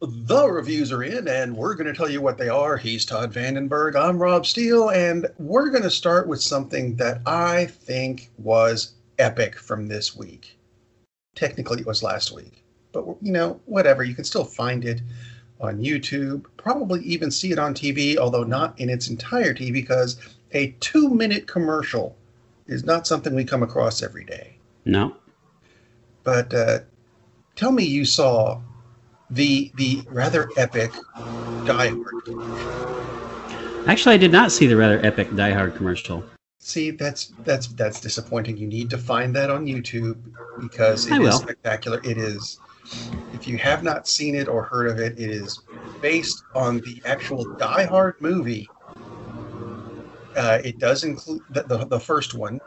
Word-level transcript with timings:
The 0.00 0.46
reviews 0.50 0.92
are 0.92 1.02
in, 1.02 1.26
and 1.26 1.56
we're 1.56 1.74
going 1.74 1.86
to 1.86 1.94
tell 1.94 2.10
you 2.10 2.20
what 2.20 2.36
they 2.36 2.50
are. 2.50 2.76
He's 2.76 3.06
Todd 3.06 3.32
Vandenberg. 3.32 3.96
I'm 3.96 4.18
Rob 4.18 4.44
Steele, 4.44 4.90
and 4.90 5.26
we're 5.38 5.70
going 5.70 5.84
to 5.84 5.90
start 5.90 6.28
with 6.28 6.42
something 6.42 6.96
that 6.96 7.22
I 7.24 7.64
think 7.66 8.30
was 8.36 8.92
epic 9.18 9.56
from 9.56 9.88
this 9.88 10.14
week. 10.14 10.58
Technically, 11.34 11.80
it 11.80 11.86
was 11.86 12.02
last 12.02 12.30
week, 12.30 12.62
but 12.92 13.06
you 13.22 13.32
know, 13.32 13.58
whatever. 13.64 14.04
You 14.04 14.14
can 14.14 14.24
still 14.24 14.44
find 14.44 14.84
it 14.84 15.00
on 15.62 15.78
YouTube, 15.78 16.44
probably 16.58 17.02
even 17.02 17.30
see 17.30 17.52
it 17.52 17.58
on 17.58 17.72
TV, 17.72 18.18
although 18.18 18.44
not 18.44 18.78
in 18.78 18.90
its 18.90 19.08
entirety 19.08 19.70
because 19.70 20.18
a 20.52 20.72
two 20.80 21.08
minute 21.08 21.46
commercial 21.46 22.14
is 22.66 22.84
not 22.84 23.06
something 23.06 23.34
we 23.34 23.46
come 23.46 23.62
across 23.62 24.02
every 24.02 24.26
day. 24.26 24.58
No. 24.84 25.16
But 26.22 26.52
uh, 26.52 26.80
tell 27.54 27.72
me 27.72 27.84
you 27.84 28.04
saw 28.04 28.60
the 29.30 29.72
the 29.76 30.02
rather 30.10 30.50
epic 30.56 30.92
Die 31.64 31.88
Hard. 31.88 33.88
Actually, 33.88 34.16
I 34.16 34.18
did 34.18 34.32
not 34.32 34.52
see 34.52 34.66
the 34.66 34.76
rather 34.76 35.04
epic 35.04 35.34
Die 35.34 35.52
Hard 35.52 35.74
commercial. 35.76 36.24
See, 36.58 36.90
that's 36.90 37.32
that's 37.44 37.68
that's 37.68 38.00
disappointing. 38.00 38.56
You 38.56 38.66
need 38.66 38.90
to 38.90 38.98
find 38.98 39.34
that 39.36 39.50
on 39.50 39.66
YouTube 39.66 40.18
because 40.60 41.06
it 41.06 41.14
I 41.14 41.18
is 41.18 41.22
will. 41.22 41.38
spectacular. 41.38 42.00
It 42.04 42.18
is. 42.18 42.58
If 43.32 43.48
you 43.48 43.58
have 43.58 43.82
not 43.82 44.08
seen 44.08 44.34
it 44.34 44.48
or 44.48 44.62
heard 44.62 44.88
of 44.88 44.98
it, 44.98 45.18
it 45.18 45.30
is 45.30 45.60
based 46.00 46.44
on 46.54 46.80
the 46.80 47.00
actual 47.04 47.44
Die 47.56 47.84
Hard 47.84 48.14
movie. 48.20 48.68
Uh, 50.36 50.58
it 50.64 50.78
does 50.78 51.04
include 51.04 51.42
the, 51.50 51.62
the, 51.62 51.86
the 51.86 51.98
first 51.98 52.34
one. 52.34 52.60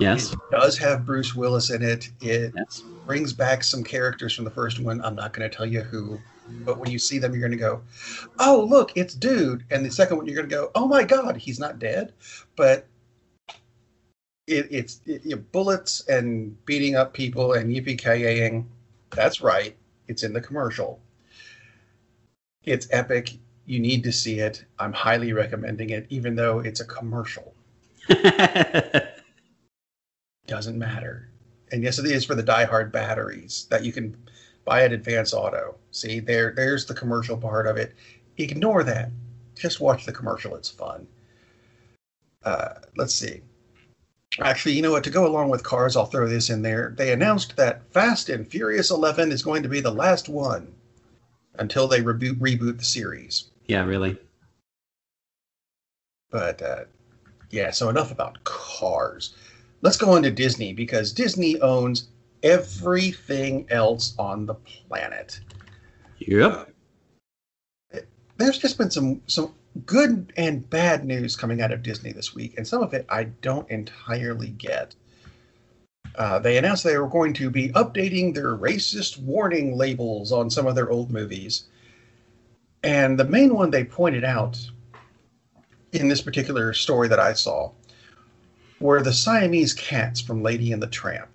Yes. 0.00 0.32
It 0.32 0.38
does 0.50 0.78
have 0.78 1.04
Bruce 1.04 1.34
Willis 1.34 1.70
in 1.70 1.82
it. 1.82 2.10
It 2.20 2.52
Yes. 2.56 2.82
brings 3.06 3.32
back 3.32 3.62
some 3.62 3.84
characters 3.84 4.34
from 4.34 4.44
the 4.44 4.50
first 4.50 4.80
one. 4.80 5.00
I'm 5.04 5.14
not 5.14 5.32
going 5.32 5.48
to 5.48 5.54
tell 5.54 5.66
you 5.66 5.82
who, 5.82 6.18
but 6.64 6.78
when 6.78 6.90
you 6.90 6.98
see 6.98 7.18
them, 7.18 7.32
you're 7.32 7.40
going 7.40 7.52
to 7.52 7.58
go, 7.58 7.82
"Oh, 8.38 8.66
look, 8.68 8.92
it's 8.96 9.14
dude." 9.14 9.64
And 9.70 9.84
the 9.84 9.90
second 9.90 10.16
one, 10.16 10.26
you're 10.26 10.36
going 10.36 10.48
to 10.48 10.54
go, 10.54 10.70
"Oh 10.74 10.88
my 10.88 11.04
God, 11.04 11.36
he's 11.36 11.60
not 11.60 11.78
dead." 11.78 12.12
But 12.56 12.86
it, 14.46 14.66
it's 14.70 15.00
it, 15.06 15.52
bullets 15.52 16.06
and 16.08 16.56
beating 16.64 16.96
up 16.96 17.12
people 17.12 17.52
and 17.52 17.70
yippee 17.70 17.98
ki 17.98 18.64
That's 19.14 19.40
right. 19.40 19.76
It's 20.08 20.22
in 20.22 20.32
the 20.32 20.40
commercial. 20.40 21.00
It's 22.64 22.88
epic. 22.90 23.38
You 23.66 23.80
need 23.80 24.02
to 24.04 24.12
see 24.12 24.40
it. 24.40 24.64
I'm 24.78 24.92
highly 24.92 25.32
recommending 25.32 25.90
it, 25.90 26.06
even 26.10 26.34
though 26.34 26.58
it's 26.60 26.80
a 26.80 26.84
commercial. 26.84 27.54
Doesn't 30.50 30.76
matter. 30.76 31.28
And 31.70 31.80
yes, 31.84 32.00
it 32.00 32.06
is 32.06 32.24
for 32.24 32.34
the 32.34 32.42
Die 32.42 32.64
Hard 32.64 32.90
batteries 32.90 33.68
that 33.70 33.84
you 33.84 33.92
can 33.92 34.16
buy 34.64 34.82
at 34.82 34.92
Advance 34.92 35.32
Auto. 35.32 35.76
See, 35.92 36.18
there, 36.18 36.52
there's 36.56 36.84
the 36.84 36.92
commercial 36.92 37.36
part 37.36 37.68
of 37.68 37.76
it. 37.76 37.94
Ignore 38.36 38.82
that. 38.82 39.12
Just 39.54 39.80
watch 39.80 40.04
the 40.04 40.12
commercial. 40.12 40.56
It's 40.56 40.68
fun. 40.68 41.06
Uh, 42.44 42.70
let's 42.96 43.14
see. 43.14 43.42
Actually, 44.40 44.74
you 44.74 44.82
know 44.82 44.90
what? 44.90 45.04
To 45.04 45.10
go 45.10 45.24
along 45.24 45.50
with 45.50 45.62
cars, 45.62 45.96
I'll 45.96 46.06
throw 46.06 46.28
this 46.28 46.50
in 46.50 46.62
there. 46.62 46.94
They 46.96 47.12
announced 47.12 47.56
that 47.56 47.88
Fast 47.92 48.28
and 48.28 48.44
Furious 48.44 48.90
11 48.90 49.30
is 49.30 49.44
going 49.44 49.62
to 49.62 49.68
be 49.68 49.80
the 49.80 49.92
last 49.92 50.28
one 50.28 50.74
until 51.60 51.86
they 51.86 52.00
reboot 52.00 52.40
reboot 52.40 52.76
the 52.76 52.84
series. 52.84 53.50
yeah, 53.66 53.84
really. 53.84 54.18
But 56.32 56.60
uh, 56.60 56.84
yeah, 57.50 57.70
so 57.70 57.88
enough 57.88 58.10
about 58.10 58.42
cars. 58.42 59.36
Let's 59.82 59.96
go 59.96 60.12
on 60.12 60.22
to 60.22 60.30
Disney 60.30 60.72
because 60.72 61.12
Disney 61.12 61.60
owns 61.60 62.08
everything 62.42 63.66
else 63.70 64.14
on 64.18 64.46
the 64.46 64.54
planet. 64.54 65.40
Yep. 66.18 66.72
There's 68.36 68.58
just 68.58 68.78
been 68.78 68.90
some 68.90 69.22
some 69.26 69.54
good 69.86 70.32
and 70.36 70.68
bad 70.68 71.04
news 71.04 71.36
coming 71.36 71.62
out 71.62 71.72
of 71.72 71.82
Disney 71.82 72.12
this 72.12 72.34
week, 72.34 72.54
and 72.56 72.66
some 72.66 72.82
of 72.82 72.94
it 72.94 73.06
I 73.08 73.24
don't 73.24 73.70
entirely 73.70 74.48
get. 74.48 74.94
Uh, 76.16 76.38
they 76.38 76.58
announced 76.58 76.84
they 76.84 76.98
were 76.98 77.08
going 77.08 77.32
to 77.34 77.50
be 77.50 77.68
updating 77.70 78.34
their 78.34 78.56
racist 78.56 79.18
warning 79.18 79.76
labels 79.76 80.32
on 80.32 80.50
some 80.50 80.66
of 80.66 80.74
their 80.74 80.90
old 80.90 81.10
movies. 81.10 81.64
And 82.82 83.18
the 83.18 83.24
main 83.24 83.54
one 83.54 83.70
they 83.70 83.84
pointed 83.84 84.24
out 84.24 84.58
in 85.92 86.08
this 86.08 86.20
particular 86.20 86.72
story 86.72 87.08
that 87.08 87.20
I 87.20 87.32
saw 87.32 87.72
were 88.80 89.02
the 89.02 89.12
Siamese 89.12 89.74
cats 89.74 90.20
from 90.20 90.42
Lady 90.42 90.72
and 90.72 90.82
the 90.82 90.86
Tramp. 90.86 91.28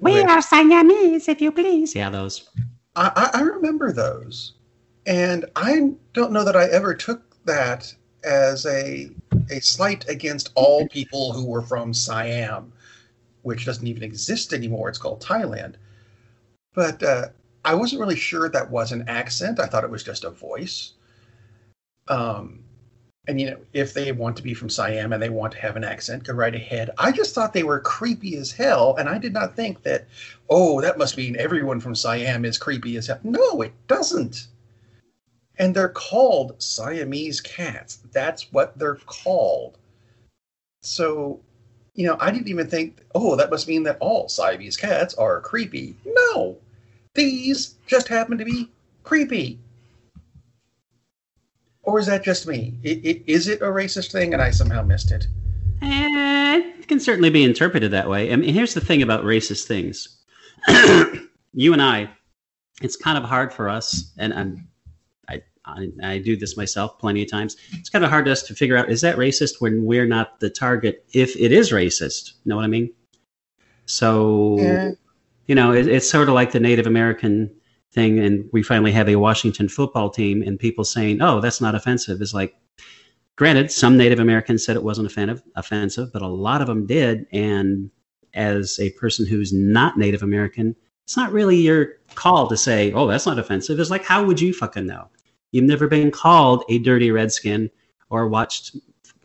We 0.00 0.14
Which- 0.14 0.24
are 0.26 0.40
Siamese, 0.40 1.28
if 1.28 1.40
you 1.40 1.50
please. 1.52 1.94
Yeah, 1.94 2.10
those. 2.10 2.48
I, 2.96 3.10
I 3.34 3.38
I 3.38 3.42
remember 3.42 3.92
those, 3.92 4.54
and 5.06 5.44
I 5.56 5.92
don't 6.14 6.32
know 6.32 6.44
that 6.44 6.56
I 6.56 6.66
ever 6.66 6.94
took 6.94 7.22
that 7.44 7.92
as 8.24 8.66
a 8.66 9.10
a 9.50 9.60
slight 9.60 10.08
against 10.08 10.50
all 10.54 10.86
people 10.88 11.32
who 11.32 11.44
were 11.46 11.62
from 11.62 11.92
Siam, 11.94 12.72
which 13.42 13.64
doesn't 13.64 13.86
even 13.86 14.02
exist 14.02 14.52
anymore. 14.52 14.88
It's 14.88 14.98
called 14.98 15.22
Thailand. 15.22 15.74
But 16.74 17.02
uh, 17.02 17.28
I 17.64 17.74
wasn't 17.74 18.00
really 18.00 18.16
sure 18.16 18.48
that 18.48 18.70
was 18.70 18.92
an 18.92 19.08
accent. 19.08 19.58
I 19.58 19.66
thought 19.66 19.84
it 19.84 19.90
was 19.90 20.04
just 20.04 20.24
a 20.24 20.30
voice. 20.30 20.92
Um, 22.08 22.57
and 23.28 23.38
you 23.38 23.50
know, 23.50 23.58
if 23.74 23.92
they 23.92 24.10
want 24.10 24.36
to 24.38 24.42
be 24.42 24.54
from 24.54 24.70
Siam 24.70 25.12
and 25.12 25.22
they 25.22 25.28
want 25.28 25.52
to 25.52 25.60
have 25.60 25.76
an 25.76 25.84
accent, 25.84 26.24
go 26.24 26.32
right 26.32 26.54
ahead. 26.54 26.90
I 26.96 27.12
just 27.12 27.34
thought 27.34 27.52
they 27.52 27.62
were 27.62 27.78
creepy 27.78 28.36
as 28.36 28.50
hell, 28.50 28.96
and 28.96 29.06
I 29.06 29.18
did 29.18 29.34
not 29.34 29.54
think 29.54 29.82
that 29.82 30.06
oh, 30.48 30.80
that 30.80 30.96
must 30.96 31.18
mean 31.18 31.36
everyone 31.36 31.78
from 31.78 31.94
Siam 31.94 32.46
is 32.46 32.56
creepy 32.56 32.96
as 32.96 33.06
hell. 33.06 33.20
No, 33.22 33.60
it 33.60 33.72
doesn't. 33.86 34.46
And 35.58 35.74
they're 35.74 35.90
called 35.90 36.60
Siamese 36.62 37.42
cats. 37.42 37.98
That's 38.12 38.50
what 38.52 38.78
they're 38.78 38.94
called. 38.94 39.76
So, 40.80 41.40
you 41.94 42.06
know, 42.06 42.16
I 42.20 42.30
didn't 42.30 42.48
even 42.48 42.68
think, 42.68 43.02
oh, 43.14 43.36
that 43.36 43.50
must 43.50 43.68
mean 43.68 43.82
that 43.82 43.98
all 44.00 44.28
Siamese 44.28 44.76
cats 44.76 45.14
are 45.14 45.42
creepy. 45.42 45.96
No, 46.06 46.56
these 47.14 47.74
just 47.86 48.08
happen 48.08 48.38
to 48.38 48.44
be 48.44 48.70
creepy. 49.04 49.58
Or 51.88 51.98
is 51.98 52.04
that 52.04 52.22
just 52.22 52.46
me? 52.46 52.74
I- 52.84 53.00
i- 53.08 53.22
Is 53.26 53.48
it 53.48 53.62
a 53.62 53.64
racist 53.64 54.12
thing 54.12 54.34
and 54.34 54.42
I 54.42 54.50
somehow 54.50 54.82
missed 54.82 55.10
it? 55.10 55.26
Eh, 55.80 56.60
it 56.80 56.86
can 56.86 57.00
certainly 57.00 57.30
be 57.30 57.42
interpreted 57.42 57.90
that 57.92 58.10
way. 58.10 58.30
I 58.30 58.36
mean, 58.36 58.52
here's 58.52 58.74
the 58.74 58.80
thing 58.82 59.00
about 59.00 59.24
racist 59.24 59.64
things. 59.64 60.18
you 61.54 61.72
and 61.72 61.80
I, 61.80 62.10
it's 62.82 62.94
kind 62.96 63.16
of 63.16 63.24
hard 63.24 63.54
for 63.54 63.70
us, 63.70 64.12
and 64.18 64.34
I'm, 64.34 64.68
I, 65.30 65.42
I, 65.64 65.88
I 66.02 66.18
do 66.18 66.36
this 66.36 66.58
myself 66.58 66.98
plenty 66.98 67.22
of 67.22 67.30
times. 67.30 67.56
It's 67.72 67.88
kind 67.88 68.04
of 68.04 68.10
hard 68.10 68.26
to 68.26 68.32
us 68.32 68.42
to 68.42 68.54
figure 68.54 68.76
out 68.76 68.90
is 68.90 69.00
that 69.00 69.16
racist 69.16 69.60
when 69.60 69.84
we're 69.86 70.06
not 70.06 70.40
the 70.40 70.50
target 70.50 71.06
if 71.14 71.34
it 71.36 71.52
is 71.52 71.72
racist. 71.72 72.32
You 72.44 72.50
Know 72.50 72.56
what 72.56 72.66
I 72.66 72.68
mean? 72.68 72.92
So, 73.86 74.58
Yeah. 74.58 74.90
you 75.46 75.54
know, 75.54 75.72
it, 75.72 75.86
it's 75.88 76.10
sort 76.10 76.28
of 76.28 76.34
like 76.34 76.52
the 76.52 76.60
Native 76.60 76.86
American 76.86 77.50
thing, 77.92 78.18
and 78.18 78.48
we 78.52 78.62
finally 78.62 78.92
have 78.92 79.08
a 79.08 79.16
Washington 79.16 79.68
football 79.68 80.10
team, 80.10 80.42
and 80.42 80.58
people 80.58 80.84
saying, 80.84 81.22
"Oh, 81.22 81.40
that's 81.40 81.60
not 81.60 81.74
offensive." 81.74 82.20
Is 82.20 82.34
like, 82.34 82.54
granted, 83.36 83.70
some 83.70 83.96
Native 83.96 84.20
Americans 84.20 84.64
said 84.64 84.76
it 84.76 84.82
wasn't 84.82 85.06
offensive, 85.06 85.42
offensive, 85.56 86.12
but 86.12 86.22
a 86.22 86.28
lot 86.28 86.60
of 86.60 86.66
them 86.66 86.86
did. 86.86 87.26
And 87.32 87.90
as 88.34 88.78
a 88.78 88.90
person 88.90 89.26
who's 89.26 89.52
not 89.52 89.98
Native 89.98 90.22
American, 90.22 90.76
it's 91.04 91.16
not 91.16 91.32
really 91.32 91.56
your 91.56 91.94
call 92.14 92.48
to 92.48 92.56
say, 92.56 92.92
"Oh, 92.92 93.06
that's 93.06 93.26
not 93.26 93.38
offensive." 93.38 93.80
It's 93.80 93.90
like, 93.90 94.04
how 94.04 94.24
would 94.24 94.40
you 94.40 94.52
fucking 94.52 94.86
know? 94.86 95.08
You've 95.52 95.64
never 95.64 95.88
been 95.88 96.10
called 96.10 96.64
a 96.68 96.78
dirty 96.78 97.10
redskin 97.10 97.70
or 98.10 98.28
watched 98.28 98.76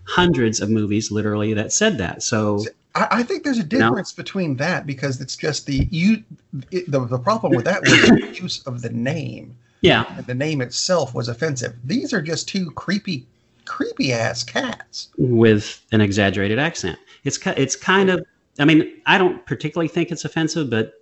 hundreds 0.05 0.61
of 0.61 0.69
movies, 0.69 1.11
literally, 1.11 1.53
that 1.53 1.73
said 1.73 1.97
that. 1.97 2.23
So, 2.23 2.63
I, 2.95 3.07
I 3.11 3.23
think 3.23 3.43
there's 3.43 3.57
a 3.59 3.63
No. 3.63 3.67
difference 3.89 4.11
between 4.11 4.55
that 4.57 4.85
because 4.85 5.19
it's 5.21 5.35
just 5.35 5.65
the 5.65 5.87
you. 5.91 6.23
It, 6.71 6.89
the 6.91 7.05
the 7.05 7.19
problem 7.19 7.53
with 7.53 7.65
that 7.65 7.83
was 7.85 8.05
the 8.05 8.21
use 8.31 8.61
of 8.65 8.81
the 8.81 8.89
name. 8.89 9.57
yeah, 9.81 10.03
And 10.17 10.25
the 10.25 10.35
name 10.35 10.61
itself 10.61 11.13
was 11.13 11.27
offensive. 11.27 11.75
These 11.83 12.13
are 12.13 12.21
just 12.21 12.47
two 12.47 12.71
creepy, 12.71 13.25
creepy 13.65 14.13
ass 14.13 14.43
cats. 14.43 15.09
with 15.17 15.85
an 15.91 16.01
exaggerated 16.01 16.59
accent. 16.59 16.97
It's 17.23 17.37
it's 17.47 17.75
kind 17.75 18.09
of. 18.09 18.23
I 18.59 18.65
mean, 18.65 19.01
I 19.07 19.17
don't 19.17 19.43
particularly 19.47 19.87
think 19.87 20.11
it's 20.11 20.25
offensive, 20.25 20.69
but 20.69 20.93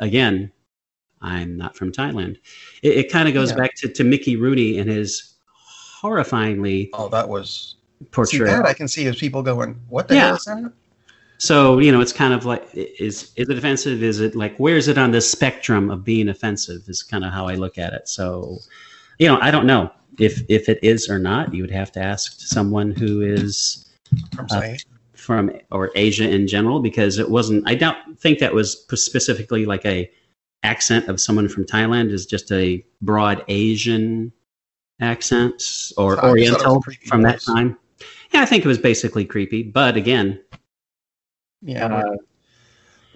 again, 0.00 0.50
I'm 1.22 1.56
not 1.56 1.76
from 1.76 1.92
Thailand. 1.92 2.38
It, 2.82 2.96
it 2.98 3.12
kind 3.12 3.28
of 3.28 3.34
goes 3.34 3.50
Yeah. 3.50 3.58
back 3.58 3.74
to, 3.76 3.88
to 3.88 4.02
Mickey 4.04 4.34
Rooney 4.36 4.78
and 4.78 4.90
his 4.90 5.34
horrifyingly 6.02 6.90
Oh, 6.92 7.08
that 7.08 7.28
was 7.28 7.76
see 8.24 8.38
that 8.40 8.66
I 8.66 8.72
can 8.74 8.88
see 8.88 9.06
as 9.06 9.16
people 9.16 9.42
going, 9.42 9.80
"What 9.88 10.08
the 10.08 10.16
Yeah. 10.16 10.26
hell 10.26 10.34
is 10.36 10.44
that?" 10.44 10.72
So 11.38 11.78
you 11.78 11.92
know, 11.92 12.00
it's 12.00 12.12
kind 12.12 12.32
of 12.32 12.44
like 12.44 12.68
is 12.74 13.32
is 13.36 13.48
it 13.48 13.58
offensive? 13.58 14.02
Is 14.02 14.20
it 14.20 14.34
like 14.34 14.56
where 14.58 14.76
is 14.76 14.88
it 14.88 14.98
on 14.98 15.10
the 15.10 15.20
spectrum 15.20 15.90
of 15.90 16.04
being 16.04 16.28
offensive? 16.28 16.82
Is 16.88 17.02
kind 17.02 17.24
of 17.24 17.32
how 17.32 17.46
I 17.46 17.54
look 17.54 17.78
at 17.78 17.92
it. 17.92 18.08
So, 18.08 18.58
you 19.18 19.28
know, 19.28 19.38
I 19.40 19.50
don't 19.50 19.66
know 19.66 19.90
if 20.18 20.42
if 20.48 20.68
it 20.68 20.78
is 20.82 21.10
or 21.10 21.18
not. 21.18 21.52
You 21.52 21.62
would 21.62 21.70
have 21.70 21.92
to 21.92 22.00
ask 22.00 22.40
someone 22.40 22.90
who 22.92 23.20
is 23.22 23.86
From 24.34 24.46
Uh, 24.50 24.74
from 25.14 25.50
or 25.72 25.90
Asia 25.96 26.28
in 26.28 26.46
general 26.46 26.80
because 26.80 27.18
it 27.18 27.28
wasn't. 27.28 27.68
I 27.68 27.74
don't 27.74 28.18
think 28.18 28.38
that 28.38 28.54
was 28.54 28.86
specifically 28.94 29.66
like 29.66 29.84
a 29.84 30.10
accent 30.62 31.08
of 31.08 31.20
someone 31.20 31.48
from 31.48 31.64
Thailand 31.64 32.10
is 32.12 32.26
just 32.26 32.50
a 32.52 32.84
broad 33.02 33.44
Asian 33.48 34.32
accent 35.00 35.92
or 35.96 36.18
I 36.18 36.20
thought 36.20 36.24
it 36.24 36.50
was 36.50 36.62
Oriental 36.62 36.82
from 37.06 37.22
that 37.22 37.40
time. 37.40 37.78
Yeah, 38.32 38.42
I 38.42 38.46
think 38.46 38.64
it 38.64 38.68
was 38.68 38.78
basically 38.78 39.24
creepy, 39.24 39.62
but 39.62 39.96
again, 39.96 40.40
Yeah, 41.66 41.86
uh, 41.86 42.04
we're, 42.04 42.16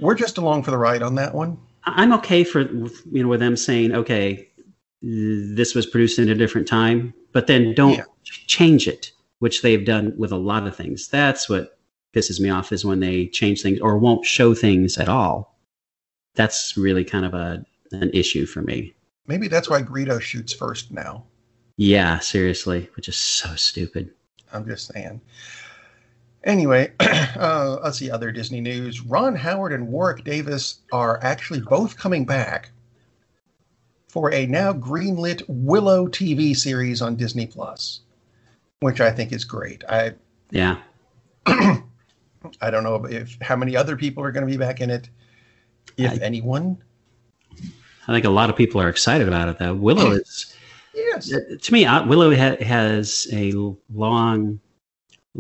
we're 0.01 0.15
just 0.15 0.39
along 0.39 0.65
for 0.65 0.71
the 0.73 0.79
ride 0.79 1.03
on 1.03 1.15
that 1.15 1.35
one. 1.35 1.59
I'm 1.85 2.13
okay 2.15 2.45
for 2.45 2.63
you 2.63 3.23
know 3.23 3.29
with 3.29 3.41
them 3.41 3.57
saying, 3.57 3.93
okay, 3.95 4.49
this 5.03 5.75
was 5.75 5.87
produced 5.87 6.19
in 6.19 6.29
a 6.29 6.35
different 6.35 6.69
time, 6.69 7.15
but 7.33 7.47
then 7.47 7.75
don't 7.75 7.95
Yeah. 7.97 8.05
change 8.25 8.87
it, 8.89 9.13
which 9.39 9.63
they've 9.63 9.85
done 9.85 10.13
with 10.19 10.33
a 10.33 10.37
lot 10.37 10.67
of 10.67 10.77
things. 10.77 11.09
That's 11.09 11.49
what 11.49 11.79
pisses 12.13 12.41
me 12.41 12.51
off 12.51 12.73
is 12.73 12.85
when 12.85 13.01
they 13.01 13.29
change 13.29 13.63
things 13.63 13.81
or 13.81 13.97
won't 13.97 14.27
show 14.27 14.53
things 14.53 14.99
at 14.99 15.09
all. 15.09 15.57
That's 16.35 16.77
really 16.77 17.05
kind 17.05 17.25
of 17.25 17.35
a 17.35 17.65
an 17.93 18.11
issue 18.13 18.47
for 18.47 18.63
me. 18.63 18.95
Maybe 19.27 19.49
that's 19.49 19.71
why 19.71 19.83
Greedo 19.83 20.21
shoots 20.21 20.53
first 20.53 20.91
now. 20.91 21.25
Yeah, 21.77 22.19
seriously, 22.19 22.91
which 22.97 23.09
is 23.09 23.17
so 23.17 23.55
stupid. 23.55 24.11
I'm 24.53 24.67
just 24.67 24.93
saying. 24.93 25.21
Anyway, 26.45 26.93
uh, 27.01 27.79
let's 27.83 27.99
see 27.99 28.11
other 28.11 28.33
Disney 28.33 28.61
news. 28.61 29.03
Ron 29.03 29.35
Howard 29.37 29.73
and 29.73 29.89
Warwick 29.89 30.25
Davis 30.25 30.79
are 30.93 31.19
actually 31.23 31.61
both 31.61 31.97
coming 31.99 32.25
back 32.25 32.71
for 34.09 34.33
a 34.33 34.47
now 34.47 34.73
greenlit 34.73 35.43
Willow 35.49 36.09
TV 36.09 36.57
series 36.57 37.03
on 37.03 37.15
Disney 37.17 37.47
Plus, 37.47 38.01
which 38.81 39.01
I 39.01 39.11
think 39.11 39.33
is 39.33 39.45
great. 39.45 39.85
I 39.89 40.15
Yeah, 40.51 40.79
I 41.47 42.71
don't 42.71 42.85
know 42.85 43.05
if 43.05 43.37
how 43.43 43.57
many 43.57 43.77
other 43.77 43.97
people 43.97 44.25
are 44.25 44.33
going 44.33 44.47
to 44.47 44.51
be 44.51 44.57
back 44.57 44.81
in 44.81 44.89
it, 44.91 45.09
if 45.97 46.13
I- 46.13 46.17
anyone. 46.25 46.79
I 48.09 48.13
think 48.15 48.25
a 48.25 48.31
lot 48.31 48.51
of 48.51 48.57
people 48.57 48.81
are 48.81 48.89
excited 48.89 49.29
about 49.29 49.49
it 49.49 49.59
though. 49.59 49.75
Willow 49.75 50.11
is 50.13 50.55
Yes. 50.95 51.31
to 51.61 51.73
me, 51.73 51.85
uh, 51.85 52.05
Willow 52.07 52.35
ha- 52.35 52.57
has 52.65 53.29
a 53.33 53.53
long 53.95 54.59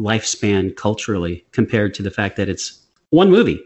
lifespan 0.01 0.75
culturally 0.75 1.45
compared 1.53 1.95
to 1.95 2.03
the 2.03 2.11
fact 2.11 2.37
that 2.37 2.49
it's 2.49 2.81
one 3.11 3.31
movie 3.31 3.63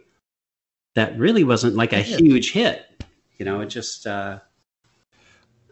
that 0.95 1.17
really 1.19 1.45
wasn't 1.45 1.77
like 1.77 1.93
a 1.93 2.03
huge 2.03 2.53
hit. 2.53 2.87
You 3.39 3.45
know, 3.45 3.61
it 3.61 3.67
just 3.67 4.07
uh, 4.07 4.39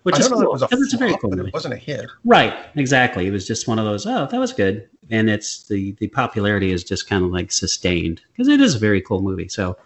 which 0.03 0.17
I 0.17 0.19
is 0.19 0.29
cool 0.29 0.43
it 0.43 0.50
was 0.50 0.62
a 0.62 0.67
because 0.67 0.82
it's 0.82 0.94
a 0.94 0.99
very 0.99 1.17
cool 1.19 1.31
but 1.31 1.38
movie. 1.38 1.49
it 1.49 1.55
wasn't 1.55 1.75
a 1.75 1.79
hit. 1.79 2.06
Right, 2.25 2.55
exactly. 2.75 3.26
It 3.26 3.31
was 3.31 3.47
just 3.47 3.69
one 3.69 3.79
of 3.79 3.85
those. 3.85 4.06
Oh, 4.06 4.26
that 4.26 4.38
was 4.38 4.53
good, 4.53 4.88
and 5.11 5.31
it's 5.31 5.69
the 5.69 5.93
the 5.93 6.09
popularity 6.09 6.73
is 6.73 6.82
just 6.85 7.09
kind 7.09 7.25
of 7.25 7.31
like 7.31 7.53
sustained 7.53 8.20
because 8.32 8.49
it 8.49 8.61
is 8.61 8.75
a 8.75 8.79
very 8.79 9.00
cool 9.00 9.23
movie. 9.23 9.49
So, 9.49 9.76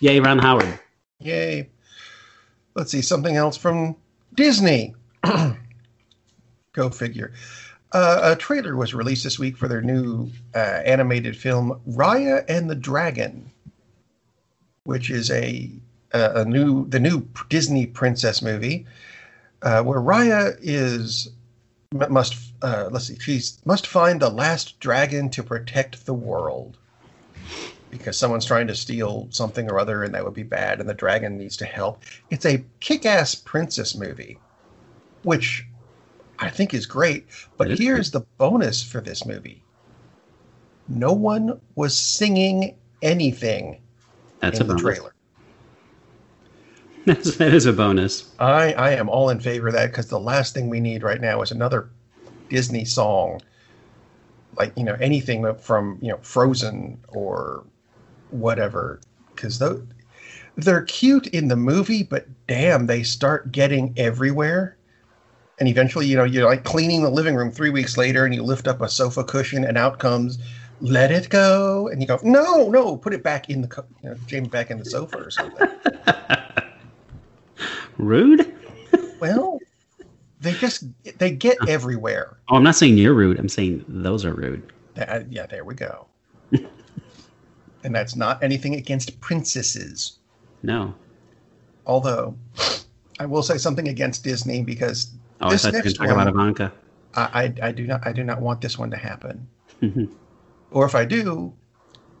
yay, 0.00 0.20
Ron 0.20 0.38
Howard. 0.38 0.78
Yay. 1.20 1.70
Let's 2.74 2.90
see, 2.90 3.02
something 3.02 3.36
else 3.36 3.56
from 3.56 3.96
Disney. 4.34 4.94
Go 6.72 6.88
figure. 6.90 7.32
Uh, 7.92 8.20
a 8.22 8.36
trailer 8.36 8.74
was 8.74 8.94
released 8.94 9.22
this 9.22 9.38
week 9.38 9.56
for 9.56 9.68
their 9.68 9.82
new 9.82 10.30
uh, 10.54 10.58
animated 10.58 11.36
film, 11.36 11.78
Raya 11.86 12.44
and 12.48 12.70
the 12.70 12.74
Dragon, 12.74 13.50
which 14.84 15.10
is 15.10 15.30
a, 15.30 15.70
a, 16.12 16.44
new 16.46 16.88
the 16.88 16.98
new 16.98 17.28
Disney 17.50 17.86
princess 17.86 18.40
movie, 18.40 18.86
uh, 19.60 19.82
where 19.82 20.00
Raya 20.00 20.56
is 20.62 21.30
must 22.08 22.52
uh, 22.62 22.88
let's 22.90 23.06
see, 23.06 23.18
she 23.18 23.40
must 23.66 23.86
find 23.86 24.20
the 24.20 24.30
last 24.30 24.80
dragon 24.80 25.28
to 25.30 25.42
protect 25.42 26.06
the 26.06 26.14
world 26.14 26.78
because 27.90 28.16
someone's 28.16 28.46
trying 28.46 28.66
to 28.66 28.74
steal 28.74 29.28
something 29.30 29.70
or 29.70 29.78
other 29.78 30.02
and 30.02 30.14
that 30.14 30.24
would 30.24 30.32
be 30.32 30.42
bad 30.42 30.80
and 30.80 30.88
the 30.88 30.94
dragon 30.94 31.36
needs 31.36 31.58
to 31.58 31.66
help. 31.66 32.02
It's 32.30 32.46
a 32.46 32.64
kick-ass 32.80 33.34
princess 33.34 33.94
movie, 33.94 34.38
which 35.24 35.66
I 36.42 36.50
think 36.50 36.74
is 36.74 36.86
great. 36.86 37.26
But 37.56 37.70
is 37.70 37.78
here's 37.78 38.10
the 38.10 38.20
bonus 38.36 38.82
for 38.82 39.00
this 39.00 39.24
movie. 39.24 39.62
No 40.88 41.12
one 41.12 41.60
was 41.76 41.96
singing 41.96 42.76
anything 43.00 43.80
That's 44.40 44.58
in 44.58 44.66
a 44.66 44.68
the 44.68 44.74
bonus. 44.74 44.82
trailer. 44.82 45.14
That's, 47.06 47.36
that 47.36 47.54
is 47.54 47.66
a 47.66 47.72
bonus. 47.72 48.32
I, 48.38 48.72
I 48.72 48.90
am 48.92 49.08
all 49.08 49.30
in 49.30 49.38
favor 49.38 49.68
of 49.68 49.74
that 49.74 49.90
because 49.90 50.08
the 50.08 50.18
last 50.20 50.52
thing 50.52 50.68
we 50.68 50.80
need 50.80 51.02
right 51.04 51.20
now 51.20 51.42
is 51.42 51.52
another 51.52 51.90
Disney 52.48 52.84
song, 52.84 53.40
like 54.58 54.72
you 54.76 54.84
know 54.84 54.96
anything 55.00 55.54
from 55.54 55.98
you 56.02 56.08
know 56.08 56.18
Frozen 56.22 56.98
or 57.08 57.64
whatever. 58.30 59.00
Because 59.34 59.58
though 59.58 59.86
they're 60.56 60.82
cute 60.82 61.28
in 61.28 61.48
the 61.48 61.56
movie, 61.56 62.02
but 62.02 62.26
damn, 62.48 62.86
they 62.86 63.04
start 63.04 63.52
getting 63.52 63.94
everywhere. 63.96 64.76
And 65.62 65.68
eventually, 65.68 66.06
you 66.06 66.16
know, 66.16 66.24
you're 66.24 66.44
like 66.44 66.64
cleaning 66.64 67.04
the 67.04 67.08
living 67.08 67.36
room 67.36 67.52
three 67.52 67.70
weeks 67.70 67.96
later, 67.96 68.24
and 68.24 68.34
you 68.34 68.42
lift 68.42 68.66
up 68.66 68.80
a 68.80 68.88
sofa 68.88 69.22
cushion, 69.22 69.62
and 69.62 69.78
out 69.78 70.00
comes 70.00 70.40
"Let 70.80 71.12
It 71.12 71.28
Go," 71.28 71.86
and 71.86 72.00
you 72.00 72.08
go, 72.08 72.18
"No, 72.24 72.68
no, 72.68 72.96
put 72.96 73.14
it 73.14 73.22
back 73.22 73.48
in 73.48 73.60
the, 73.60 73.68
co- 73.68 73.84
you 74.02 74.08
know, 74.08 74.16
Jamie 74.26 74.48
back 74.48 74.72
in 74.72 74.80
the 74.80 74.84
sofa 74.84 75.18
or 75.18 75.30
something." 75.30 75.68
Rude? 77.96 78.52
Well, 79.20 79.60
they 80.40 80.50
just 80.54 80.82
they 81.18 81.30
get 81.30 81.58
oh. 81.60 81.66
everywhere. 81.68 82.38
Oh, 82.48 82.56
I'm 82.56 82.64
not 82.64 82.74
saying 82.74 82.98
you're 82.98 83.14
rude. 83.14 83.38
I'm 83.38 83.48
saying 83.48 83.84
those 83.86 84.24
are 84.24 84.34
rude. 84.34 84.68
That- 84.94 85.08
uh, 85.08 85.20
yeah, 85.30 85.46
there 85.46 85.64
we 85.64 85.76
go. 85.76 86.08
and 87.84 87.94
that's 87.94 88.16
not 88.16 88.42
anything 88.42 88.74
against 88.74 89.20
princesses. 89.20 90.18
No. 90.64 90.92
Although 91.86 92.36
I 93.20 93.26
will 93.26 93.44
say 93.44 93.58
something 93.58 93.86
against 93.86 94.24
Disney 94.24 94.64
because 94.64 95.12
Oh, 95.42 95.50
This 95.50 95.64
I 95.64 95.70
thought 95.70 95.76
you 95.76 95.78
were 95.78 95.84
next 95.84 95.98
going 95.98 96.08
to 96.08 96.14
talk 96.14 96.22
about 96.22 96.34
Ivanka. 96.34 96.72
I, 97.14 97.54
I, 97.62 97.68
I 97.68 97.72
do 97.72 97.86
not 97.86 98.06
I 98.06 98.12
do 98.12 98.24
not 98.24 98.40
want 98.40 98.60
this 98.60 98.78
one 98.78 98.90
to 98.90 98.96
happen. 98.96 99.46
Mhm. 99.82 100.08
Or 100.70 100.86
if 100.86 100.94
I 100.94 101.04
do, 101.04 101.52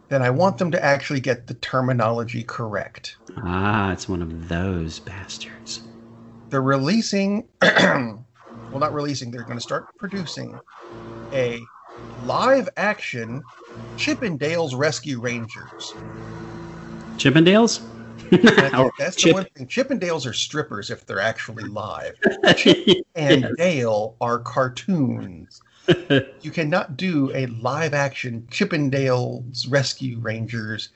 then 0.08 0.22
I 0.22 0.30
want 0.30 0.58
them 0.58 0.70
to 0.72 0.84
actually 0.84 1.20
get 1.20 1.46
the 1.46 1.54
terminology 1.54 2.42
correct. 2.42 3.16
ah, 3.38 3.92
it's 3.92 4.08
one 4.08 4.20
of 4.20 4.48
those 4.48 4.98
bastards. 5.00 5.82
They're 6.50 6.60
releasing 6.60 7.48
well 7.62 8.24
not 8.74 8.92
releasing, 8.92 9.30
they're 9.30 9.44
going 9.44 9.58
to 9.58 9.62
start 9.62 9.86
producing 9.98 10.58
a 11.32 11.60
live 12.26 12.68
action 12.76 13.42
Chippendales 13.96 14.76
Rescue 14.76 15.20
Rangers. 15.20 15.94
Chippendales? 17.16 17.80
That's, 18.30 18.90
that's 18.98 19.16
the 19.16 19.20
Chip- 19.22 19.34
one 19.34 19.46
thing. 19.54 19.66
Chippendales 19.66 20.26
are 20.26 20.32
strippers 20.32 20.90
if 20.90 21.04
they're 21.06 21.20
actually 21.20 21.64
live, 21.64 22.14
and 23.14 23.48
Dale 23.56 24.16
are 24.20 24.38
cartoons. 24.38 25.60
You 26.40 26.50
cannot 26.50 26.96
do 26.96 27.30
a 27.34 27.46
live 27.46 27.92
action 27.94 28.46
Chippendales 28.50 29.70
Rescue 29.70 30.18
Rangers. 30.20 30.90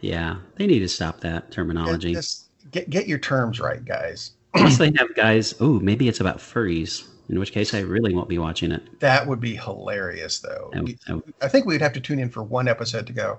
yeah, 0.00 0.36
they 0.56 0.66
need 0.66 0.80
to 0.80 0.88
stop 0.88 1.20
that 1.20 1.50
terminology. 1.50 2.12
Just 2.14 2.46
get 2.70 2.90
get 2.90 3.06
your 3.06 3.18
terms 3.18 3.60
right, 3.60 3.84
guys. 3.84 4.32
Unless 4.54 4.78
they 4.78 4.92
have 4.98 5.14
guys, 5.14 5.54
oh, 5.60 5.80
maybe 5.80 6.08
it's 6.08 6.20
about 6.20 6.36
furries, 6.38 7.06
in 7.30 7.38
which 7.38 7.52
case 7.52 7.72
I 7.72 7.80
really 7.80 8.14
won't 8.14 8.28
be 8.28 8.36
watching 8.38 8.70
it. 8.72 8.82
That 9.00 9.26
would 9.26 9.40
be 9.40 9.56
hilarious, 9.56 10.40
though. 10.40 10.70
I- 10.74 10.96
I- 11.12 11.22
I 11.42 11.48
think 11.48 11.64
we'd 11.64 11.80
have 11.80 11.94
to 11.94 12.00
tune 12.00 12.18
in 12.18 12.28
for 12.28 12.42
one 12.42 12.68
episode 12.68 13.06
to 13.06 13.12
go. 13.14 13.38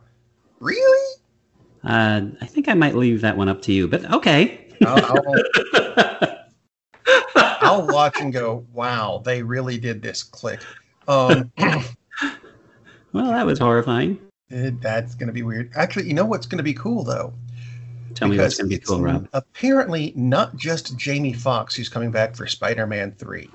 Really? 0.60 1.03
Uh, 1.84 2.22
I 2.42 2.46
think 2.46 2.70
I 2.70 2.74
might 2.74 2.96
leave 2.96 3.22
that 3.22 3.36
one 3.36 3.50
up 3.50 3.62
to 3.64 3.74
you, 3.74 3.88
but 3.88 4.10
okay. 4.12 4.68
I'll, 4.86 5.06
I'll, 5.06 6.38
I'll 7.36 7.88
watch 7.88 8.20
and 8.22 8.32
go. 8.32 8.66
Wow, 8.74 9.22
they 9.24 9.44
really 9.44 9.78
did 9.78 10.02
this. 10.02 10.24
Click. 10.24 10.62
Um, 11.08 11.52
well, 11.58 13.28
that 13.28 13.46
was 13.46 13.60
horrifying. 13.60 14.20
That's 14.50 15.16
going 15.16 15.28
to 15.28 15.34
be 15.34 15.44
weird. 15.44 15.72
Actually, 15.76 16.08
you 16.08 16.14
know 16.14 16.26
what's 16.26 16.46
going 16.46 16.58
to 16.58 16.64
be 16.64 16.74
cool 16.74 17.04
though? 17.04 17.34
Tell 18.14 18.28
me 18.28 18.38
what's 18.38 18.58
going 18.58 18.70
to 18.70 18.78
be 18.78 18.82
cool, 18.82 19.02
Rob. 19.02 19.28
Apparently, 19.34 20.14
not 20.16 20.56
just 20.56 20.96
Jamie 20.98 21.34
Foxx 21.34 21.76
who's 21.76 21.90
coming 21.90 22.12
back 22.12 22.36
for 22.36 22.46
Spider-Man 22.46 23.14
Three. 23.14 23.50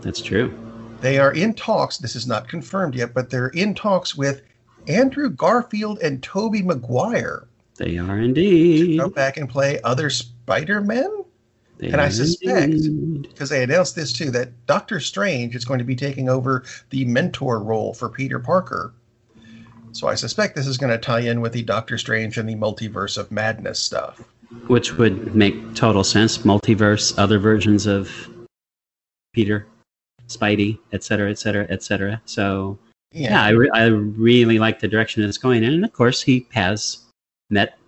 That's 0.00 0.20
true. 0.20 0.52
They 1.00 1.18
are 1.18 1.32
in 1.32 1.54
talks. 1.54 1.98
This 1.98 2.16
is 2.16 2.26
not 2.26 2.48
confirmed 2.48 2.94
yet, 2.94 3.14
but 3.14 3.30
they're 3.30 3.48
in 3.48 3.74
talks 3.74 4.16
with 4.16 4.42
Andrew 4.88 5.30
Garfield 5.30 6.00
and 6.00 6.22
Tobey 6.22 6.62
Maguire 6.62 7.46
They 7.76 7.98
are 7.98 8.18
indeed. 8.18 9.00
come 9.00 9.10
back 9.10 9.36
and 9.36 9.48
play 9.48 9.80
other 9.82 10.10
Spider-Men. 10.10 11.24
They 11.78 11.88
and 11.88 12.00
I 12.00 12.10
suspect- 12.10 13.22
Because 13.22 13.48
they 13.48 13.62
announced 13.62 13.96
this 13.96 14.12
too 14.12 14.30
that 14.30 14.66
Doctor 14.66 15.00
Strange 15.00 15.56
is 15.56 15.64
going 15.64 15.78
to 15.78 15.84
be 15.84 15.96
taking 15.96 16.28
over 16.28 16.64
the 16.90 17.04
mentor 17.06 17.60
role 17.60 17.94
for 17.94 18.08
Peter 18.08 18.38
Parker. 18.38 18.92
So 19.92 20.06
I 20.06 20.14
suspect 20.14 20.54
this 20.54 20.66
is 20.66 20.78
going 20.78 20.92
to 20.92 20.98
tie 20.98 21.20
in 21.20 21.40
with 21.40 21.52
the 21.52 21.62
Doctor 21.62 21.98
Strange 21.98 22.38
and 22.38 22.48
the 22.48 22.54
Multiverse 22.54 23.18
of 23.18 23.30
Madness 23.30 23.78
stuff. 23.78 24.22
Which 24.66 24.96
would 24.96 25.34
make 25.34 25.74
total 25.74 26.04
sense. 26.04 26.38
Multiverse, 26.38 27.18
other 27.18 27.38
versions 27.38 27.86
of 27.86 28.10
Peter, 29.32 29.66
Spidey, 30.28 30.78
et 30.92 31.02
cetera, 31.02 31.30
et 31.30 31.38
cetera, 31.38 31.66
et 31.68 31.82
cetera. 31.82 32.20
So, 32.26 32.78
yeah, 33.12 33.42
I, 33.42 33.50
re- 33.50 33.70
I 33.74 33.86
really 33.86 34.58
like 34.58 34.80
the 34.80 34.88
direction 34.88 35.22
it's 35.24 35.38
going 35.38 35.62
in. 35.64 35.72
And 35.72 35.84
of 35.84 35.92
course, 35.92 36.22
he 36.22 36.46
has 36.52 36.98
met. 37.52 37.78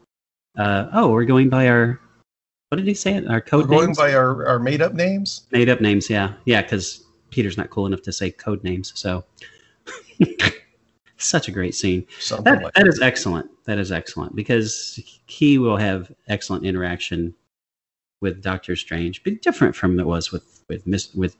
Uh, 0.57 0.89
oh, 0.93 1.11
we're 1.11 1.25
going 1.25 1.49
by 1.49 1.67
our 1.69 1.99
what 2.69 2.77
did 2.79 2.87
he 2.87 2.95
say? 2.95 3.17
Our 3.27 3.35
We're 3.35 3.41
code 3.41 3.69
going 3.69 3.87
names, 3.87 3.99
by 3.99 4.15
our, 4.15 4.47
our 4.47 4.59
made 4.59 4.83
up 4.83 4.95
names. 4.95 5.47
made 5.53 5.69
up 5.69 5.81
names. 5.81 6.09
Yeah, 6.11 6.33
yeah, 6.45 6.63
because 6.63 7.05
Peter's 7.31 7.57
not 7.57 7.71
cool 7.71 7.87
enough 7.87 8.03
to 8.03 8.13
say 8.13 8.31
code 8.31 8.63
names. 8.65 8.93
So, 8.97 9.25
such 11.19 11.49
a 11.49 11.53
great 11.53 11.75
scene. 11.75 12.07
Something 12.21 12.45
That, 12.55 12.63
like 12.65 12.75
that 12.75 12.87
is 12.89 13.01
excellent. 13.01 13.49
That 13.65 13.79
is 13.79 13.93
excellent 13.93 14.35
because 14.37 14.99
he 15.27 15.59
will 15.59 15.77
have 15.77 16.11
excellent 16.29 16.65
interaction 16.65 17.35
with 18.21 18.43
Doctor 18.43 18.75
Strange, 18.77 19.23
but 19.25 19.41
different 19.43 19.75
from 19.77 19.99
it 20.01 20.07
was 20.07 20.33
with 20.33 20.63
with 20.69 20.87
Mis- 20.87 21.15
with 21.15 21.37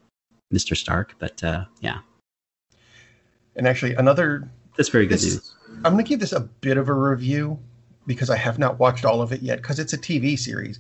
Mister 0.51 0.75
Stark. 0.75 1.15
But 1.19 1.43
uh, 1.43 1.65
yeah, 1.81 1.99
And 3.57 3.67
actually, 3.67 3.95
another. 3.95 4.49
that's 4.77 4.89
very 4.89 5.07
good 5.07 5.15
This- 5.19 5.25
news. 5.35 5.55
I'm 5.85 5.93
going 5.95 6.05
to 6.05 6.09
give 6.09 6.21
this 6.21 6.33
a 6.33 6.41
bit 6.41 6.77
of 6.77 6.89
a 6.89 6.93
review 6.95 7.59
because 8.07 8.31
I 8.31 8.37
have 8.37 8.59
not 8.59 8.79
watched 8.79 9.05
all 9.05 9.23
of 9.23 9.33
it 9.33 9.43
yet 9.43 9.63
because 9.63 9.79
it's 9.79 9.93
a 9.93 9.99
TV 9.99 10.39
series. 10.39 10.79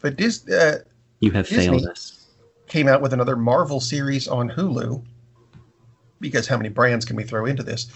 But 0.00 0.16
this 0.16 0.46
uh, 0.48 0.80
You 1.20 1.30
have 1.32 1.48
Disney- 1.48 1.78
failed 1.78 1.86
us. 1.86 2.26
came 2.68 2.88
out 2.88 3.00
with 3.02 3.12
another 3.12 3.36
Marvel 3.36 3.80
series 3.80 4.28
on 4.28 4.50
Hulu 4.50 5.02
because 6.20 6.46
how 6.46 6.56
many 6.56 6.68
brands 6.68 7.04
can 7.04 7.16
we 7.16 7.24
throw 7.24 7.46
into 7.46 7.62
this? 7.62 7.86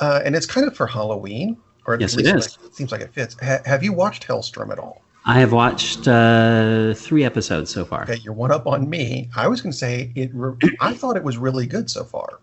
Uh, 0.00 0.20
and 0.24 0.34
it's 0.34 0.46
kind 0.46 0.66
of 0.66 0.76
for 0.76 0.86
Halloween, 0.86 1.56
or 1.86 1.94
at 1.94 2.00
Yes, 2.00 2.14
it 2.14 2.18
least 2.24 2.34
is. 2.34 2.58
like- 2.58 2.66
it 2.66 2.74
seems 2.74 2.92
like 2.92 3.00
it 3.00 3.12
fits. 3.14 3.36
Ha- 3.42 3.60
have 3.64 3.82
you 3.84 3.92
watched 3.92 4.26
Helstrom 4.26 4.70
at 4.72 4.78
all? 4.78 5.02
I 5.26 5.40
have 5.40 5.52
watched 5.52 6.06
uh, 6.06 6.92
three 6.94 7.24
episodes 7.24 7.70
so 7.72 7.84
far. 7.86 8.02
Okay, 8.02 8.16
you're 8.16 8.34
one 8.34 8.50
up 8.52 8.66
on 8.66 8.90
me. 8.90 9.30
I 9.34 9.48
was 9.48 9.62
going 9.62 9.72
to 9.72 9.78
say 9.78 10.12
it. 10.14 10.30
Re- 10.34 10.54
I 10.80 10.92
thought 10.92 11.16
it 11.16 11.24
was 11.24 11.38
really 11.38 11.66
good 11.66 11.88
so 11.88 12.04
far. 12.04 12.40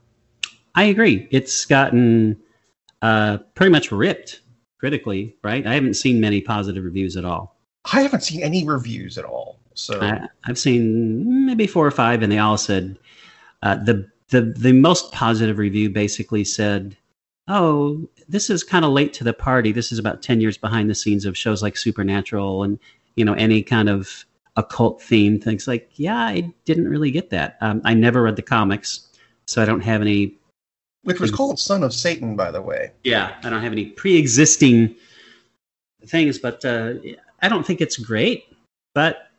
I 0.73 0.85
agree. 0.85 1.27
It's 1.29 1.65
gotten 1.65 2.37
uh, 3.03 3.37
pretty 3.53 3.71
much 3.71 3.91
ripped 3.91 4.40
critically, 4.81 5.37
right? 5.43 5.65
I 5.67 5.75
haven't 5.75 5.93
seen 5.93 6.19
many 6.19 6.41
positive 6.41 6.83
reviews 6.83 7.15
at 7.15 7.23
all. 7.23 7.55
I 7.93 8.01
haven't 8.01 8.21
seen 8.21 8.41
any 8.41 8.67
reviews 8.67 9.15
at 9.15 9.25
all. 9.25 9.59
So 9.75 10.01
I, 10.01 10.27
I've 10.45 10.57
seen 10.57 11.45
maybe 11.45 11.67
four 11.67 11.85
or 11.85 11.91
five, 11.91 12.23
and 12.23 12.31
they 12.31 12.39
all 12.39 12.57
said 12.57 12.97
uh, 13.61 13.75
the 13.75 14.09
the 14.29 14.41
the 14.41 14.73
most 14.73 15.11
positive 15.11 15.59
review 15.59 15.91
basically 15.91 16.43
said, 16.43 16.97
"Oh, 17.47 18.09
this 18.27 18.49
is 18.49 18.63
kind 18.63 18.83
of 18.83 18.91
late 18.91 19.13
to 19.13 19.23
the 19.23 19.33
party. 19.33 19.71
This 19.71 19.91
is 19.91 19.99
about 19.99 20.23
ten 20.23 20.41
years 20.41 20.57
behind 20.57 20.89
the 20.89 20.95
scenes 20.95 21.25
of 21.25 21.37
shows 21.37 21.61
like 21.61 21.77
Supernatural 21.77 22.63
and 22.63 22.79
you 23.15 23.23
know 23.23 23.33
any 23.33 23.61
kind 23.61 23.87
of 23.87 24.25
occult 24.57 24.99
theme 24.99 25.39
things." 25.39 25.67
Like, 25.67 25.91
yeah, 25.93 26.17
I 26.17 26.51
didn't 26.65 26.89
really 26.89 27.11
get 27.11 27.29
that. 27.29 27.57
Um, 27.61 27.81
I 27.85 27.93
never 27.93 28.23
read 28.23 28.35
the 28.35 28.41
comics, 28.41 29.07
so 29.45 29.61
I 29.61 29.65
don't 29.65 29.81
have 29.81 30.01
any 30.01 30.35
which 31.03 31.19
was 31.19 31.31
called 31.31 31.59
Son 31.59 31.83
of 31.83 31.93
Satan, 31.93 32.35
by 32.35 32.51
the 32.51 32.61
way. 32.61 32.91
yeah, 33.03 33.35
I 33.43 33.49
don't 33.49 33.61
have 33.61 33.71
any 33.71 33.85
pre-existing 33.85 34.95
things, 36.05 36.39
but 36.39 36.63
uh, 36.63 36.93
I 37.41 37.49
don't 37.49 37.65
think 37.65 37.81
it's 37.81 37.97
great. 37.97 38.45
But 38.93 39.29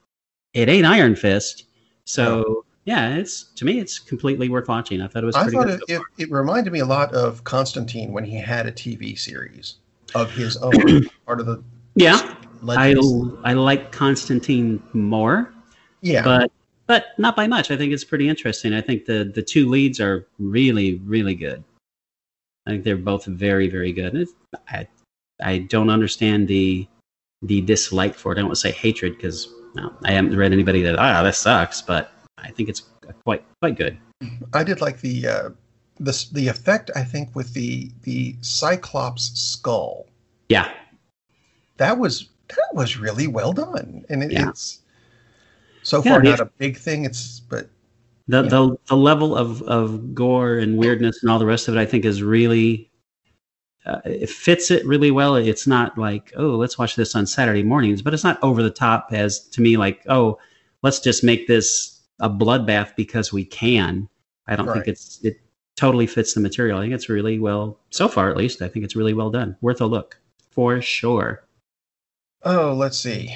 it 0.55 0.69
ain't 0.69 0.87
Iron 0.87 1.15
Fist, 1.15 1.65
so 2.05 2.65
yeah, 2.85 3.17
it's 3.17 3.45
to 3.57 3.65
me 3.65 3.79
it's 3.79 3.99
completely 3.99 4.49
worth 4.49 4.69
watching. 4.69 5.01
I 5.01 5.09
thought 5.09 5.23
it 5.23 5.27
was 5.27 5.37
I 5.37 5.49
thought 5.49 5.67
good. 5.67 5.83
it, 5.89 5.95
it, 5.95 6.03
it 6.19 6.31
reminded 6.31 6.73
me 6.73 6.81
a 6.81 6.87
lot 6.87 7.13
of 7.15 7.45
Constantine 7.45 8.13
when 8.13 8.25
he 8.25 8.37
had 8.37 8.67
a 8.67 8.73
TV 8.73 9.19
series 9.19 9.77
of 10.15 10.31
his 10.33 10.57
own, 10.57 11.07
part 11.27 11.41
of 11.41 11.47
the 11.47 11.63
yeah, 11.95 12.35
I. 12.67 12.95
I 13.45 13.53
like 13.53 13.93
Constantine 13.93 14.83
more, 14.95 15.53
yeah, 16.01 16.25
but 16.25 16.51
but 16.93 17.19
not 17.19 17.35
by 17.35 17.47
much. 17.47 17.71
I 17.71 17.77
think 17.79 17.91
it's 17.91 18.05
pretty 18.05 18.29
interesting. 18.29 18.75
I 18.75 18.83
think 18.83 19.07
the 19.07 19.25
the 19.35 19.41
two 19.41 19.67
leads 19.67 19.99
are 19.99 20.27
really 20.39 20.97
really 21.07 21.35
good. 21.35 21.65
I 22.67 22.71
think 22.71 22.85
they're 22.85 22.99
both 22.99 23.25
very 23.25 23.67
very 23.67 23.93
good. 23.93 24.13
And 24.15 24.29
I 24.69 24.87
I 25.43 25.59
don't 25.59 25.89
understand 25.89 26.49
the 26.49 26.87
the 27.41 27.63
dislike 27.63 28.15
for 28.15 28.33
it. 28.33 28.35
I 28.35 28.41
don't 28.41 28.49
want 28.49 28.57
to 28.57 28.61
say 28.61 28.73
hatred 28.73 29.17
because 29.17 29.49
no, 29.75 29.91
I 30.05 30.13
haven't 30.13 30.37
read 30.37 30.53
anybody 30.53 30.83
that 30.83 30.99
ah 30.99 31.23
that 31.23 31.35
sucks, 31.35 31.81
but 31.81 32.13
I 32.37 32.51
think 32.51 32.69
it's 32.69 32.83
quite 33.25 33.43
quite 33.63 33.79
good. 33.79 33.97
I 34.53 34.63
did 34.63 34.83
like 34.83 35.01
the 35.01 35.27
uh, 35.27 35.49
the 35.99 36.15
the 36.33 36.47
effect. 36.49 36.91
I 36.95 37.05
think 37.05 37.35
with 37.35 37.55
the 37.55 37.91
the 38.03 38.37
Cyclops 38.43 39.33
skull 39.41 40.09
Yeah, 40.51 40.71
that 41.79 41.97
was 41.97 42.29
that 42.49 42.75
was 42.75 42.99
really 42.99 43.29
well 43.29 43.55
done, 43.55 44.05
and 44.11 44.23
it, 44.23 44.33
Yeah. 44.33 44.51
it's 44.51 44.82
so 45.83 46.03
Yeah, 46.03 46.13
far 46.13 46.23
not 46.23 46.41
a 46.41 46.47
big 46.59 46.77
thing. 46.77 47.05
It's 47.05 47.41
but 47.41 47.69
the 48.29 48.43
Yeah. 48.43 48.49
the 48.49 48.77
the 48.87 48.97
level 48.97 49.37
of 49.37 49.63
of 49.63 50.15
gore 50.15 50.57
and 50.59 50.79
weirdness 50.79 51.23
and 51.23 51.31
all 51.31 51.39
the 51.39 51.47
rest 51.47 51.69
of 51.69 51.77
it, 51.77 51.81
I 51.81 51.87
think, 51.87 52.05
is 52.05 52.23
really 52.23 52.91
uh, 53.85 54.01
it 54.05 54.31
fits 54.31 54.71
it 54.71 54.87
really 54.87 55.11
well. 55.11 55.35
It's 55.37 55.67
not 55.67 55.99
like 55.99 56.33
oh, 56.37 56.51
let's 56.57 56.79
watch 56.79 56.95
this 56.97 57.15
on 57.17 57.27
Saturday 57.27 57.63
mornings, 57.63 58.03
but 58.03 58.15
it's 58.15 58.25
not 58.25 58.43
over 58.43 58.63
the 58.63 58.71
top 58.71 59.09
as 59.13 59.41
to 59.51 59.61
me 59.61 59.77
like 59.77 60.03
oh, 60.09 60.39
let's 60.83 61.01
just 61.01 61.25
make 61.25 61.47
this 61.49 62.01
a 62.21 62.31
bloodbath 62.31 62.95
because 62.97 63.33
we 63.33 63.45
can. 63.45 64.09
I 64.47 64.57
don't 64.57 64.67
Right. 64.67 64.75
think 64.75 64.89
it's 64.89 65.19
it 65.25 65.41
totally 65.77 66.07
fits 66.07 66.35
the 66.35 66.41
material. 66.41 66.79
I 66.79 66.83
think 66.83 66.95
it's 66.95 67.09
really 67.09 67.39
well 67.41 67.79
so 67.91 68.07
far 68.09 68.31
at 68.31 68.37
least. 68.37 68.63
I 68.63 68.69
think 68.69 68.85
it's 68.85 68.95
really 68.97 69.15
well 69.15 69.31
done. 69.31 69.57
Worth 69.61 69.81
a 69.81 69.87
look 69.87 70.19
for 70.51 70.81
sure. 70.81 71.43
oh, 72.45 72.75
let's 72.75 72.99
see. 72.99 73.35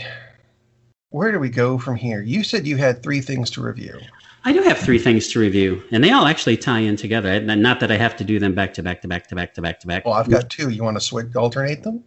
Where 1.16 1.32
do 1.32 1.38
we 1.38 1.48
go 1.48 1.78
from 1.78 1.96
here? 1.96 2.20
You 2.20 2.44
said 2.44 2.66
you 2.66 2.76
had 2.76 3.02
three 3.02 3.22
things 3.22 3.48
to 3.52 3.62
review. 3.62 3.98
I 4.44 4.52
do 4.52 4.60
have 4.60 4.76
three 4.76 4.98
things 4.98 5.28
to 5.28 5.38
review, 5.40 5.82
and 5.90 6.04
they 6.04 6.10
all 6.10 6.26
actually 6.26 6.58
tie 6.58 6.80
in 6.80 6.94
together. 6.96 7.40
Not 7.40 7.80
that 7.80 7.90
I 7.90 7.96
have 7.96 8.16
to 8.16 8.24
do 8.24 8.38
them 8.38 8.54
back 8.54 8.74
to 8.74 8.82
back 8.82 9.00
to 9.00 9.08
back 9.08 9.26
to 9.28 9.34
back 9.34 9.54
to 9.54 9.62
back 9.62 9.80
to 9.80 9.86
back. 9.86 10.04
Well, 10.04 10.12
I've 10.12 10.28
got 10.28 10.50
two. 10.50 10.68
You 10.68 10.84
want 10.84 10.98
to 10.98 11.00
switch, 11.00 11.34
alternate 11.34 11.82
them? 11.84 12.04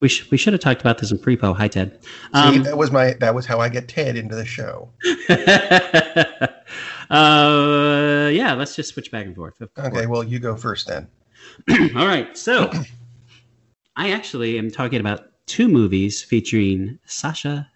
We, 0.00 0.08
sh- 0.08 0.30
we 0.30 0.38
should 0.38 0.54
have 0.54 0.62
talked 0.62 0.80
about 0.80 0.96
this 0.96 1.10
in 1.10 1.18
pre-po. 1.18 1.52
Hi, 1.52 1.68
Ted. 1.68 1.98
See, 2.02 2.08
Um, 2.32 2.62
that 2.62 2.78
was 2.78 2.90
my 2.90 3.12
that 3.20 3.34
was 3.34 3.44
how 3.44 3.60
I 3.60 3.68
get 3.68 3.86
Ted 3.86 4.16
into 4.16 4.34
the 4.34 4.46
show. 4.46 4.88
uh, 7.10 8.30
yeah, 8.32 8.54
let's 8.54 8.74
just 8.74 8.94
switch 8.94 9.10
back 9.10 9.26
and 9.26 9.36
forth. 9.36 9.60
Okay, 9.76 10.06
well, 10.06 10.24
you 10.24 10.38
go 10.38 10.56
first 10.56 10.86
then. 10.86 11.06
All 11.94 12.06
right. 12.06 12.34
So, 12.34 12.72
I 13.94 14.12
actually 14.12 14.56
am 14.56 14.70
talking 14.70 15.00
about 15.00 15.32
two 15.44 15.68
movies 15.68 16.22
featuring 16.22 16.98
Sacha 17.04 17.68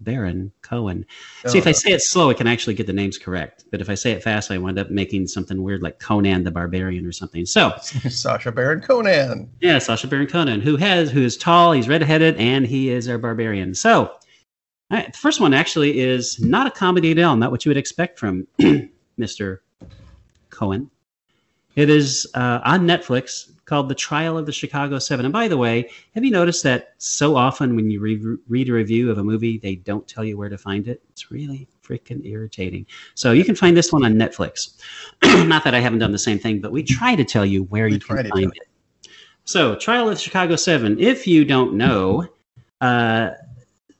Baron 0.00 0.52
Cohen. 0.62 1.06
See, 1.46 1.58
if 1.58 1.66
I 1.66 1.70
Oh, 1.70 1.72
say 1.72 1.92
it 1.92 2.02
slow, 2.02 2.30
I 2.30 2.34
can 2.34 2.46
actually 2.46 2.74
get 2.74 2.86
the 2.86 2.92
names 2.92 3.18
correct. 3.18 3.64
But 3.70 3.80
if 3.80 3.88
I 3.88 3.94
say 3.94 4.12
it 4.12 4.22
fast, 4.22 4.50
I 4.50 4.58
wind 4.58 4.78
up 4.78 4.90
making 4.90 5.28
something 5.28 5.62
weird 5.62 5.82
like 5.82 5.98
Conan 6.00 6.44
the 6.44 6.50
Barbarian 6.50 7.06
or 7.06 7.12
something. 7.12 7.46
So, 7.46 7.72
Sasha 7.78 8.50
Baron 8.52 8.80
Conan. 8.80 9.50
Yeah, 9.60 9.78
Sasha 9.78 10.08
Baron 10.08 10.26
Conan, 10.26 10.60
who 10.60 10.76
has 10.76 11.10
who 11.10 11.22
is 11.22 11.36
tall, 11.36 11.72
he's 11.72 11.88
redheaded, 11.88 12.36
and 12.36 12.66
he 12.66 12.90
is 12.90 13.08
our 13.08 13.18
barbarian. 13.18 13.74
So, 13.74 14.06
all 14.06 14.18
right, 14.90 15.12
the 15.12 15.18
first 15.18 15.40
one 15.40 15.54
actually 15.54 16.00
is 16.00 16.40
not 16.40 16.66
a 16.66 16.70
comedy 16.70 17.12
at 17.12 17.18
all, 17.18 17.36
not 17.36 17.50
what 17.50 17.64
you 17.64 17.70
would 17.70 17.76
expect 17.78 18.18
from 18.18 18.46
Mr. 19.18 19.58
Cohen. 20.50 20.90
It 21.76 21.88
is 21.88 22.26
uh, 22.34 22.60
on 22.64 22.82
Netflix 22.82 23.50
called 23.72 23.88
The 23.88 23.94
Trial 23.94 24.36
of 24.36 24.44
the 24.44 24.52
Chicago 24.52 24.98
Seven. 24.98 25.24
And 25.24 25.32
by 25.32 25.48
the 25.48 25.56
way, 25.56 25.88
have 26.14 26.22
you 26.22 26.30
noticed 26.30 26.62
that 26.64 26.92
so 26.98 27.36
often 27.36 27.74
when 27.74 27.90
you 27.90 28.00
re- 28.00 28.36
read 28.46 28.68
a 28.68 28.72
review 28.74 29.10
of 29.10 29.16
a 29.16 29.24
movie, 29.24 29.56
they 29.56 29.76
don't 29.76 30.06
tell 30.06 30.22
you 30.22 30.36
where 30.36 30.50
to 30.50 30.58
find 30.58 30.86
it? 30.86 31.02
It's 31.08 31.30
really 31.30 31.66
freaking 31.82 32.22
irritating. 32.26 32.84
So 33.14 33.32
you 33.32 33.46
can 33.46 33.54
find 33.54 33.74
this 33.74 33.90
one 33.90 34.04
on 34.04 34.12
Netflix. 34.12 34.74
not 35.48 35.64
that 35.64 35.74
I 35.74 35.80
haven't 35.80 36.00
done 36.00 36.12
the 36.12 36.18
same 36.18 36.38
thing, 36.38 36.60
but 36.60 36.70
we 36.70 36.82
try 36.82 37.14
to 37.14 37.24
tell 37.24 37.46
you 37.46 37.62
where 37.64 37.86
We 37.86 37.92
you 37.92 37.98
can 37.98 38.28
find 38.28 38.52
it. 38.54 39.10
So, 39.46 39.74
Trial 39.76 40.06
of 40.06 40.16
the 40.16 40.20
Chicago 40.20 40.56
Seven. 40.56 41.00
If 41.00 41.26
you 41.26 41.46
don't 41.46 41.72
know, 41.72 42.28
uh, 42.82 43.30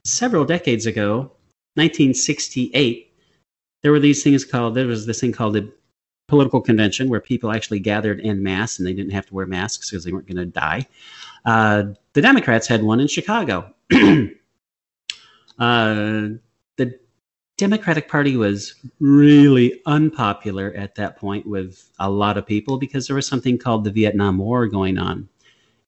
several 0.05 0.45
decades 0.45 0.85
ago, 0.85 1.33
1968, 1.76 3.11
there 3.83 3.91
were 3.91 4.00
these 4.00 4.23
things 4.23 4.45
called, 4.45 4.75
there 4.75 4.87
was 4.87 5.07
this 5.07 5.21
thing 5.21 5.33
called 5.33 5.57
a 5.57 5.67
political 6.33 6.62
convention 6.62 7.11
where 7.11 7.21
people 7.21 7.53
actually 7.53 7.79
gathered 7.79 8.19
in 8.19 8.43
mass 8.43 8.79
and 8.79 8.89
they 8.89 8.95
didn't 8.95 9.12
have 9.12 9.27
to 9.27 9.35
wear 9.35 9.45
masks 9.45 9.91
because 9.91 10.03
they 10.03 10.11
weren't 10.11 10.27
going 10.27 10.39
to 10.39 10.47
die. 10.47 10.87
Uh, 11.45 11.85
the 12.15 12.23
Democrats 12.23 12.67
had 12.67 12.83
one 12.83 13.01
in 13.01 13.07
Chicago. 13.07 13.71
uh, 13.93 14.31
the 15.59 16.99
Democratic 17.59 18.09
Party 18.09 18.35
was 18.35 18.75
really 18.99 19.83
unpopular 19.85 20.73
at 20.75 20.95
that 20.95 21.19
point 21.19 21.45
with 21.47 21.91
a 21.99 22.09
lot 22.09 22.39
of 22.39 22.47
people 22.47 22.79
because 22.79 23.07
there 23.07 23.17
was 23.17 23.27
something 23.27 23.59
called 23.59 23.85
the 23.85 23.91
Vietnam 23.91 24.39
War 24.39 24.67
going 24.67 24.97
on. 24.97 25.29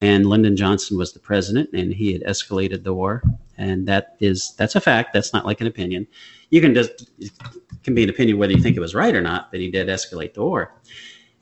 And 0.02 0.26
Lyndon 0.26 0.58
Johnson 0.58 0.98
was 0.98 1.14
the 1.14 1.20
president 1.20 1.70
and 1.72 1.94
he 1.94 2.12
had 2.12 2.22
escalated 2.24 2.82
the 2.82 2.92
war. 2.92 3.22
And 3.56 3.86
that 3.86 4.16
is 4.20 4.54
that's 4.56 4.74
a 4.74 4.80
fact. 4.80 5.12
That's 5.12 5.32
not 5.32 5.46
like 5.46 5.60
an 5.60 5.66
opinion. 5.66 6.06
You 6.50 6.60
can 6.60 6.74
just 6.74 7.10
can 7.82 7.94
be 7.94 8.02
an 8.02 8.10
opinion 8.10 8.38
whether 8.38 8.52
you 8.52 8.62
think 8.62 8.76
it 8.76 8.80
was 8.80 8.94
right 8.94 9.14
or 9.14 9.20
not, 9.20 9.50
but 9.50 9.60
he 9.60 9.70
did 9.70 9.88
escalate 9.88 10.34
the 10.34 10.42
war. 10.42 10.74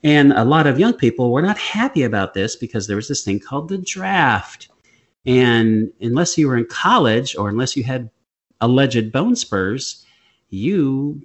And 0.03 0.33
a 0.33 0.43
lot 0.43 0.67
of 0.67 0.79
young 0.79 0.93
people 0.93 1.31
were 1.31 1.41
not 1.41 1.57
happy 1.57 2.03
about 2.03 2.33
this 2.33 2.55
because 2.55 2.87
there 2.87 2.97
was 2.97 3.07
this 3.07 3.23
thing 3.23 3.39
called 3.39 3.69
the 3.69 3.77
draft. 3.77 4.69
And 5.25 5.91
unless 6.01 6.37
you 6.37 6.47
were 6.47 6.57
in 6.57 6.65
college 6.65 7.35
or 7.37 7.47
unless 7.47 7.77
you 7.77 7.83
had 7.83 8.09
alleged 8.59 9.11
bone 9.11 9.35
spurs, 9.35 10.05
you 10.49 11.21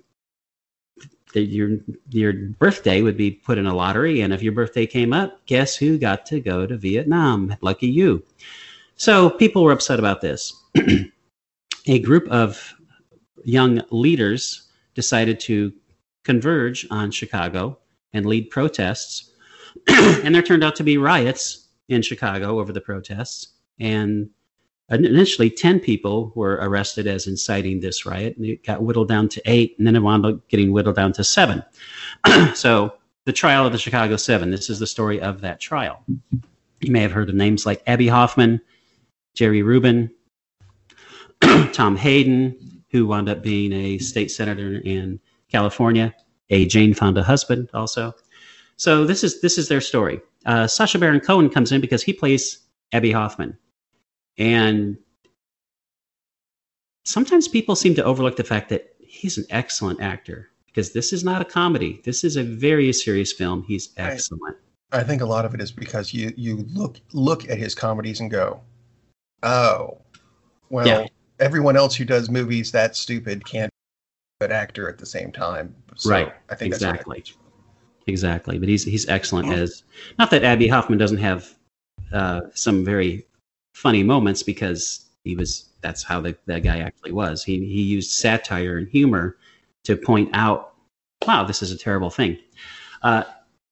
your 1.35 1.79
your 2.11 2.33
birthday 2.33 3.03
would 3.03 3.17
be 3.17 3.31
put 3.31 3.59
in 3.59 3.67
a 3.67 3.75
lottery, 3.75 4.21
and 4.21 4.33
if 4.33 4.43
your 4.43 4.53
birthday 4.53 4.87
came 4.87 5.13
up, 5.13 5.45
guess 5.47 5.77
who 5.77 5.99
got 5.99 6.27
to 6.27 6.41
go 6.41 6.67
to 6.67 6.77
Vietnam? 6.77 7.55
Lucky 7.61 7.89
you. 7.89 8.23
So 8.97 9.31
people 9.31 9.63
were 9.63 9.73
upset 9.73 9.99
about 9.99 10.21
this. 10.21 10.58
a 11.87 11.99
group 12.01 12.29
of 12.29 12.75
young 13.45 13.83
leaders 13.91 14.69
decided 14.95 15.41
to 15.41 15.73
converge 16.25 16.87
on 16.91 17.11
Chicago 17.11 17.79
and 18.13 18.27
lead 18.27 18.51
protests. 18.51 19.31
and 19.89 20.35
there 20.35 20.43
turned 20.43 20.65
out 20.65 20.77
to 20.77 20.85
be 20.85 20.99
riots 20.99 21.69
in 21.89 22.03
Chicago 22.03 22.59
over 22.59 22.73
the 22.73 22.81
protests. 22.81 23.49
And 23.81 24.31
initially, 24.91 25.51
10 25.51 25.81
people 25.81 26.33
were 26.35 26.59
arrested 26.61 27.07
as 27.07 27.27
inciting 27.27 27.81
this 27.81 28.05
riot. 28.05 28.37
And 28.37 28.47
it 28.47 28.65
got 28.65 28.83
whittled 28.83 29.09
down 29.09 29.29
to 29.31 29.43
eight, 29.47 29.77
and 29.79 29.87
then 29.87 29.97
it 29.97 30.03
wound 30.03 30.27
up 30.27 30.49
getting 30.49 30.73
whittled 30.73 30.97
down 30.97 31.13
to 31.15 31.25
seven. 31.25 31.63
so, 32.55 32.95
the 33.25 33.33
trial 33.33 33.67
of 33.67 33.73
the 33.73 33.79
Chicago 33.79 34.17
Seven. 34.17 34.51
This 34.51 34.71
is 34.71 34.79
the 34.79 34.87
story 34.87 35.21
of 35.21 35.43
that 35.43 35.61
trial. 35.61 36.03
You 36.81 36.91
may 36.91 37.01
have 37.01 37.13
heard 37.13 37.29
of 37.29 37.35
names 37.35 37.67
like 37.67 37.83
Abbie 37.87 38.09
Hoffman, 38.09 38.59
Jerry 39.35 39.63
Rubin, 39.63 40.11
Tom 41.73 41.97
Hayden, 41.97 42.83
who 42.91 43.07
wound 43.07 43.29
up 43.29 43.43
being 43.43 43.73
a 43.73 43.99
state 43.99 44.31
senator 44.31 44.81
in 44.85 45.21
California, 45.51 46.15
a 46.51 46.67
Jane 46.67 46.95
Fonda 46.95 47.23
husband 47.23 47.69
also. 47.75 48.15
So 48.77 49.05
this 49.05 49.25
is 49.25 49.41
this 49.41 49.59
is 49.59 49.69
their 49.69 49.81
story. 49.81 50.21
Uh, 50.47 50.67
Sacha 50.67 50.99
Baron 50.99 51.21
Cohen 51.21 51.51
comes 51.51 51.73
in 51.73 51.81
because 51.81 52.03
he 52.03 52.13
plays 52.13 52.59
Abbie 52.93 53.13
Hoffman, 53.13 53.59
and 54.39 54.97
sometimes 57.05 57.49
people 57.49 57.75
seem 57.75 57.95
to 57.97 58.05
overlook 58.05 58.37
the 58.37 58.45
fact 58.45 58.69
that 58.69 58.95
he's 59.01 59.37
an 59.37 59.45
excellent 59.51 60.01
actor 60.01 60.49
because 60.67 60.93
this 60.93 61.13
is 61.13 61.25
not 61.25 61.43
a 61.43 61.45
comedy. 61.45 62.01
This 62.05 62.23
is 62.23 62.37
a 62.37 62.43
very 62.45 62.93
serious 62.93 63.33
film. 63.33 63.65
He's 63.65 63.91
excellent. 63.97 64.57
I, 64.93 64.99
I 65.01 65.05
think 65.05 65.23
a 65.23 65.27
lot 65.27 65.45
of 65.45 65.55
it 65.55 65.61
is 65.61 65.73
because 65.73 66.15
you 66.15 66.33
you 66.37 66.65
look 66.73 67.01
look 67.13 67.49
at 67.51 67.59
his 67.59 67.75
comedies 67.75 68.21
and 68.21 68.31
go, 68.31 68.61
oh, 69.43 69.99
well, 70.71 70.87
yeah. 70.87 71.07
Everyone 71.41 71.77
else 71.77 71.95
who 71.95 72.05
does 72.05 72.31
movies 72.31 72.73
that 72.73 72.97
stupid 72.97 73.45
can't 73.45 73.71
be 73.71 74.45
a 74.45 74.49
good 74.49 74.53
actor 74.55 74.89
at 74.89 74.99
the 74.99 75.07
same 75.07 75.33
time. 75.33 75.75
So 75.97 76.11
right. 76.11 76.33
I 76.51 76.55
think 76.55 76.75
exactly. 76.75 77.25
Exactly, 78.07 78.59
but 78.59 78.69
he's 78.69 78.85
he's 78.85 79.07
excellent 79.09 79.53
as 79.53 79.83
not 80.19 80.31
that 80.31 80.43
Abbie 80.43 80.69
Hoffman 80.69 80.99
doesn't 80.99 81.19
have 81.19 81.55
uh, 82.13 82.41
some 82.55 82.83
very 82.85 83.27
funny 83.75 84.03
moments 84.03 84.43
because 84.43 85.07
he 85.25 85.37
was 85.37 85.69
that's 85.83 86.03
how 86.03 86.21
the, 86.21 86.37
that 86.47 86.63
guy 86.63 86.79
actually 86.79 87.13
was. 87.13 87.45
He 87.45 87.59
he 87.67 87.83
used 87.83 88.11
satire 88.11 88.79
and 88.79 88.89
humor 88.89 89.37
to 89.85 89.97
point 89.97 90.31
out, 90.33 90.75
wow, 91.27 91.45
this 91.45 91.63
is 91.63 91.71
a 91.71 91.79
terrible 91.79 92.11
thing. 92.11 92.39
Uh, 93.03 93.25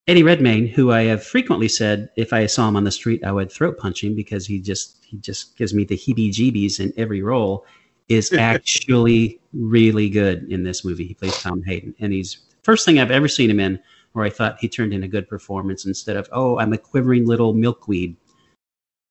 Eddie 0.08 0.22
Redmayne, 0.22 0.68
who 0.68 0.92
I 0.92 1.02
have 1.04 1.24
frequently 1.24 1.66
said 1.66 2.10
if 2.14 2.32
I 2.32 2.46
saw 2.46 2.68
him 2.68 2.76
on 2.76 2.84
the 2.84 2.92
street, 2.92 3.24
I 3.24 3.32
would 3.32 3.50
throat 3.50 3.76
punch 3.76 4.04
him 4.04 4.14
because 4.14 4.46
he 4.46 4.60
just 4.60 5.04
he 5.04 5.16
just 5.16 5.56
gives 5.56 5.74
me 5.74 5.84
the 5.84 5.96
heebie-jeebies 5.96 6.78
in 6.78 6.92
every 6.96 7.22
role, 7.22 7.64
is 8.08 8.32
actually 8.38 9.40
really 9.52 10.08
good 10.08 10.44
in 10.50 10.62
this 10.62 10.84
movie. 10.84 11.06
He 11.06 11.14
plays 11.14 11.36
Tom 11.42 11.62
Hayden, 11.64 11.92
and 11.98 12.12
he's 12.12 12.38
first 12.62 12.84
thing 12.84 13.00
I've 13.00 13.10
ever 13.10 13.26
seen 13.26 13.50
him 13.50 13.58
in 13.58 13.80
where 14.12 14.24
I 14.24 14.30
thought 14.30 14.58
he 14.60 14.68
turned 14.68 14.94
in 14.94 15.02
a 15.02 15.08
good 15.08 15.28
performance 15.28 15.86
instead 15.86 16.16
of 16.16 16.28
oh 16.30 16.58
I'm 16.58 16.72
a 16.72 16.78
quivering 16.78 17.26
little 17.26 17.52
milkweed. 17.52 18.16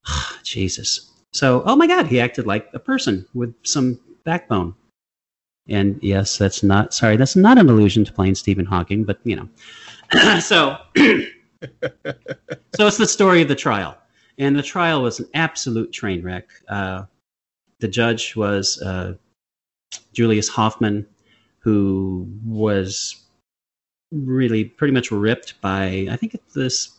Jesus. 0.44 1.12
So 1.34 1.62
oh 1.66 1.76
my 1.76 1.88
God, 1.88 2.08
he 2.08 2.22
acted 2.22 2.48
like 2.48 2.70
a 2.74 2.80
person 2.80 3.26
with 3.34 3.54
some 3.64 4.00
backbone. 4.24 4.74
And 5.68 6.00
yes, 6.02 6.38
that's 6.38 6.64
not 6.64 6.94
sorry, 6.94 7.18
that's 7.18 7.36
not 7.36 7.58
an 7.58 7.68
allusion 7.68 8.06
to 8.06 8.14
playing 8.14 8.36
Stephen 8.36 8.66
Hawking, 8.66 9.04
but 9.04 9.20
you 9.26 9.36
know. 9.36 9.50
so, 10.42 10.78
so 10.98 12.88
it's 12.88 12.98
the 12.98 13.08
story 13.08 13.42
of 13.42 13.48
the 13.48 13.56
trial, 13.56 13.98
and 14.38 14.58
the 14.58 14.64
trial 14.64 15.02
was 15.02 15.20
an 15.20 15.28
absolute 15.34 15.92
train 15.92 16.24
wreck. 16.24 16.48
Uh, 16.68 17.04
the 17.80 17.88
judge 17.88 18.36
was 18.36 18.82
uh, 18.82 19.14
Julius 20.14 20.48
Hoffman, 20.48 21.06
who 21.60 22.28
was 22.46 23.24
really 24.12 24.66
pretty 24.66 24.94
much 24.94 25.12
ripped 25.12 25.60
by 25.62 26.08
I 26.10 26.16
think 26.16 26.40
this 26.54 26.92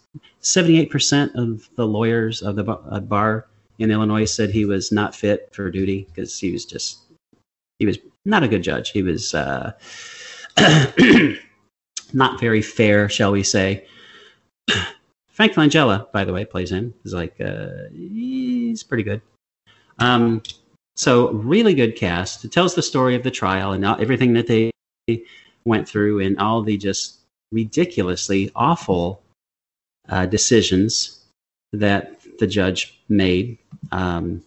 78% 0.43 1.35
of 1.35 1.69
the 1.77 1.87
lawyers 1.87 2.43
of 2.43 2.57
the 2.57 2.65
bar 2.65 3.47
in 3.79 3.91
Illinois 3.91 4.25
said 4.25 4.51
he 4.51 4.65
was 4.65 4.93
not 4.93 5.15
fit 5.15 5.49
for 5.53 5.71
duty 5.71 6.07
because 6.09 6.39
he 6.39 6.53
was 6.53 6.65
just 6.65 7.01
he 7.79 7.87
was 7.87 7.99
not 8.25 8.43
a 8.43 8.49
good 8.49 8.63
judge. 8.63 8.91
He 8.91 9.03
was 9.03 9.35
uh, 9.35 9.73
not 12.15 12.41
very 12.41 12.63
fair, 12.63 13.09
shall 13.09 13.33
we 13.33 13.43
say. 13.43 13.87
Frank 15.29 15.53
Langella, 15.53 16.11
by 16.13 16.25
the 16.25 16.33
way, 16.33 16.45
plays 16.45 16.71
him. 16.71 16.95
He's 17.03 17.13
like 17.13 17.41
uh, 17.41 17.89
he's 17.93 18.83
pretty 18.83 19.03
good. 19.03 19.21
Um, 19.99 20.43
so 20.97 21.31
really 21.33 21.75
good 21.75 21.97
cast. 21.97 22.45
It 22.45 22.53
tells 22.53 22.75
the 22.75 22.83
story 22.83 23.15
of 23.15 23.23
the 23.23 23.31
trial 23.31 23.73
and 23.73 23.85
everything 23.85 24.33
that 24.35 24.47
they 24.47 24.71
went 25.65 25.89
through 25.89 26.21
and 26.21 26.39
all 26.39 26.63
the 26.63 26.77
just 26.79 27.19
ridiculously 27.53 28.51
awful 28.57 29.23
uh, 30.09 30.27
decisions 30.27 31.21
that 31.73 32.21
the 32.39 32.47
judge 32.47 32.99
made. 33.09 33.59
Um, 33.93 34.43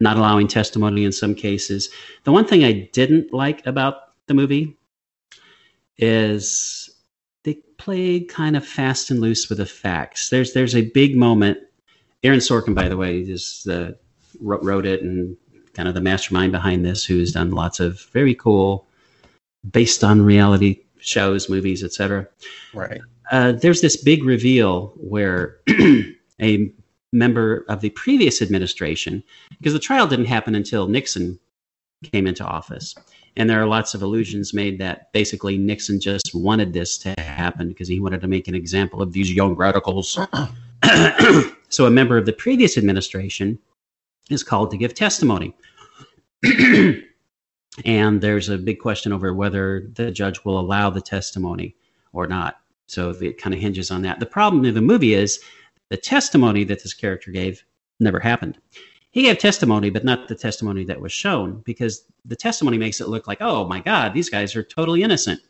not 0.00 0.16
allowing 0.16 0.48
testimony 0.48 1.04
in 1.04 1.12
some 1.12 1.34
cases. 1.34 1.88
The 2.24 2.32
one 2.32 2.46
thing 2.46 2.64
I 2.64 2.90
didn't 2.92 3.32
like 3.32 3.66
about 3.66 4.12
the 4.26 4.34
movie 4.34 4.76
is 5.98 6.90
they 7.44 7.54
played 7.78 8.28
kind 8.28 8.56
of 8.56 8.66
fast 8.66 9.10
and 9.10 9.20
loose 9.20 9.48
with 9.48 9.58
the 9.58 9.66
facts. 9.66 10.30
There's 10.30 10.52
there's 10.52 10.74
a 10.74 10.90
big 10.90 11.16
moment. 11.16 11.58
Aaron 12.22 12.40
Sorkin, 12.40 12.74
by 12.74 12.88
the 12.88 12.96
way, 12.96 13.20
is 13.20 13.66
uh, 13.70 13.92
wrote, 14.40 14.62
wrote 14.62 14.86
it 14.86 15.02
and 15.02 15.36
kind 15.74 15.88
of 15.88 15.94
the 15.94 16.00
mastermind 16.00 16.52
behind 16.52 16.84
this, 16.84 17.04
who's 17.04 17.32
done 17.32 17.50
lots 17.50 17.80
of 17.80 18.00
very 18.12 18.34
cool, 18.34 18.86
based 19.70 20.02
on 20.02 20.22
reality 20.22 20.80
shows, 20.98 21.48
movies, 21.48 21.84
etc. 21.84 22.26
Right. 22.74 23.00
Uh, 23.30 23.52
there's 23.52 23.80
this 23.80 23.96
big 23.96 24.24
reveal 24.24 24.92
where 24.96 25.58
a 26.40 26.72
member 27.12 27.64
of 27.68 27.80
the 27.80 27.90
previous 27.90 28.40
administration, 28.42 29.22
because 29.58 29.72
the 29.72 29.78
trial 29.78 30.06
didn't 30.06 30.26
happen 30.26 30.54
until 30.54 30.88
Nixon 30.88 31.38
came 32.04 32.26
into 32.26 32.44
office. 32.44 32.94
And 33.36 33.50
there 33.50 33.60
are 33.60 33.66
lots 33.66 33.94
of 33.94 34.02
allusions 34.02 34.54
made 34.54 34.78
that 34.78 35.12
basically 35.12 35.58
Nixon 35.58 36.00
just 36.00 36.30
wanted 36.34 36.72
this 36.72 36.96
to 36.98 37.14
happen 37.18 37.68
because 37.68 37.88
he 37.88 38.00
wanted 38.00 38.22
to 38.22 38.28
make 38.28 38.48
an 38.48 38.54
example 38.54 39.02
of 39.02 39.12
these 39.12 39.32
young 39.32 39.54
radicals. 39.54 40.18
so 41.68 41.86
a 41.86 41.90
member 41.90 42.16
of 42.16 42.24
the 42.24 42.32
previous 42.32 42.78
administration 42.78 43.58
is 44.30 44.42
called 44.42 44.70
to 44.70 44.78
give 44.78 44.94
testimony. 44.94 45.54
and 47.84 48.20
there's 48.20 48.48
a 48.48 48.56
big 48.56 48.80
question 48.80 49.12
over 49.12 49.34
whether 49.34 49.90
the 49.94 50.10
judge 50.10 50.44
will 50.44 50.58
allow 50.58 50.88
the 50.88 51.00
testimony 51.00 51.76
or 52.12 52.26
not. 52.26 52.60
So 52.86 53.10
it 53.10 53.40
kind 53.40 53.54
of 53.54 53.60
hinges 53.60 53.90
on 53.90 54.02
that. 54.02 54.20
The 54.20 54.26
problem 54.26 54.64
in 54.64 54.74
the 54.74 54.80
movie 54.80 55.14
is 55.14 55.40
the 55.90 55.96
testimony 55.96 56.64
that 56.64 56.82
this 56.82 56.94
character 56.94 57.30
gave 57.30 57.64
never 58.00 58.20
happened. 58.20 58.58
He 59.16 59.22
gave 59.22 59.38
testimony, 59.38 59.88
but 59.88 60.04
not 60.04 60.28
the 60.28 60.34
testimony 60.34 60.84
that 60.84 61.00
was 61.00 61.10
shown, 61.10 61.62
because 61.64 62.04
the 62.26 62.36
testimony 62.36 62.76
makes 62.76 63.00
it 63.00 63.08
look 63.08 63.26
like, 63.26 63.38
oh 63.40 63.66
my 63.66 63.80
God, 63.80 64.12
these 64.12 64.28
guys 64.28 64.54
are 64.54 64.62
totally 64.62 65.02
innocent. 65.02 65.40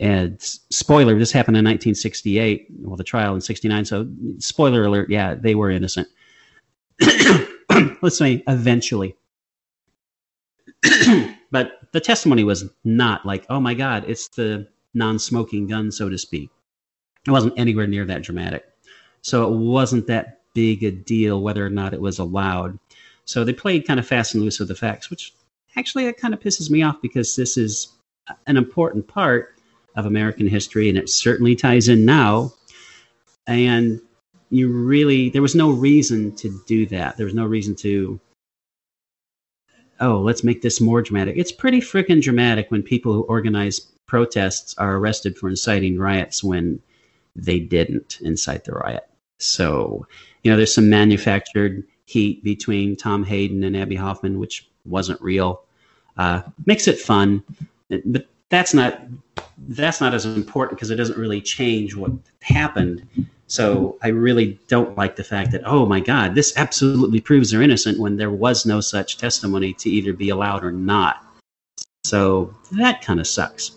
and 0.00 0.40
spoiler, 0.40 1.18
this 1.18 1.30
happened 1.30 1.58
in 1.58 1.64
1968, 1.66 2.68
well, 2.78 2.96
the 2.96 3.04
trial 3.04 3.34
in 3.34 3.42
69. 3.42 3.84
So, 3.84 4.08
spoiler 4.38 4.84
alert, 4.84 5.10
yeah, 5.10 5.34
they 5.34 5.54
were 5.54 5.68
innocent. 5.68 6.08
Let's 8.00 8.16
say 8.16 8.42
eventually. 8.48 9.14
but 11.50 11.80
the 11.92 12.00
testimony 12.00 12.44
was 12.44 12.64
not 12.84 13.26
like, 13.26 13.44
oh 13.50 13.60
my 13.60 13.74
God, 13.74 14.06
it's 14.08 14.28
the 14.28 14.66
non 14.94 15.18
smoking 15.18 15.66
gun, 15.66 15.92
so 15.92 16.08
to 16.08 16.16
speak. 16.16 16.48
It 17.26 17.30
wasn't 17.30 17.58
anywhere 17.58 17.86
near 17.86 18.06
that 18.06 18.22
dramatic. 18.22 18.64
So 19.20 19.52
it 19.52 19.58
wasn't 19.58 20.06
that 20.06 20.43
big 20.54 20.82
a 20.84 20.90
deal 20.90 21.42
whether 21.42 21.64
or 21.64 21.70
not 21.70 21.94
it 21.94 22.00
was 22.00 22.18
allowed. 22.18 22.78
So 23.24 23.44
they 23.44 23.52
played 23.52 23.86
kind 23.86 24.00
of 24.00 24.06
fast 24.06 24.34
and 24.34 24.42
loose 24.42 24.58
with 24.58 24.68
the 24.68 24.74
facts, 24.74 25.10
which 25.10 25.32
actually 25.76 26.04
that 26.06 26.18
kind 26.18 26.34
of 26.34 26.40
pisses 26.40 26.70
me 26.70 26.82
off 26.82 27.00
because 27.02 27.36
this 27.36 27.56
is 27.56 27.88
an 28.46 28.56
important 28.56 29.06
part 29.06 29.54
of 29.96 30.06
American 30.06 30.46
history 30.46 30.88
and 30.88 30.98
it 30.98 31.08
certainly 31.08 31.54
ties 31.54 31.88
in 31.88 32.04
now. 32.04 32.52
And 33.46 34.00
you 34.50 34.70
really, 34.70 35.30
there 35.30 35.42
was 35.42 35.54
no 35.54 35.70
reason 35.70 36.34
to 36.36 36.60
do 36.66 36.86
that. 36.86 37.16
There 37.16 37.26
was 37.26 37.34
no 37.34 37.46
reason 37.46 37.74
to, 37.76 38.20
oh, 40.00 40.20
let's 40.20 40.44
make 40.44 40.62
this 40.62 40.80
more 40.80 41.02
dramatic. 41.02 41.36
It's 41.36 41.52
pretty 41.52 41.80
freaking 41.80 42.22
dramatic 42.22 42.70
when 42.70 42.82
people 42.82 43.12
who 43.12 43.22
organize 43.22 43.80
protests 44.06 44.74
are 44.78 44.96
arrested 44.96 45.36
for 45.36 45.48
inciting 45.48 45.98
riots 45.98 46.44
when 46.44 46.80
they 47.34 47.58
didn't 47.58 48.18
incite 48.20 48.64
the 48.64 48.72
riot. 48.72 49.08
So, 49.38 50.06
you 50.42 50.50
know, 50.50 50.56
there's 50.56 50.74
some 50.74 50.88
manufactured 50.88 51.84
heat 52.06 52.44
between 52.44 52.96
Tom 52.96 53.24
Hayden 53.24 53.64
and 53.64 53.76
Abbie 53.76 53.96
Hoffman, 53.96 54.38
which 54.38 54.68
wasn't 54.84 55.20
real. 55.20 55.62
Uh, 56.16 56.42
makes 56.66 56.86
it 56.86 56.98
fun, 56.98 57.42
but 58.04 58.26
that's 58.50 58.74
not 58.74 59.00
that's 59.68 60.00
not 60.00 60.14
as 60.14 60.26
important 60.26 60.78
because 60.78 60.90
it 60.90 60.96
doesn't 60.96 61.18
really 61.18 61.40
change 61.40 61.96
what 61.96 62.12
happened. 62.42 63.06
So 63.46 63.98
I 64.02 64.08
really 64.08 64.58
don't 64.68 64.96
like 64.96 65.16
the 65.16 65.24
fact 65.24 65.52
that, 65.52 65.62
oh 65.64 65.86
my 65.86 66.00
God, 66.00 66.34
this 66.34 66.56
absolutely 66.56 67.20
proves 67.20 67.50
they're 67.50 67.62
innocent 67.62 67.98
when 67.98 68.16
there 68.16 68.30
was 68.30 68.64
no 68.64 68.80
such 68.80 69.18
testimony 69.18 69.72
to 69.74 69.90
either 69.90 70.12
be 70.12 70.30
allowed 70.30 70.64
or 70.64 70.72
not. 70.72 71.22
So 72.04 72.54
that 72.72 73.02
kind 73.02 73.20
of 73.20 73.26
sucks. 73.26 73.72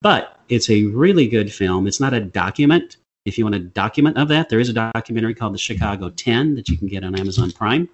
But 0.00 0.38
it's 0.48 0.68
a 0.68 0.84
really 0.86 1.28
good 1.28 1.52
film. 1.52 1.86
It's 1.86 2.00
not 2.00 2.14
a 2.14 2.20
document. 2.20 2.96
If 3.24 3.38
you 3.38 3.44
want 3.44 3.54
a 3.54 3.60
document 3.60 4.18
of 4.18 4.28
that, 4.28 4.50
there 4.50 4.60
is 4.60 4.68
a 4.68 4.74
documentary 4.74 5.34
called 5.34 5.54
The 5.54 5.58
Chicago 5.58 6.10
10 6.10 6.56
that 6.56 6.68
you 6.68 6.76
can 6.76 6.88
get 6.88 7.04
on 7.04 7.18
Amazon 7.18 7.50
Prime. 7.52 7.88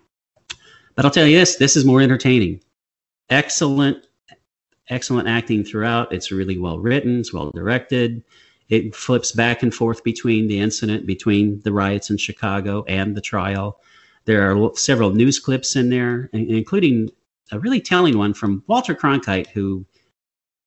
But 0.96 1.04
I'll 1.04 1.10
tell 1.10 1.26
you 1.26 1.38
this 1.38 1.56
this 1.56 1.76
is 1.76 1.84
more 1.84 2.00
entertaining. 2.00 2.60
Excellent, 3.28 4.04
excellent 4.88 5.28
acting 5.28 5.64
throughout. 5.64 6.12
It's 6.12 6.32
really 6.32 6.58
well 6.58 6.80
written, 6.80 7.20
it's 7.20 7.32
well 7.32 7.52
directed. 7.52 8.24
It 8.68 8.94
flips 8.94 9.30
back 9.30 9.62
and 9.62 9.72
forth 9.72 10.02
between 10.02 10.48
the 10.48 10.58
incident, 10.58 11.06
between 11.06 11.60
the 11.60 11.72
riots 11.72 12.10
in 12.10 12.16
Chicago 12.16 12.84
and 12.88 13.16
the 13.16 13.20
trial. 13.20 13.80
There 14.24 14.50
are 14.50 14.74
several 14.74 15.10
news 15.10 15.38
clips 15.38 15.76
in 15.76 15.90
there, 15.90 16.28
including 16.32 17.10
a 17.52 17.58
really 17.58 17.80
telling 17.80 18.18
one 18.18 18.34
from 18.34 18.64
Walter 18.66 18.94
Cronkite, 18.94 19.48
who 19.48 19.86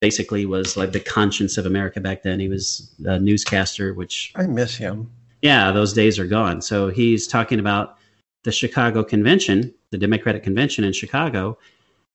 basically 0.04 0.46
was 0.46 0.76
like 0.76 0.92
the 0.92 1.00
conscience 1.00 1.58
of 1.58 1.66
America 1.66 2.02
back 2.02 2.24
then. 2.24 2.38
He 2.38 2.50
was 2.50 2.94
a 3.06 3.18
newscaster, 3.18 3.94
which 3.94 4.34
I 4.36 4.46
miss 4.46 4.76
him. 4.76 5.10
Yeah, 5.42 5.72
those 5.72 5.94
days 5.94 6.20
are 6.20 6.28
gone. 6.28 6.62
So 6.62 6.90
he's 6.90 7.26
talking 7.26 7.58
about 7.58 7.98
the 8.44 8.52
Chicago 8.52 9.02
Convention, 9.02 9.74
the 9.92 9.98
Democratic 9.98 10.44
Convention 10.44 10.84
in 10.84 10.92
Chicago, 10.92 11.58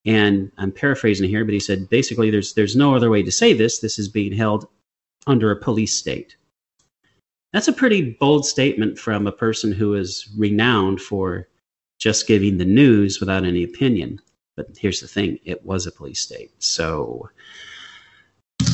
and 0.05 0.51
I'm 0.59 0.71
paraphrasing 0.71 1.27
here, 1.27 1.43
but 1.43 1.55
he 1.55 1.59
said 1.59 1.89
basically 1.89 2.29
there's 2.29 2.53
there's 2.53 2.75
no 2.75 2.93
other 2.93 3.09
way 3.09 3.23
to 3.23 3.31
say 3.31 3.53
this. 3.53 3.79
This 3.79 3.97
is 3.97 4.07
being 4.07 4.33
held 4.33 4.67
under 5.25 5.49
a 5.49 5.59
police 5.59 5.95
state. 5.95 6.37
That's 7.53 7.69
a 7.69 7.73
pretty 7.73 8.15
bold 8.19 8.45
statement 8.45 8.99
from 8.99 9.25
a 9.25 9.31
person 9.31 9.71
who 9.71 9.95
is 9.95 10.29
renowned 10.37 11.01
for 11.01 11.47
just 11.97 12.27
giving 12.27 12.59
the 12.59 12.65
news 12.65 13.19
without 13.19 13.45
any 13.45 13.63
opinion. 13.63 14.21
But 14.55 14.67
here's 14.77 14.99
the 14.99 15.07
thing 15.07 15.39
it 15.43 15.65
was 15.65 15.87
a 15.87 15.91
police 15.91 16.21
state. 16.21 16.51
So 16.59 17.31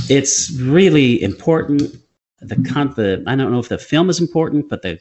it's 0.09 0.51
really 0.53 1.21
important. 1.21 1.95
The, 2.39 2.55
con- 2.69 2.93
the 2.95 3.23
I 3.27 3.35
don't 3.35 3.51
know 3.51 3.59
if 3.59 3.69
the 3.69 3.77
film 3.77 4.09
is 4.09 4.19
important, 4.19 4.69
but 4.69 4.81
the 4.81 4.99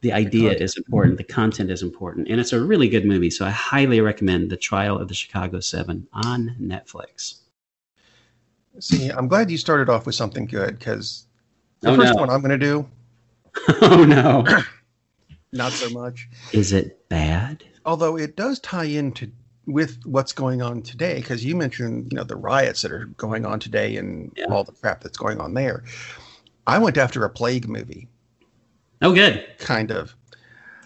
the 0.00 0.12
idea 0.12 0.50
the 0.50 0.62
is 0.62 0.76
important. 0.76 1.16
The 1.16 1.24
content 1.24 1.70
is 1.70 1.82
important, 1.82 2.28
and 2.28 2.38
it's 2.38 2.52
a 2.52 2.60
really 2.60 2.88
good 2.88 3.06
movie. 3.06 3.30
So 3.30 3.46
I 3.46 3.50
highly 3.50 4.00
recommend 4.00 4.50
The 4.50 4.56
Trial 4.56 4.98
of 4.98 5.08
the 5.08 5.14
Chicago 5.14 5.60
Seven 5.60 6.06
on 6.12 6.54
Netflix. 6.60 7.40
See, 8.80 9.08
I'm 9.08 9.28
glad 9.28 9.50
you 9.50 9.56
started 9.56 9.88
off 9.88 10.04
with 10.04 10.14
something 10.14 10.46
good 10.46 10.78
because 10.78 11.26
the 11.80 11.90
oh, 11.90 11.96
first 11.96 12.14
no. 12.14 12.20
one 12.20 12.30
I'm 12.30 12.42
going 12.42 12.58
to 12.58 12.66
do. 12.66 12.88
oh 13.82 14.04
no, 14.04 14.44
not 15.52 15.72
so 15.72 15.88
much. 15.90 16.28
Is 16.52 16.72
it 16.72 17.08
bad? 17.08 17.64
Although 17.86 18.16
it 18.16 18.36
does 18.36 18.60
tie 18.60 18.84
into 18.84 19.30
with 19.66 19.98
what's 20.04 20.32
going 20.32 20.62
on 20.62 20.82
today 20.82 21.16
because 21.16 21.44
you 21.44 21.56
mentioned 21.56 22.12
you 22.12 22.16
know 22.16 22.24
the 22.24 22.36
riots 22.36 22.82
that 22.82 22.92
are 22.92 23.06
going 23.16 23.46
on 23.46 23.58
today 23.58 23.96
and 23.96 24.32
yeah. 24.36 24.46
all 24.46 24.64
the 24.64 24.72
crap 24.72 25.02
that's 25.02 25.16
going 25.16 25.40
on 25.40 25.54
there. 25.54 25.84
I 26.66 26.78
went 26.78 26.96
after 26.96 27.24
a 27.24 27.30
plague 27.30 27.68
movie. 27.68 28.08
Oh 29.02 29.14
good. 29.14 29.44
Kind 29.58 29.90
of. 29.90 30.14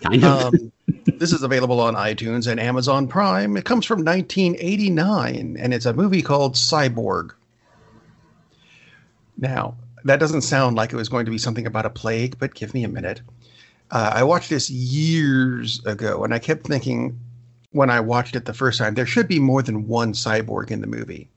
Kind 0.03 0.25
of. 0.25 0.55
Um, 0.55 0.73
this 1.07 1.33
is 1.33 1.43
available 1.43 1.81
on 1.81 1.95
itunes 1.95 2.47
and 2.47 2.61
amazon 2.61 3.09
prime. 3.09 3.57
It 3.57 3.65
comes 3.65 3.85
from 3.85 4.05
1989 4.05 5.57
and 5.59 5.75
it's 5.75 5.87
a 5.87 5.93
movie 5.93 6.23
called 6.23 6.55
cyborg. 6.55 7.33
Now 9.37 9.77
that 10.05 10.21
doesn't 10.21 10.43
sound 10.43 10.77
like 10.77 10.93
it 10.93 10.97
was 10.97 11.09
going 11.09 11.25
to 11.25 11.31
be 11.31 11.39
something 11.39 11.67
about 11.67 11.87
a 11.87 11.91
plague 11.91 12.39
but 12.39 12.55
give 12.55 12.75
me 12.75 12.85
a 12.85 12.89
minute. 12.89 13.21
Uh, 13.91 14.11
i 14.17 14.23
watched 14.23 14.51
this 14.51 14.69
years 14.69 15.83
ago 15.87 16.23
and 16.23 16.35
i 16.35 16.39
kept 16.39 16.67
thinking 16.67 17.19
when 17.73 17.91
I 17.91 18.01
watched 18.01 18.37
it 18.37 18.45
the 18.45 18.55
first 18.55 18.79
time, 18.79 18.95
there 18.95 19.07
should 19.07 19.29
be 19.29 19.39
more 19.39 19.63
than 19.63 19.87
one 19.87 20.13
cyborg 20.13 20.71
in 20.71 20.81
the 20.81 20.87
movie. 20.87 21.29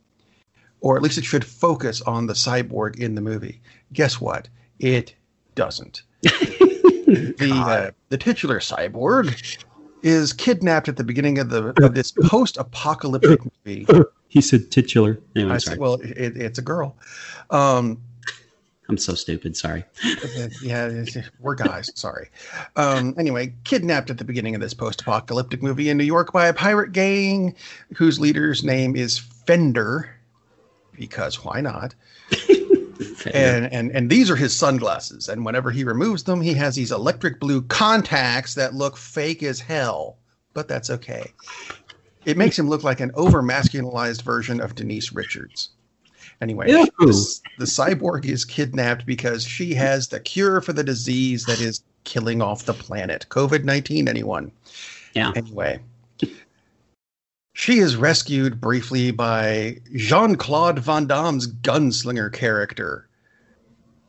Or 0.79 0.95
at 0.95 1.03
least 1.03 1.17
it 1.17 1.25
should 1.25 1.45
focus 1.45 2.01
on 2.01 2.25
the 2.25 2.33
cyborg 2.33 2.97
in 2.97 3.15
the 3.15 3.21
movie. 3.21 3.61
Guess 3.93 4.19
what? 4.19 4.47
It 4.79 5.13
doesn't. 5.55 6.03
the 6.21 7.51
uh, 7.53 7.91
the 8.09 8.17
titular 8.17 8.59
cyborg 8.59 9.63
is 10.01 10.33
kidnapped 10.33 10.87
at 10.87 10.97
the 10.97 11.03
beginning 11.03 11.37
of 11.37 11.49
the 11.49 11.73
of 11.83 11.93
this 11.93 12.11
post-apocalyptic 12.11 13.41
movie. 13.65 13.85
He 14.27 14.41
said 14.41 14.71
titular. 14.71 15.19
Anyway, 15.35 15.53
I 15.53 15.57
said, 15.57 15.77
well, 15.77 15.95
it, 15.95 16.37
it's 16.37 16.57
a 16.57 16.61
girl. 16.61 16.95
Um, 17.49 18.01
I'm 18.91 18.97
so 18.97 19.15
stupid. 19.15 19.55
Sorry. 19.55 19.85
yeah, 20.61 21.05
we're 21.39 21.55
guys. 21.55 21.89
Sorry. 21.95 22.27
Um, 22.75 23.15
anyway, 23.17 23.53
kidnapped 23.63 24.09
at 24.09 24.17
the 24.17 24.25
beginning 24.25 24.53
of 24.53 24.59
this 24.59 24.73
post-apocalyptic 24.73 25.63
movie 25.63 25.87
in 25.87 25.97
New 25.97 26.03
York 26.03 26.33
by 26.33 26.47
a 26.47 26.53
pirate 26.53 26.91
gang 26.91 27.55
whose 27.95 28.19
leader's 28.19 28.65
name 28.65 28.97
is 28.97 29.17
Fender, 29.17 30.13
because 30.91 31.45
why 31.45 31.61
not? 31.61 31.95
and 33.33 33.71
and 33.71 33.91
and 33.91 34.09
these 34.09 34.29
are 34.29 34.35
his 34.35 34.53
sunglasses, 34.53 35.29
and 35.29 35.45
whenever 35.45 35.71
he 35.71 35.85
removes 35.85 36.23
them, 36.23 36.41
he 36.41 36.53
has 36.55 36.75
these 36.75 36.91
electric 36.91 37.39
blue 37.39 37.61
contacts 37.61 38.55
that 38.55 38.75
look 38.75 38.97
fake 38.97 39.41
as 39.41 39.61
hell, 39.61 40.17
but 40.53 40.67
that's 40.67 40.89
okay. 40.89 41.31
It 42.25 42.35
makes 42.35 42.59
him 42.59 42.67
look 42.67 42.83
like 42.83 42.99
an 42.99 43.11
over 43.15 43.41
masculinized 43.41 44.23
version 44.23 44.59
of 44.59 44.75
Denise 44.75 45.13
Richards. 45.13 45.69
Anyway, 46.41 46.65
the, 46.67 47.39
the 47.59 47.65
cyborg 47.65 48.25
is 48.25 48.43
kidnapped 48.43 49.05
because 49.05 49.43
she 49.43 49.75
has 49.75 50.07
the 50.07 50.19
cure 50.19 50.59
for 50.59 50.73
the 50.73 50.83
disease 50.83 51.45
that 51.45 51.61
is 51.61 51.83
killing 52.03 52.41
off 52.41 52.65
the 52.65 52.73
planet. 52.73 53.27
COVID 53.29 53.63
19, 53.63 54.07
anyone? 54.07 54.51
Yeah. 55.13 55.33
Anyway, 55.35 55.79
she 57.53 57.77
is 57.77 57.95
rescued 57.95 58.59
briefly 58.59 59.11
by 59.11 59.77
Jean 59.95 60.35
Claude 60.35 60.79
Van 60.79 61.05
Damme's 61.05 61.47
gunslinger 61.47 62.33
character. 62.33 63.07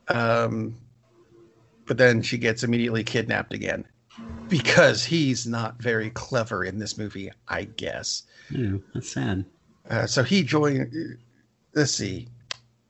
Um, 0.07 0.75
but 1.85 1.97
then 1.97 2.21
she 2.23 2.37
gets 2.37 2.63
immediately 2.63 3.03
kidnapped 3.03 3.53
again 3.53 3.85
because 4.49 5.03
he's 5.03 5.45
not 5.45 5.81
very 5.81 6.09
clever 6.11 6.63
in 6.63 6.79
this 6.79 6.97
movie, 6.97 7.31
I 7.47 7.65
guess. 7.65 8.23
Yeah, 8.49 8.77
that's 8.93 9.11
sad. 9.11 9.45
Uh, 9.89 10.07
so 10.07 10.23
he 10.23 10.43
joined 10.43 11.17
let's 11.75 11.91
see. 11.91 12.27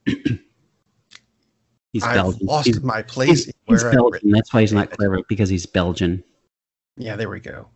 he's 0.05 2.03
I've 2.03 2.15
Belgian. 2.15 2.45
lost 2.45 2.67
he's, 2.67 2.81
my 2.81 3.01
place. 3.01 3.45
He's, 3.45 3.53
he's 3.67 3.83
Belgian. 3.83 4.31
That's 4.31 4.53
why 4.53 4.61
he's 4.61 4.73
not 4.73 4.91
clever 4.91 5.21
because 5.27 5.49
he's 5.49 5.65
Belgian. 5.65 6.23
Yeah, 6.97 7.15
there 7.15 7.29
we 7.29 7.39
go. 7.39 7.67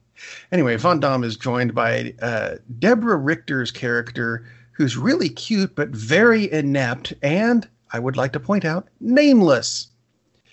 Anyway, 0.52 0.76
Van 0.78 1.00
Damme 1.00 1.24
is 1.24 1.38
joined 1.38 1.76
by 1.76 2.14
uh, 2.22 2.56
Deborah 2.80 3.18
Richter's 3.18 3.72
character, 3.72 4.46
who's 4.72 4.98
really 4.98 5.30
cute 5.30 5.76
but 5.76 5.90
very 5.90 6.52
inept, 6.52 7.14
and 7.22 7.68
I 7.92 8.00
would 8.00 8.18
like 8.18 8.34
to 8.34 8.40
point 8.40 8.66
out, 8.66 8.88
nameless. 9.00 9.88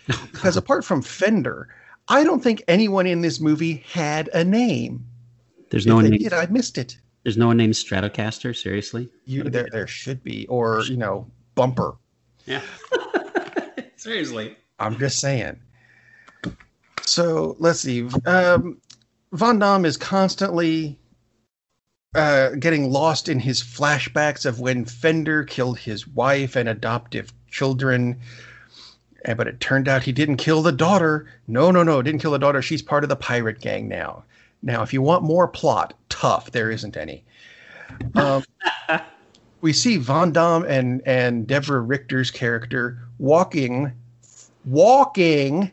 Because 0.06 0.56
apart 0.56 0.84
from 0.84 1.00
Fender, 1.00 1.68
I 2.08 2.24
don't 2.24 2.42
think 2.42 2.62
anyone 2.68 3.06
in 3.06 3.22
this 3.22 3.40
movie 3.40 3.82
had 3.90 4.28
a 4.34 4.44
name. 4.44 5.06
There's 5.70 5.86
no 5.86 5.98
if 5.98 6.02
one 6.02 6.10
they 6.10 6.18
did. 6.18 6.32
I 6.32 6.46
missed 6.46 6.76
it. 6.76 6.98
There's 7.24 7.38
no 7.38 7.48
one 7.48 7.56
named 7.56 7.74
Stratocaster. 7.74 8.54
Seriously, 8.54 9.08
you 9.24 9.44
there 9.44 9.68
there 9.72 9.87
should 9.87 10.22
be, 10.22 10.46
or 10.46 10.82
you 10.82 10.98
know, 10.98 11.26
Bumper. 11.54 11.96
Yeah. 12.44 12.60
Seriously, 13.96 14.56
I'm 14.78 14.98
just 14.98 15.18
saying. 15.18 15.58
So 17.02 17.56
let's 17.58 17.80
see. 17.80 18.08
Um, 18.26 18.78
Van 19.32 19.58
Damme 19.58 19.87
is 19.87 19.96
constantly 19.96 20.98
uh, 22.14 22.50
getting 22.50 22.90
lost 22.90 23.28
in 23.28 23.40
his 23.40 23.62
flashbacks 23.62 24.44
of 24.44 24.60
when 24.60 24.84
Fender 24.84 25.44
killed 25.44 25.78
his 25.78 26.06
wife 26.06 26.56
and 26.56 26.68
adoptive 26.68 27.32
children. 27.50 28.20
And, 29.24 29.38
but 29.38 29.48
it 29.48 29.60
turned 29.60 29.88
out 29.88 30.02
he 30.02 30.12
didn't 30.12 30.37
kill 30.37 30.62
the 30.62 30.72
daughter. 30.72 31.26
No, 31.48 31.70
no, 31.70 31.82
no, 31.82 32.02
didn't 32.02 32.20
kill 32.20 32.32
the 32.32 32.38
daughter. 32.38 32.60
She's 32.60 32.82
part 32.82 33.02
of 33.02 33.08
the 33.08 33.16
pirate 33.16 33.60
gang 33.60 33.88
now. 33.88 34.24
Now, 34.64 34.83
if 34.83 34.94
you 34.94 35.03
want 35.03 35.22
more 35.22 35.46
plot, 35.46 35.92
tough. 36.09 36.50
There 36.50 36.70
isn't 36.70 36.96
any. 36.96 37.22
Um, 38.14 38.42
we 39.61 39.74
see 39.74 39.98
Van 39.98 40.33
Damme 40.33 40.64
and 40.64 41.03
and 41.07 41.46
Deborah 41.46 41.83
Richter's 41.83 42.31
character 42.31 42.98
walking, 43.18 43.92
walking 44.64 45.70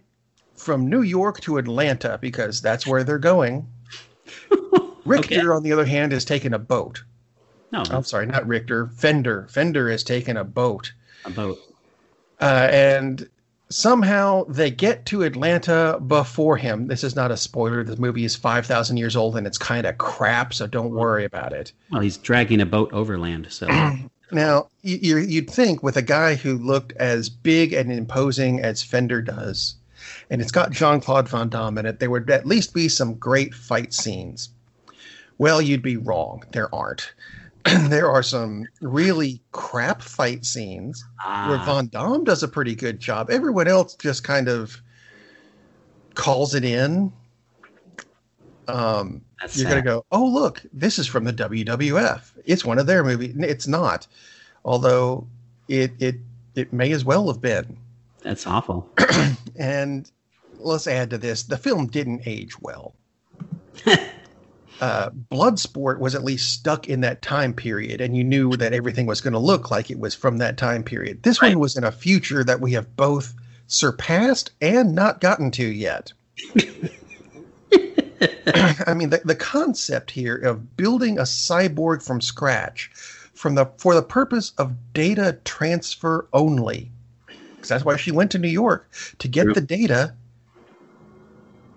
from 0.56 0.90
New 0.90 1.04
York 1.04 1.40
to 1.42 1.58
Atlanta 1.58 2.20
because 2.22 2.62
that's 2.62 2.86
where 2.86 3.06
they're 3.06 3.18
going. 3.18 3.66
Richter, 5.06 5.36
okay. 5.36 5.48
on 5.48 5.64
the 5.64 5.72
other 5.72 5.86
hand, 5.86 6.12
has 6.12 6.26
taken 6.26 6.54
a 6.54 6.60
boat. 6.60 7.02
No, 7.72 7.84
I'm 7.90 8.04
sorry, 8.04 8.26
not 8.26 8.46
Richter. 8.46 8.88
Fender. 8.88 9.48
Fender 9.50 9.90
has 9.90 10.04
taken 10.04 10.36
a 10.36 10.44
boat. 10.44 10.92
A 11.24 11.30
boat. 11.30 11.58
Uh, 12.42 12.68
and 12.70 13.30
somehow 13.72 14.44
they 14.46 14.70
get 14.70 15.06
to 15.08 15.24
Atlanta 15.24 16.00
before 16.06 16.58
him. 16.58 16.88
This 16.88 17.04
is 17.04 17.16
not 17.16 17.32
a 17.32 17.38
spoiler. 17.38 17.84
The 17.84 17.98
movie 17.98 18.26
is 18.26 18.36
5,000 18.36 18.98
years 18.98 19.16
old 19.16 19.38
and 19.38 19.48
it's 19.48 19.58
kind 19.58 19.86
of 19.88 19.98
crap, 19.98 20.54
so 20.54 20.68
don't 20.68 20.92
worry 20.92 21.26
about 21.26 21.54
it. 21.54 21.72
Well, 21.92 22.02
he's 22.02 22.18
dragging 22.18 22.62
a 22.62 22.66
boat 22.66 22.92
overland. 22.94 23.48
So 23.50 23.68
now 24.32 24.68
you, 24.82 25.18
you'd 25.18 25.50
think 25.50 25.82
with 25.82 25.98
a 25.98 26.02
guy 26.02 26.36
who 26.36 26.58
looked 26.58 26.94
as 26.94 27.30
big 27.30 27.74
and 27.74 27.92
imposing 27.92 28.60
as 28.60 28.84
Fender 28.84 29.22
does, 29.22 29.76
and 30.30 30.42
it's 30.42 30.52
got 30.52 30.72
Jean 30.72 31.00
Claude 31.00 31.30
Van 31.30 31.50
Damme 31.50 31.78
in 31.80 31.86
it, 31.86 32.00
there 32.00 32.10
would 32.10 32.30
at 32.30 32.46
least 32.46 32.74
be 32.74 32.90
some 32.90 33.16
great 33.16 33.54
fight 33.54 33.94
scenes. 33.94 34.50
Well, 35.38 35.62
you'd 35.62 35.82
be 35.82 35.98
wrong. 35.98 36.44
There 36.52 36.74
aren't. 36.74 37.14
there 37.90 38.10
are 38.10 38.24
some 38.24 38.66
really 38.82 39.42
crap 39.52 40.02
fight 40.02 40.46
scenes 40.46 41.04
where 41.48 41.58
Ah, 41.58 41.64
Von 41.66 41.88
Damme 41.88 42.24
does 42.24 42.44
a 42.44 42.48
pretty 42.48 42.76
good 42.76 43.00
job. 43.00 43.30
Everyone 43.30 43.68
else 43.68 43.96
just 43.96 44.24
kind 44.24 44.48
of 44.48 44.82
calls 46.16 46.56
it 46.56 46.64
in. 46.64 47.12
Um, 48.68 49.22
that's 49.40 49.58
you're 49.58 49.70
going 49.70 49.84
to 49.84 49.88
go, 49.88 50.06
oh, 50.12 50.26
look, 50.26 50.62
this 50.72 50.98
is 51.00 51.08
from 51.08 51.24
the 51.24 51.34
WWF. 51.34 52.32
It's 52.46 52.64
one 52.64 52.80
of 52.80 52.88
their 52.88 53.04
movies. 53.04 53.36
It's 53.38 53.68
not, 53.68 54.08
although 54.64 55.28
it 55.68 55.92
it 56.00 56.16
it 56.56 56.72
may 56.72 56.92
as 56.92 57.04
well 57.04 57.28
have 57.28 57.42
been. 57.42 57.78
That's 58.22 58.46
awful. 58.48 58.90
And 59.58 60.10
let's 60.58 60.88
add 60.88 61.10
to 61.12 61.18
this: 61.18 61.44
the 61.44 61.58
film 61.58 61.88
didn't 61.88 62.22
age 62.26 62.60
well. 62.62 62.96
uh, 64.82 65.12
Bloodsport 65.12 66.00
was 66.00 66.16
at 66.16 66.24
least 66.24 66.52
stuck 66.52 66.90
in 66.90 67.02
that 67.02 67.22
time 67.22 67.54
period, 67.54 68.02
and 68.02 68.18
you 68.18 68.24
knew 68.24 68.58
that 68.58 68.74
everything 68.74 69.06
was 69.06 69.22
going 69.22 69.34
to 69.34 69.40
look 69.40 69.70
like 69.70 69.92
it 69.92 70.00
was 70.00 70.16
from 70.16 70.40
that 70.40 70.58
time 70.58 70.84
period. 70.84 71.22
This 71.22 71.42
Right. 71.42 71.50
one 71.50 71.60
was 71.60 71.78
in 71.78 71.84
a 71.84 71.92
future 71.92 72.44
that 72.44 72.62
we 72.62 72.74
have 72.74 72.96
both 72.96 73.36
surpassed 73.68 74.52
and 74.60 74.96
not 74.96 75.22
gotten 75.22 75.52
to 75.52 75.66
yet. 75.66 76.12
I 78.54 78.94
mean, 78.96 79.12
the, 79.12 79.22
the 79.24 79.36
concept 79.36 80.12
here 80.12 80.36
of 80.36 80.76
building 80.76 81.20
a 81.20 81.24
cyborg 81.24 82.04
from 82.04 82.20
scratch, 82.20 82.90
from 83.34 83.56
the 83.56 83.68
for 83.78 83.96
the 83.96 84.02
purpose 84.02 84.52
of 84.58 84.76
data 84.94 85.38
transfer 85.46 86.28
only, 86.34 86.92
because 87.56 87.70
that's 87.70 87.86
why 87.86 87.98
she 87.98 88.12
went 88.12 88.32
to 88.32 88.40
New 88.40 88.50
York 88.50 88.92
to 89.20 89.28
get 89.28 89.44
True. 89.44 89.54
the 89.54 89.62
data. 89.62 90.16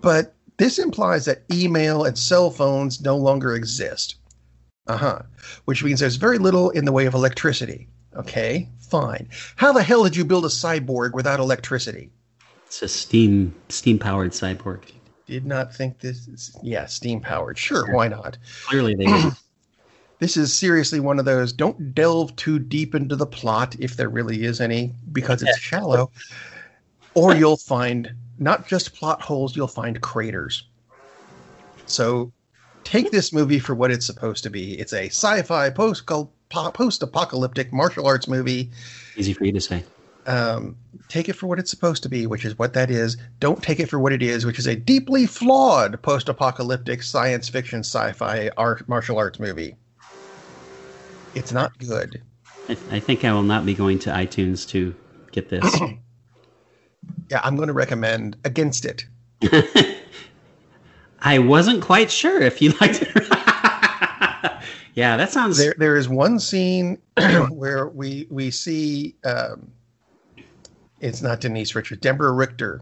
But 0.01 0.34
this 0.57 0.79
implies 0.79 1.25
that 1.25 1.43
email 1.51 2.03
and 2.05 2.17
cell 2.17 2.49
phones 2.49 3.01
no 3.01 3.17
longer 3.17 3.55
exist. 3.55 4.15
Uh 4.87 4.97
huh. 4.97 5.21
Which 5.65 5.83
means 5.83 5.99
there's 5.99 6.15
very 6.15 6.37
little 6.37 6.69
in 6.71 6.85
the 6.85 6.91
way 6.91 7.05
of 7.05 7.13
electricity. 7.13 7.87
Okay, 8.15 8.69
fine. 8.79 9.27
How 9.55 9.73
the 9.73 9.83
hell 9.83 10.03
did 10.03 10.15
you 10.15 10.23
build 10.23 10.45
a 10.45 10.49
cyborg 10.49 11.13
without 11.13 11.39
electricity? 11.39 12.09
It's 12.67 12.81
a 12.81 12.87
steam 12.87 13.53
steam 13.69 13.99
powered 13.99 14.31
cyborg. 14.31 14.83
Did 15.27 15.45
not 15.45 15.73
think 15.73 15.99
this. 15.99 16.27
Is, 16.27 16.55
yeah, 16.61 16.85
steam 16.85 17.19
powered. 17.19 17.57
Sure, 17.57 17.91
why 17.93 18.07
not? 18.07 18.37
Clearly, 18.65 18.95
they. 18.95 19.05
This 20.19 20.37
is 20.37 20.53
seriously 20.53 21.01
one 21.01 21.19
of 21.19 21.25
those. 21.25 21.51
Don't 21.51 21.93
delve 21.93 22.33
too 22.37 22.57
deep 22.57 22.95
into 22.95 23.17
the 23.17 23.25
plot 23.25 23.75
if 23.79 23.97
there 23.97 24.07
really 24.07 24.45
is 24.45 24.61
any, 24.61 24.93
because 25.11 25.43
it's 25.43 25.59
shallow. 25.59 26.09
Or 27.15 27.35
you'll 27.35 27.57
find 27.57 28.13
not 28.37 28.67
just 28.67 28.93
plot 28.93 29.21
holes, 29.21 29.55
you'll 29.55 29.67
find 29.67 29.99
craters. 30.01 30.63
So 31.85 32.31
take 32.83 33.11
this 33.11 33.33
movie 33.33 33.59
for 33.59 33.75
what 33.75 33.91
it's 33.91 34.05
supposed 34.05 34.43
to 34.43 34.49
be. 34.49 34.79
It's 34.79 34.93
a 34.93 35.07
sci-fi 35.07 35.69
post 35.69 36.05
post-apocalyptic 36.49 37.73
martial 37.73 38.07
arts 38.07 38.27
movie. 38.27 38.69
Easy 39.17 39.33
for 39.33 39.45
you 39.45 39.51
to 39.51 39.61
say. 39.61 39.83
Um, 40.27 40.75
take 41.07 41.29
it 41.29 41.33
for 41.33 41.47
what 41.47 41.59
it's 41.59 41.69
supposed 41.69 42.01
to 42.03 42.09
be, 42.09 42.25
which 42.25 42.45
is 42.45 42.57
what 42.57 42.73
that 42.73 42.89
is. 42.89 43.17
Don't 43.39 43.61
take 43.61 43.79
it 43.79 43.89
for 43.89 43.99
what 43.99 44.11
it 44.11 44.23
is, 44.23 44.45
which 44.45 44.57
is 44.57 44.65
a 44.65 44.75
deeply 44.75 45.27
flawed 45.27 46.01
post-apocalyptic 46.01 47.03
science 47.03 47.47
fiction 47.49 47.79
sci-fi 47.79 48.49
art 48.57 48.87
martial 48.87 49.17
arts 49.17 49.39
movie. 49.39 49.75
It's 51.35 51.51
not 51.51 51.77
good. 51.77 52.21
I, 52.69 52.77
I 52.91 52.99
think 52.99 53.23
I 53.23 53.33
will 53.33 53.43
not 53.43 53.65
be 53.65 53.75
going 53.75 53.99
to 53.99 54.09
iTunes 54.09 54.67
to 54.69 54.95
get 55.31 55.49
this. 55.49 55.79
Yeah, 57.29 57.41
I'm 57.43 57.55
going 57.55 57.67
to 57.67 57.73
recommend 57.73 58.37
against 58.43 58.85
it. 58.85 59.05
I 61.21 61.39
wasn't 61.39 61.81
quite 61.81 62.11
sure 62.11 62.41
if 62.41 62.61
you 62.61 62.71
liked 62.81 63.01
it. 63.01 63.09
yeah, 64.93 65.17
that 65.17 65.31
sounds. 65.31 65.57
There, 65.57 65.75
there 65.77 65.95
is 65.95 66.07
one 66.07 66.39
scene 66.39 66.99
where 67.49 67.87
we 67.87 68.27
we 68.29 68.51
see 68.51 69.15
um, 69.23 69.71
it's 70.99 71.21
not 71.21 71.41
Denise 71.41 71.73
Richards, 71.75 72.01
Deborah 72.01 72.31
Richter 72.31 72.81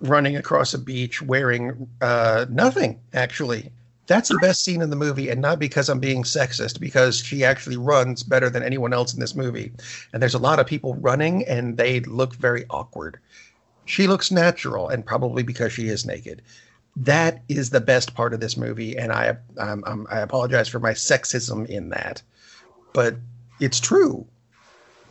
running 0.00 0.36
across 0.36 0.74
a 0.74 0.78
beach 0.78 1.20
wearing 1.22 1.88
uh, 2.00 2.46
nothing. 2.48 3.00
Actually, 3.12 3.72
that's 4.08 4.30
the 4.30 4.38
best 4.38 4.64
scene 4.64 4.80
in 4.80 4.88
the 4.88 4.96
movie, 4.96 5.28
and 5.28 5.40
not 5.40 5.58
because 5.58 5.88
I'm 5.88 6.00
being 6.00 6.22
sexist, 6.22 6.80
because 6.80 7.18
she 7.18 7.44
actually 7.44 7.76
runs 7.76 8.22
better 8.22 8.48
than 8.48 8.62
anyone 8.62 8.94
else 8.94 9.12
in 9.12 9.20
this 9.20 9.36
movie. 9.36 9.70
And 10.12 10.22
there's 10.22 10.34
a 10.34 10.38
lot 10.38 10.58
of 10.58 10.66
people 10.66 10.94
running, 10.94 11.44
and 11.46 11.76
they 11.76 12.00
look 12.00 12.34
very 12.34 12.64
awkward. 12.70 13.18
She 13.84 14.06
looks 14.06 14.30
natural, 14.30 14.88
and 14.88 15.04
probably 15.04 15.42
because 15.42 15.74
she 15.74 15.88
is 15.88 16.06
naked. 16.06 16.40
That 16.96 17.42
is 17.48 17.68
the 17.70 17.82
best 17.82 18.14
part 18.14 18.32
of 18.32 18.40
this 18.40 18.56
movie, 18.56 18.96
and 18.96 19.12
I 19.12 19.36
um, 19.58 19.84
um, 19.86 20.06
I 20.10 20.20
apologize 20.20 20.68
for 20.68 20.80
my 20.80 20.92
sexism 20.92 21.66
in 21.66 21.90
that, 21.90 22.22
but 22.94 23.16
it's 23.60 23.78
true. 23.78 24.26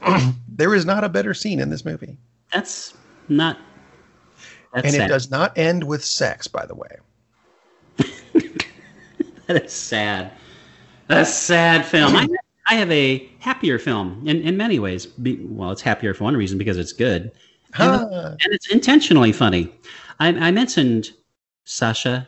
there 0.49 0.73
is 0.73 0.85
not 0.85 1.03
a 1.03 1.09
better 1.09 1.33
scene 1.33 1.59
in 1.59 1.69
this 1.69 1.85
movie, 1.85 2.17
That's 2.51 2.95
not. 3.29 3.57
That's 4.73 4.85
and 4.85 4.95
sad. 4.95 5.05
it 5.05 5.13
does 5.13 5.31
not 5.31 5.57
end 5.57 5.83
with 5.83 6.03
sex. 6.03 6.47
By 6.47 6.65
the 6.65 6.75
way, 6.75 6.97
That 9.53 9.63
is 9.63 9.71
sad. 9.71 10.33
A 11.07 11.23
sad 11.23 11.85
film. 11.85 12.15
I, 12.17 12.27
I 12.67 12.75
have 12.75 12.91
a 12.91 13.29
happier 13.39 13.79
film 13.79 14.27
in, 14.27 14.41
in 14.41 14.57
many 14.57 14.77
ways. 14.77 15.05
Be, 15.05 15.37
well, 15.41 15.71
it's 15.71 15.81
happier 15.81 16.13
for 16.13 16.25
one 16.25 16.35
reason 16.35 16.57
because 16.57 16.77
it's 16.77 16.91
good, 16.91 17.31
huh. 17.71 18.05
and 18.11 18.53
it's 18.53 18.69
intentionally 18.69 19.31
funny. 19.31 19.73
I, 20.19 20.27
I 20.27 20.51
mentioned 20.51 21.11
Sacha 21.63 22.27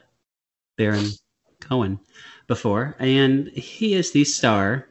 Baron 0.78 1.10
Cohen 1.60 2.00
before, 2.48 2.96
and 3.00 3.50
he 3.50 3.96
is 3.96 4.12
the 4.12 4.24
star 4.24 4.88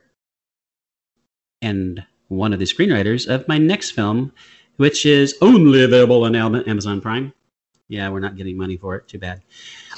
and 1.63 2.05
one 2.29 2.53
of 2.53 2.59
the 2.59 2.67
screenwriters 2.67 3.27
of 3.27 3.49
my 3.49 3.57
next 3.57 3.93
film, 3.93 4.33
which 4.77 5.07
is 5.07 5.35
only 5.41 5.83
available 5.83 6.25
on 6.25 6.37
Amazon 6.37 7.01
Prime. 7.01 7.33
Yeah, 7.89 8.11
we're 8.11 8.21
not 8.21 8.37
getting 8.37 8.59
money 8.59 8.77
for 8.77 8.97
it. 8.97 9.09
Too 9.09 9.19
bad. 9.19 9.41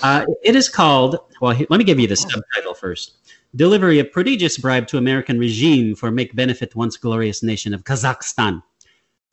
Uh, 0.03 0.25
it 0.43 0.57
is 0.57 0.69
called. 0.69 1.19
Well, 1.41 1.57
let 1.69 1.79
me 1.79 1.85
give 1.85 1.99
you 1.99 2.07
the 2.07 2.17
subtitle 2.17 2.75
first. 2.75 3.17
Delivery 3.57 3.99
of 3.99 4.13
prodigious 4.13 4.57
bribe 4.59 4.87
to 4.89 4.99
American 4.99 5.39
regime 5.39 5.95
for 5.95 6.11
make 6.11 6.35
benefit 6.35 6.75
once 6.77 6.97
glorious 6.97 7.43
nation 7.43 7.75
of 7.75 7.85
Kazakhstan. 7.85 8.63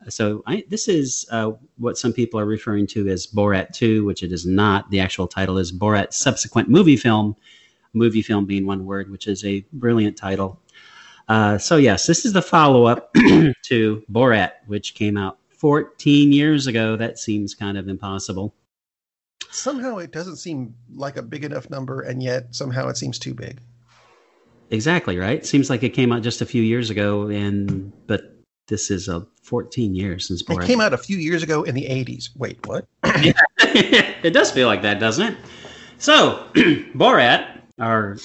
So 0.08 0.42
I, 0.46 0.64
this 0.68 0.88
is 0.88 1.26
uh, 1.30 1.52
what 1.76 1.98
some 1.98 2.12
people 2.12 2.38
are 2.38 2.44
referring 2.44 2.86
to 2.88 3.08
as 3.08 3.26
Borat 3.26 3.72
2, 3.72 4.04
which 4.04 4.22
it 4.22 4.32
is 4.32 4.46
not. 4.46 4.90
The 4.90 5.00
actual 5.00 5.26
title 5.26 5.58
is 5.58 5.72
Borat 5.72 6.12
subsequent 6.12 6.68
movie 6.68 6.96
film. 6.96 7.36
Movie 7.94 8.22
film 8.22 8.44
being 8.44 8.66
one 8.66 8.84
word, 8.84 9.10
which 9.10 9.26
is 9.26 9.44
a 9.44 9.64
brilliant 9.72 10.16
title. 10.16 10.60
Uh, 11.28 11.58
so 11.58 11.76
yes, 11.76 12.06
this 12.06 12.24
is 12.24 12.32
the 12.32 12.42
follow-up 12.42 13.12
to 13.64 14.02
Borat, 14.10 14.52
which 14.66 14.94
came 14.94 15.16
out 15.16 15.38
14 15.50 16.32
years 16.32 16.66
ago. 16.66 16.96
That 16.96 17.18
seems 17.18 17.54
kind 17.54 17.76
of 17.76 17.88
impossible. 17.88 18.54
Somehow 19.50 19.98
it 19.98 20.12
doesn't 20.12 20.36
seem 20.36 20.74
like 20.94 21.16
a 21.16 21.22
big 21.22 21.44
enough 21.44 21.70
number, 21.70 22.00
and 22.00 22.22
yet 22.22 22.54
somehow 22.54 22.88
it 22.88 22.96
seems 22.96 23.18
too 23.18 23.34
big. 23.34 23.60
Exactly 24.70 25.16
right. 25.16 25.44
Seems 25.46 25.70
like 25.70 25.82
it 25.82 25.90
came 25.90 26.12
out 26.12 26.22
just 26.22 26.42
a 26.42 26.46
few 26.46 26.62
years 26.62 26.90
ago, 26.90 27.28
and 27.28 27.92
but 28.06 28.36
this 28.68 28.90
is 28.90 29.08
a 29.08 29.26
14 29.42 29.94
years 29.94 30.28
since 30.28 30.42
It 30.42 30.46
Borat. 30.46 30.66
came 30.66 30.80
out 30.80 30.92
a 30.92 30.98
few 30.98 31.16
years 31.16 31.42
ago 31.42 31.62
in 31.62 31.74
the 31.74 31.84
'80s. 31.86 32.28
Wait, 32.36 32.64
what? 32.66 32.86
it 33.04 34.32
does 34.32 34.50
feel 34.50 34.66
like 34.68 34.82
that, 34.82 35.00
doesn't 35.00 35.32
it? 35.32 35.38
So, 35.96 36.46
Borat, 36.94 37.60
our 37.78 38.18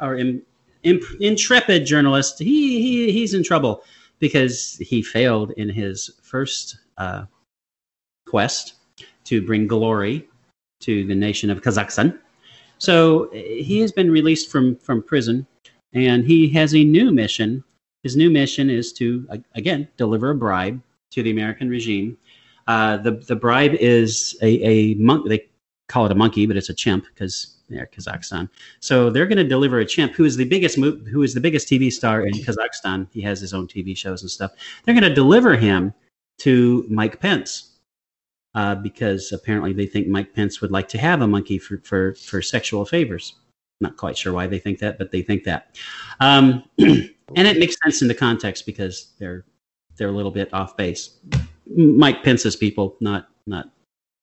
our 0.00 0.16
im, 0.16 0.42
imp, 0.82 1.02
intrepid 1.20 1.84
journalist, 1.84 2.38
he, 2.38 2.80
he 2.80 3.12
he's 3.12 3.34
in 3.34 3.42
trouble 3.42 3.84
because 4.18 4.76
he 4.80 5.02
failed 5.02 5.52
in 5.56 5.68
his 5.68 6.10
first 6.22 6.78
uh, 6.96 7.24
quest 8.26 8.74
to 9.24 9.44
bring 9.44 9.66
glory 9.66 10.26
to 10.82 11.06
the 11.06 11.14
nation 11.14 11.50
of 11.50 11.62
Kazakhstan. 11.62 12.18
So 12.78 13.30
he 13.32 13.80
has 13.80 13.92
been 13.92 14.10
released 14.10 14.50
from 14.50 14.76
from 14.76 15.02
prison, 15.02 15.46
and 15.92 16.24
he 16.24 16.48
has 16.50 16.74
a 16.74 16.84
new 16.84 17.12
mission. 17.12 17.62
His 18.02 18.16
new 18.16 18.30
mission 18.30 18.68
is 18.70 18.92
to 18.94 19.26
again 19.54 19.88
deliver 19.96 20.30
a 20.30 20.34
bribe 20.34 20.82
to 21.12 21.22
the 21.22 21.30
American 21.30 21.68
regime. 21.68 22.18
Uh, 22.66 22.96
the 22.96 23.12
the 23.12 23.36
bribe 23.36 23.74
is 23.74 24.36
a 24.42 24.50
a 24.62 24.94
monk. 24.94 25.28
They 25.28 25.46
call 25.88 26.06
it 26.06 26.12
a 26.12 26.16
monkey, 26.16 26.46
but 26.46 26.56
it's 26.56 26.70
a 26.70 26.74
chimp 26.74 27.04
because 27.14 27.58
Kazakhstan. 27.70 28.48
So 28.80 29.10
they're 29.10 29.26
going 29.26 29.38
to 29.38 29.44
deliver 29.44 29.78
a 29.78 29.86
chimp 29.86 30.12
who 30.12 30.24
is 30.24 30.36
the 30.36 30.44
biggest 30.44 30.78
mo- 30.78 31.00
who 31.10 31.22
is 31.22 31.34
the 31.34 31.40
biggest 31.40 31.68
TV 31.68 31.92
star 31.92 32.26
in 32.26 32.32
Kazakhstan. 32.34 33.06
He 33.12 33.20
has 33.22 33.40
his 33.40 33.54
own 33.54 33.66
TV 33.66 33.96
shows 33.96 34.22
and 34.22 34.30
stuff. 34.30 34.52
They're 34.84 34.94
going 34.94 35.08
to 35.08 35.14
deliver 35.14 35.56
him 35.56 35.94
to 36.38 36.84
Mike 36.88 37.20
Pence 37.20 37.71
uh, 38.54 38.74
because 38.74 39.32
apparently 39.32 39.72
they 39.72 39.86
think 39.86 40.08
Mike 40.08 40.34
Pence 40.34 40.60
would 40.60 40.70
like 40.70 40.88
to 40.88 40.98
have 40.98 41.22
a 41.22 41.26
monkey 41.26 41.58
for 41.58 41.78
for 41.84 42.14
for 42.14 42.42
sexual 42.42 42.84
favors. 42.84 43.34
Not 43.80 43.96
quite 43.96 44.16
sure 44.16 44.32
why 44.32 44.46
they 44.46 44.58
think 44.58 44.78
that, 44.78 44.98
but 44.98 45.10
they 45.10 45.22
think 45.22 45.44
that, 45.44 45.76
um, 46.20 46.62
and 46.78 47.10
it 47.34 47.58
makes 47.58 47.76
sense 47.82 48.02
in 48.02 48.08
the 48.08 48.14
context 48.14 48.66
because 48.66 49.12
they're 49.18 49.44
they're 49.96 50.08
a 50.08 50.12
little 50.12 50.30
bit 50.30 50.52
off 50.52 50.76
base. 50.76 51.18
Mike 51.66 52.22
Pence's 52.22 52.56
people, 52.56 52.96
not 53.00 53.28
not 53.46 53.70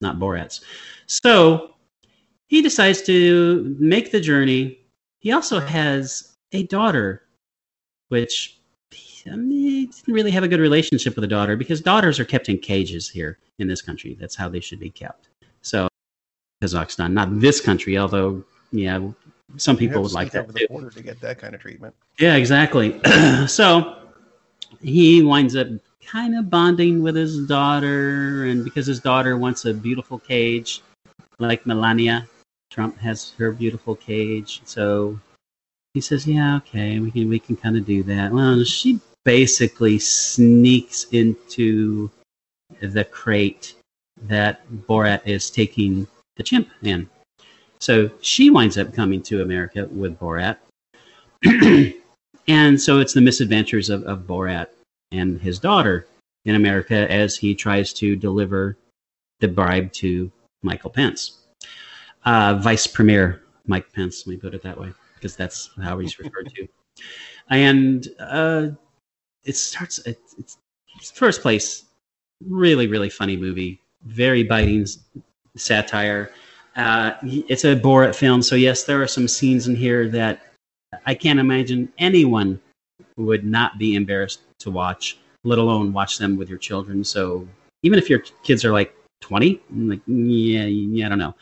not 0.02 0.18
Borat's. 0.18 0.62
So 1.08 1.76
he 2.48 2.62
decides 2.62 3.02
to 3.04 3.76
make 3.80 4.12
the 4.12 4.22
journey. 4.22 4.80
He 5.20 5.32
also 5.32 5.60
has 5.60 6.36
a 6.52 6.64
daughter, 6.68 7.24
which 8.08 8.59
I 9.28 9.36
mean, 9.36 9.50
he 9.50 9.86
didn't 9.88 10.14
really 10.14 10.32
have 10.32 10.44
a 10.44 10.48
good 10.48 10.60
relationship 10.60 11.16
with 11.16 11.24
a 11.24 11.28
daughter 11.28 11.56
because 11.56 11.82
daughters 11.82 12.20
are 12.20 12.26
kept 12.26 12.50
in 12.50 12.58
cages 12.58 13.10
here 13.10 13.38
in 13.60 13.68
this 13.68 13.82
country. 13.82 14.16
That's 14.20 14.36
how 14.36 14.50
they 14.50 14.60
should 14.60 14.80
be 14.80 14.90
kept. 14.90 15.30
So 15.62 15.88
Kazakhstan, 16.64 17.14
not 17.14 17.40
this 17.40 17.62
country, 17.62 17.98
although 17.98 18.44
yeah, 18.72 19.00
some 19.58 19.78
people 19.78 20.02
would 20.02 20.12
like 20.12 20.32
that 20.32 20.44
over 20.44 20.52
the 20.52 20.68
border 20.68 20.90
to 20.92 21.02
get 21.02 21.20
that 21.22 21.40
kind 21.40 21.56
of 21.56 21.62
treatment. 21.62 21.96
Yeah, 22.20 22.36
exactly. 22.36 23.00
so 23.48 23.98
he 24.82 25.22
winds 25.22 25.56
up 25.56 25.68
kind 26.06 26.38
of 26.38 26.50
bonding 26.50 27.02
with 27.02 27.16
his 27.16 27.46
daughter, 27.48 28.46
and 28.46 28.64
because 28.64 28.86
his 28.86 29.00
daughter 29.00 29.38
wants 29.38 29.66
a 29.66 29.74
beautiful 29.74 30.20
cage, 30.20 30.82
like 31.40 31.66
Melania, 31.66 32.28
Trump 32.70 32.98
has 33.00 33.32
her 33.38 33.52
beautiful 33.52 33.96
cage. 33.96 34.62
So 34.66 35.20
he 35.94 36.02
says, 36.02 36.28
"Yeah, 36.28 36.58
okay, 36.58 37.00
we 37.00 37.12
can 37.12 37.30
we 37.30 37.40
can 37.40 37.56
kind 37.56 37.78
of 37.78 37.86
do 37.86 38.04
that." 38.04 38.32
Well, 38.32 38.64
she 38.64 39.00
basically 39.26 40.00
sneaks 40.00 41.06
into 41.12 42.10
the 42.82 43.04
crate 43.06 43.76
that 44.24 44.68
Borat 44.88 45.22
is 45.26 45.50
taking 45.50 46.08
the 46.36 46.44
chimp 46.44 46.70
in. 46.84 47.10
So 47.80 48.12
she 48.22 48.50
winds 48.50 48.78
up 48.78 48.94
coming 48.94 49.22
to 49.24 49.42
America 49.42 49.88
with 49.92 50.20
Borat. 50.20 50.58
and 52.48 52.82
so 52.82 53.00
it's 53.00 53.14
the 53.14 53.22
misadventures 53.22 53.90
of, 53.90 54.04
of 54.04 54.28
Borat 54.28 54.68
and 55.12 55.40
his 55.40 55.60
daughter 55.60 56.08
in 56.46 56.56
America 56.56 57.10
as 57.12 57.38
he 57.38 57.56
tries 57.56 57.94
to 57.94 58.16
deliver 58.16 58.78
the 59.40 59.48
bribe 59.48 59.92
to 59.94 60.32
Michael 60.64 60.90
Pence. 60.90 61.38
Uh, 62.26 62.60
Vice 62.62 62.88
Premier 62.88 63.42
Mike 63.68 63.92
Pence, 63.94 64.26
let 64.26 64.34
me 64.34 64.38
put 64.38 64.54
it 64.54 64.64
that 64.64 64.80
way, 64.80 64.92
because 65.16 65.36
that's 65.36 65.70
how 65.82 66.00
he's 66.00 66.20
referred 66.20 66.52
to. 66.56 66.68
And 67.50 68.08
uh, 68.20 68.70
it 69.50 69.58
starts, 69.58 69.98
it, 70.06 70.20
it's 70.38 71.12
first 71.12 71.42
place, 71.42 71.86
really, 72.46 72.86
really 72.86 73.10
funny 73.10 73.36
movie, 73.36 73.82
very 74.06 74.44
biting 74.44 74.86
satire. 75.58 76.32
Uh, 76.76 77.14
it's 77.24 77.66
a 77.66 77.76
Borat 77.76 78.14
film, 78.14 78.44
so 78.44 78.56
yes, 78.56 78.84
there 78.84 79.02
are 79.02 79.08
some 79.08 79.28
scenes 79.28 79.68
in 79.68 79.76
here 79.76 80.08
that 80.10 80.54
I 81.08 81.16
can't 81.16 81.40
imagine 81.40 81.92
anyone 81.98 82.62
would 83.18 83.44
not 83.44 83.80
be 83.80 83.96
embarrassed 83.96 84.42
to 84.60 84.70
watch, 84.70 85.18
let 85.44 85.58
alone 85.58 85.94
watch 85.94 86.20
them 86.20 86.38
with 86.38 86.48
your 86.48 86.60
children. 86.60 87.04
So 87.04 87.48
even 87.82 87.98
if 87.98 88.08
your 88.08 88.20
kids 88.44 88.64
are 88.64 88.72
like 88.72 88.96
20, 89.22 89.60
I'm 89.72 89.90
like, 89.90 90.02
yeah, 90.06 90.66
yeah, 90.66 91.08
I 91.08 91.10
don't 91.10 91.18
know. 91.18 91.36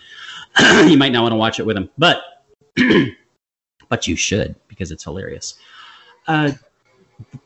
you 0.90 0.98
might 0.98 1.12
not 1.12 1.24
want 1.24 1.34
to 1.34 1.38
watch 1.38 1.60
it 1.60 1.66
with 1.66 1.76
them, 1.76 1.90
but 1.98 2.22
but 3.90 4.08
you 4.08 4.16
should 4.16 4.56
because 4.70 4.92
it's 4.92 5.04
hilarious. 5.04 5.56
Uh, 6.26 6.52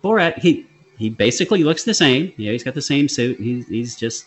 Borat, 0.04 0.38
he 0.40 0.66
he 0.98 1.10
basically 1.10 1.64
looks 1.64 1.84
the 1.84 1.94
same. 1.94 2.34
Yeah, 2.38 2.52
he's 2.52 2.64
got 2.64 2.74
the 2.74 2.82
same 2.82 3.08
suit. 3.08 3.40
He's 3.40 3.68
he's 3.68 3.96
just 3.96 4.26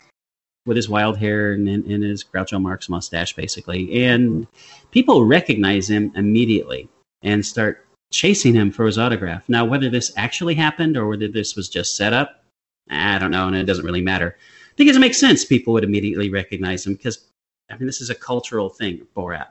with 0.66 0.76
his 0.76 0.88
wild 0.88 1.18
hair 1.18 1.52
and, 1.52 1.68
and 1.68 2.02
his 2.02 2.24
Groucho 2.24 2.61
Marx 2.61 2.88
mustache, 2.88 3.35
basically. 3.35 4.04
And 4.04 4.46
people 4.90 5.24
recognize 5.24 5.90
him 5.90 6.11
immediately 6.14 6.88
and 7.22 7.44
start 7.44 7.87
chasing 8.11 8.54
him 8.54 8.70
for 8.70 8.87
his 8.87 8.98
autograph. 8.98 9.46
Now, 9.48 9.64
whether 9.64 9.90
this 9.90 10.12
actually 10.16 10.54
happened 10.54 10.96
or 10.96 11.07
whether 11.07 11.28
this 11.28 11.54
was 11.54 11.68
just 11.68 11.96
set 11.96 12.12
up, 12.12 12.44
I 12.90 13.18
don't 13.18 13.30
know, 13.30 13.46
and 13.46 13.57
it 13.57 13.64
doesn't 13.64 13.85
really 13.85 14.00
matter. 14.00 14.37
Because 14.76 14.96
it 14.96 15.00
makes 15.00 15.18
sense 15.18 15.44
people 15.44 15.72
would 15.74 15.85
immediately 15.85 16.30
recognize 16.30 16.87
him 16.87 16.94
because, 16.94 17.28
I 17.70 17.76
mean, 17.76 17.87
this 17.87 18.00
is 18.00 18.11
a 18.11 18.14
cultural 18.14 18.68
thing, 18.68 19.07
Borat. 19.16 19.48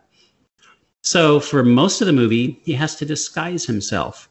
So 1.03 1.39
for 1.39 1.63
most 1.63 2.01
of 2.01 2.07
the 2.07 2.13
movie, 2.13 2.59
he 2.63 2.73
has 2.73 2.95
to 2.95 3.05
disguise 3.05 3.65
himself. 3.65 4.29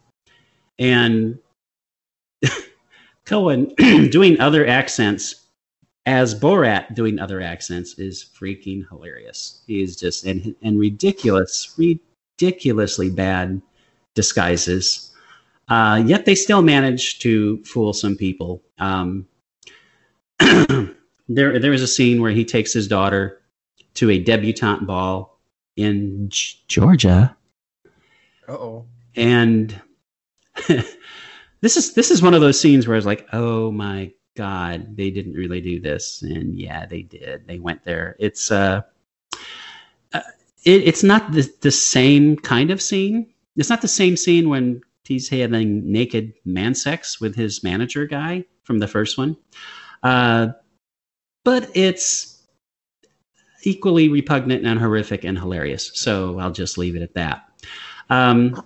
And 0.79 1.39
Cohen 3.25 3.75
doing 4.11 4.41
other 4.41 4.67
accents 4.67 5.47
as 6.07 6.39
Borat 6.39 6.95
doing 6.95 7.19
other 7.19 7.41
accents 7.41 7.99
is 7.99 8.25
freaking 8.39 8.89
hilarious. 8.89 9.63
He's 9.67 9.97
just 9.97 10.25
and 10.25 10.55
and 10.63 10.79
ridiculous, 10.79 11.75
ridiculously 11.79 13.11
bad 13.11 13.63
disguises. 14.15 15.11
Uh, 15.69 16.03
yet 16.05 16.27
they 16.27 16.35
still 16.35 16.63
manage 16.63 17.21
to 17.21 17.63
fool 17.65 17.93
some 17.93 18.17
people. 18.17 18.63
Um, 18.79 19.27
there 20.41 21.59
there 21.59 21.73
is 21.73 21.83
a 21.83 21.87
scene 21.87 22.21
where 22.21 22.33
he 22.33 22.45
takes 22.45 22.73
his 22.73 22.89
daughter 22.89 23.41
to 23.95 24.11
a 24.11 24.19
debutante 24.19 24.87
ball 24.87 25.39
in 25.77 26.29
G- 26.29 26.57
Georgia. 26.69 27.37
oh. 28.49 28.87
And 29.15 29.81
this 31.63 31.77
is 31.77 31.95
this 31.95 32.11
is 32.11 32.21
one 32.21 32.35
of 32.35 32.41
those 32.41 32.61
scenes 32.61 32.87
where 32.87 32.97
I 32.97 32.99
was 32.99 33.07
like, 33.07 33.27
oh 33.33 33.71
my 33.71 34.13
God, 34.37 34.97
they 34.97 35.11
didn't 35.11 35.35
really 35.35 35.61
do 35.61 35.81
this, 35.81 36.23
and 36.23 36.55
yeah, 36.59 36.85
they 36.87 37.03
did. 37.03 37.47
They 37.47 37.61
went 37.61 37.85
there. 37.85 38.17
It's 38.19 38.51
uh, 38.51 38.83
uh 40.13 40.21
it, 40.65 40.83
it's 40.83 41.03
not 41.03 41.33
the 41.33 41.49
the 41.63 41.71
same 41.71 42.37
kind 42.37 42.71
of 42.71 42.83
scene. 42.83 43.33
It's 43.57 43.71
not 43.71 43.81
the 43.81 43.89
same 43.89 44.17
scene 44.17 44.49
when 44.49 44.83
he's 45.05 45.29
having 45.29 45.91
naked 45.91 46.35
man 46.45 46.75
sex 46.75 47.21
with 47.21 47.35
his 47.35 47.63
manager 47.63 48.07
guy 48.07 48.45
from 48.65 48.79
the 48.79 48.89
first 48.89 49.17
one, 49.17 49.37
uh, 50.03 50.49
but 51.45 51.71
it's 51.75 52.45
equally 53.63 54.09
repugnant 54.09 54.67
and 54.67 54.81
horrific 54.81 55.25
and 55.25 55.39
hilarious. 55.39 55.93
So 55.95 56.41
I'll 56.41 56.51
just 56.51 56.77
leave 56.77 56.97
it 56.97 57.03
at 57.03 57.15
that. 57.15 57.45
Um, 58.11 58.61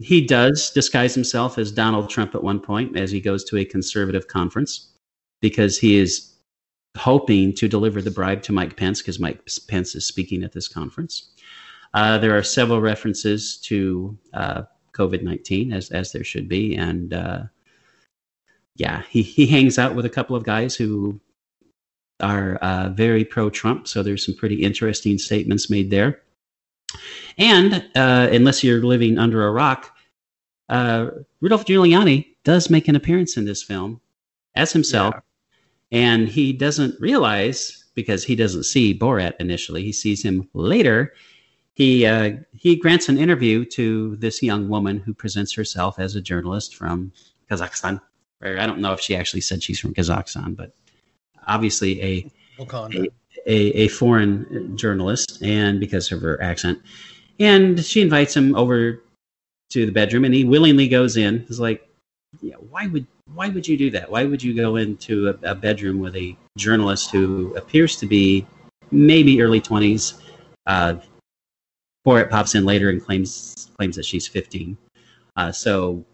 he 0.00 0.24
does 0.24 0.70
disguise 0.70 1.14
himself 1.14 1.58
as 1.58 1.70
Donald 1.70 2.08
Trump 2.08 2.34
at 2.34 2.42
one 2.42 2.58
point 2.58 2.98
as 2.98 3.10
he 3.10 3.20
goes 3.20 3.44
to 3.44 3.58
a 3.58 3.64
conservative 3.64 4.28
conference 4.28 4.88
because 5.42 5.78
he 5.78 5.98
is 5.98 6.34
hoping 6.96 7.52
to 7.54 7.68
deliver 7.68 8.00
the 8.00 8.10
bribe 8.10 8.42
to 8.42 8.52
Mike 8.52 8.76
Pence 8.76 9.00
because 9.00 9.20
Mike 9.20 9.46
Pence 9.68 9.94
is 9.94 10.06
speaking 10.06 10.42
at 10.42 10.52
this 10.52 10.68
conference. 10.68 11.30
Uh, 11.92 12.18
there 12.18 12.36
are 12.36 12.42
several 12.42 12.80
references 12.80 13.58
to 13.58 14.16
uh, 14.32 14.62
COVID 14.92 15.22
19, 15.22 15.72
as, 15.72 15.90
as 15.90 16.12
there 16.12 16.24
should 16.24 16.48
be. 16.48 16.76
And 16.76 17.12
uh, 17.12 17.42
yeah, 18.76 19.02
he, 19.10 19.22
he 19.22 19.46
hangs 19.46 19.78
out 19.78 19.94
with 19.94 20.06
a 20.06 20.10
couple 20.10 20.34
of 20.34 20.44
guys 20.44 20.74
who 20.74 21.20
are 22.20 22.56
uh, 22.56 22.88
very 22.90 23.24
pro 23.24 23.50
Trump. 23.50 23.86
So 23.86 24.02
there's 24.02 24.24
some 24.24 24.34
pretty 24.34 24.62
interesting 24.62 25.18
statements 25.18 25.68
made 25.68 25.90
there. 25.90 26.22
And 27.38 27.84
uh, 27.94 28.28
unless 28.32 28.62
you're 28.62 28.82
living 28.82 29.18
under 29.18 29.46
a 29.46 29.52
rock, 29.52 29.96
uh, 30.68 31.10
Rudolph 31.40 31.64
Giuliani 31.64 32.34
does 32.44 32.70
make 32.70 32.88
an 32.88 32.96
appearance 32.96 33.36
in 33.36 33.44
this 33.44 33.62
film 33.62 34.00
as 34.54 34.72
himself. 34.72 35.14
Yeah. 35.14 35.20
And 35.92 36.28
he 36.28 36.52
doesn't 36.52 37.00
realize 37.00 37.84
because 37.94 38.24
he 38.24 38.36
doesn't 38.36 38.64
see 38.64 38.96
Borat 38.96 39.34
initially. 39.40 39.82
He 39.82 39.92
sees 39.92 40.22
him 40.22 40.48
later. 40.54 41.12
He 41.74 42.06
uh, 42.06 42.32
he 42.52 42.76
grants 42.76 43.08
an 43.08 43.18
interview 43.18 43.64
to 43.66 44.16
this 44.16 44.42
young 44.42 44.68
woman 44.68 44.98
who 44.98 45.14
presents 45.14 45.52
herself 45.54 45.98
as 45.98 46.14
a 46.14 46.20
journalist 46.20 46.76
from 46.76 47.12
Kazakhstan. 47.50 48.00
Or 48.42 48.58
I 48.58 48.66
don't 48.66 48.80
know 48.80 48.92
if 48.92 49.00
she 49.00 49.16
actually 49.16 49.40
said 49.40 49.62
she's 49.62 49.80
from 49.80 49.94
Kazakhstan, 49.94 50.56
but 50.56 50.72
obviously 51.46 52.02
a 52.02 52.30
a, 52.94 53.08
a, 53.50 53.84
a 53.84 53.88
foreign 53.88 54.76
journalist, 54.76 55.42
and 55.42 55.80
because 55.80 56.12
of 56.12 56.22
her 56.22 56.40
accent. 56.40 56.80
And 57.40 57.84
she 57.84 58.00
invites 58.00 58.36
him 58.36 58.54
over 58.54 59.02
to 59.70 59.86
the 59.86 59.92
bedroom, 59.92 60.24
and 60.24 60.32
he 60.32 60.44
willingly 60.44 60.86
goes 60.86 61.16
in. 61.16 61.44
He's 61.48 61.58
like, 61.58 61.86
yeah, 62.40 62.54
why 62.56 62.86
would 62.86 63.06
why 63.34 63.48
would 63.48 63.66
you 63.66 63.76
do 63.76 63.90
that? 63.90 64.10
Why 64.10 64.24
would 64.24 64.42
you 64.42 64.54
go 64.54 64.76
into 64.76 65.28
a, 65.28 65.50
a 65.50 65.54
bedroom 65.54 65.98
with 65.98 66.14
a 66.14 66.36
journalist 66.56 67.10
who 67.10 67.54
appears 67.56 67.96
to 67.96 68.06
be 68.06 68.46
maybe 68.92 69.42
early 69.42 69.60
twenties? 69.60 70.14
Uh, 70.66 70.96
it 72.06 72.30
pops 72.30 72.54
in 72.54 72.64
later 72.64 72.88
and 72.88 73.04
claims 73.04 73.70
claims 73.76 73.96
that 73.96 74.04
she's 74.04 74.28
fifteen. 74.28 74.76
Uh, 75.36 75.50
so 75.50 76.04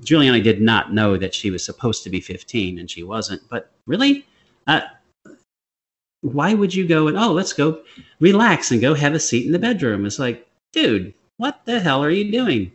Giuliani 0.00 0.42
did 0.42 0.60
not 0.60 0.92
know 0.92 1.16
that 1.16 1.34
she 1.34 1.50
was 1.50 1.64
supposed 1.64 2.02
to 2.04 2.10
be 2.10 2.20
15 2.20 2.78
and 2.78 2.90
she 2.90 3.02
wasn't. 3.02 3.42
But 3.48 3.70
really, 3.86 4.26
uh, 4.66 4.82
why 6.22 6.54
would 6.54 6.74
you 6.74 6.86
go 6.86 7.08
and 7.08 7.16
oh, 7.16 7.32
let's 7.32 7.52
go 7.52 7.82
relax 8.20 8.70
and 8.70 8.80
go 8.80 8.94
have 8.94 9.14
a 9.14 9.20
seat 9.20 9.46
in 9.46 9.52
the 9.52 9.58
bedroom? 9.58 10.06
It's 10.06 10.18
like, 10.18 10.46
dude, 10.72 11.14
what 11.36 11.60
the 11.64 11.80
hell 11.80 12.02
are 12.02 12.10
you 12.10 12.30
doing? 12.30 12.72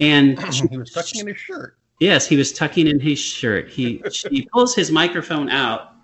And 0.00 0.38
he 0.70 0.78
was 0.78 0.90
tucking 0.90 1.20
in 1.20 1.26
his 1.28 1.36
shirt. 1.36 1.76
Yes, 2.00 2.26
he 2.26 2.36
was 2.36 2.52
tucking 2.52 2.86
in 2.86 3.00
his 3.00 3.18
shirt. 3.18 3.68
He 3.68 4.02
he 4.30 4.48
pulls 4.52 4.74
his 4.74 4.90
microphone 4.90 5.50
out. 5.50 5.94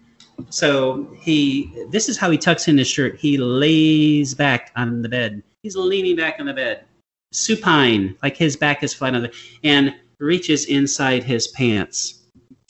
So 0.50 1.16
he 1.20 1.86
this 1.90 2.08
is 2.08 2.18
how 2.18 2.30
he 2.30 2.38
tucks 2.38 2.68
in 2.68 2.76
his 2.76 2.88
shirt. 2.88 3.16
He 3.18 3.38
lays 3.38 4.34
back 4.34 4.72
on 4.76 5.02
the 5.02 5.08
bed. 5.08 5.42
He's 5.62 5.76
leaning 5.76 6.16
back 6.16 6.36
on 6.40 6.46
the 6.46 6.52
bed, 6.52 6.84
supine, 7.32 8.16
like 8.22 8.36
his 8.36 8.56
back 8.56 8.82
is 8.82 8.92
flat 8.92 9.14
on 9.14 9.22
the 9.22 9.32
and 9.62 9.94
reaches 10.18 10.66
inside 10.66 11.22
his 11.22 11.48
pants 11.48 12.23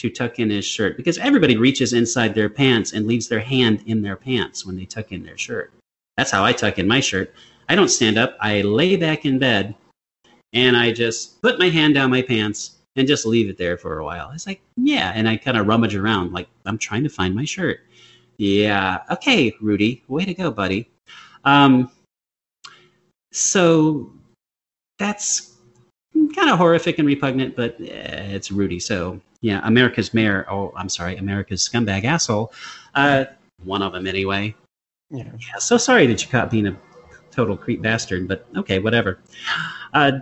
to 0.04 0.10
tuck 0.10 0.38
in 0.38 0.50
his 0.50 0.66
shirt 0.66 0.98
because 0.98 1.16
everybody 1.16 1.56
reaches 1.56 1.94
inside 1.94 2.34
their 2.34 2.50
pants 2.50 2.92
and 2.92 3.06
leaves 3.06 3.26
their 3.26 3.40
hand 3.40 3.82
in 3.86 4.02
their 4.02 4.16
pants 4.16 4.66
when 4.66 4.76
they 4.76 4.84
tuck 4.84 5.12
in 5.12 5.24
their 5.24 5.38
shirt. 5.38 5.72
That's 6.18 6.30
how 6.30 6.44
I 6.44 6.52
tuck 6.52 6.78
in 6.78 6.86
my 6.86 7.00
shirt. 7.00 7.34
I 7.70 7.74
don't 7.74 7.88
stand 7.88 8.18
up. 8.18 8.36
I 8.38 8.60
lay 8.60 8.96
back 8.96 9.24
in 9.24 9.38
bed 9.38 9.74
and 10.52 10.76
I 10.76 10.92
just 10.92 11.40
put 11.40 11.58
my 11.58 11.70
hand 11.70 11.94
down 11.94 12.10
my 12.10 12.20
pants 12.20 12.76
and 12.96 13.08
just 13.08 13.24
leave 13.24 13.48
it 13.48 13.56
there 13.56 13.78
for 13.78 13.98
a 13.98 14.04
while. 14.04 14.30
It's 14.32 14.46
like, 14.46 14.60
yeah. 14.76 15.12
And 15.14 15.26
I 15.26 15.38
kind 15.38 15.56
of 15.56 15.66
rummage 15.66 15.96
around 15.96 16.32
like 16.32 16.48
I'm 16.66 16.78
trying 16.78 17.02
to 17.04 17.08
find 17.08 17.34
my 17.34 17.46
shirt. 17.46 17.80
Yeah. 18.36 19.00
Okay, 19.10 19.54
Rudy. 19.62 20.04
Way 20.08 20.26
to 20.26 20.34
go, 20.34 20.50
buddy. 20.50 20.90
Um, 21.44 21.90
so 23.32 24.12
that's 24.98 25.53
kind 26.34 26.50
of 26.50 26.58
horrific 26.58 26.98
and 26.98 27.06
repugnant, 27.06 27.56
but 27.56 27.80
eh, 27.80 28.34
it's 28.34 28.50
Rudy. 28.50 28.80
So 28.80 29.20
yeah, 29.40 29.60
America's 29.64 30.14
mayor. 30.14 30.46
Oh, 30.50 30.72
I'm 30.76 30.88
sorry, 30.88 31.16
America's 31.16 31.68
scumbag 31.68 32.04
asshole. 32.04 32.52
Uh, 32.94 33.26
one 33.64 33.82
of 33.82 33.92
them 33.92 34.06
anyway. 34.06 34.54
Yeah. 35.10 35.24
Yeah. 35.24 35.58
So 35.58 35.76
sorry 35.76 36.06
that 36.06 36.22
you 36.22 36.28
caught 36.28 36.50
being 36.50 36.66
a 36.66 36.76
total 37.30 37.56
creep 37.56 37.82
bastard, 37.82 38.28
but 38.28 38.46
okay, 38.56 38.78
whatever. 38.78 39.18
Uh, 39.92 40.12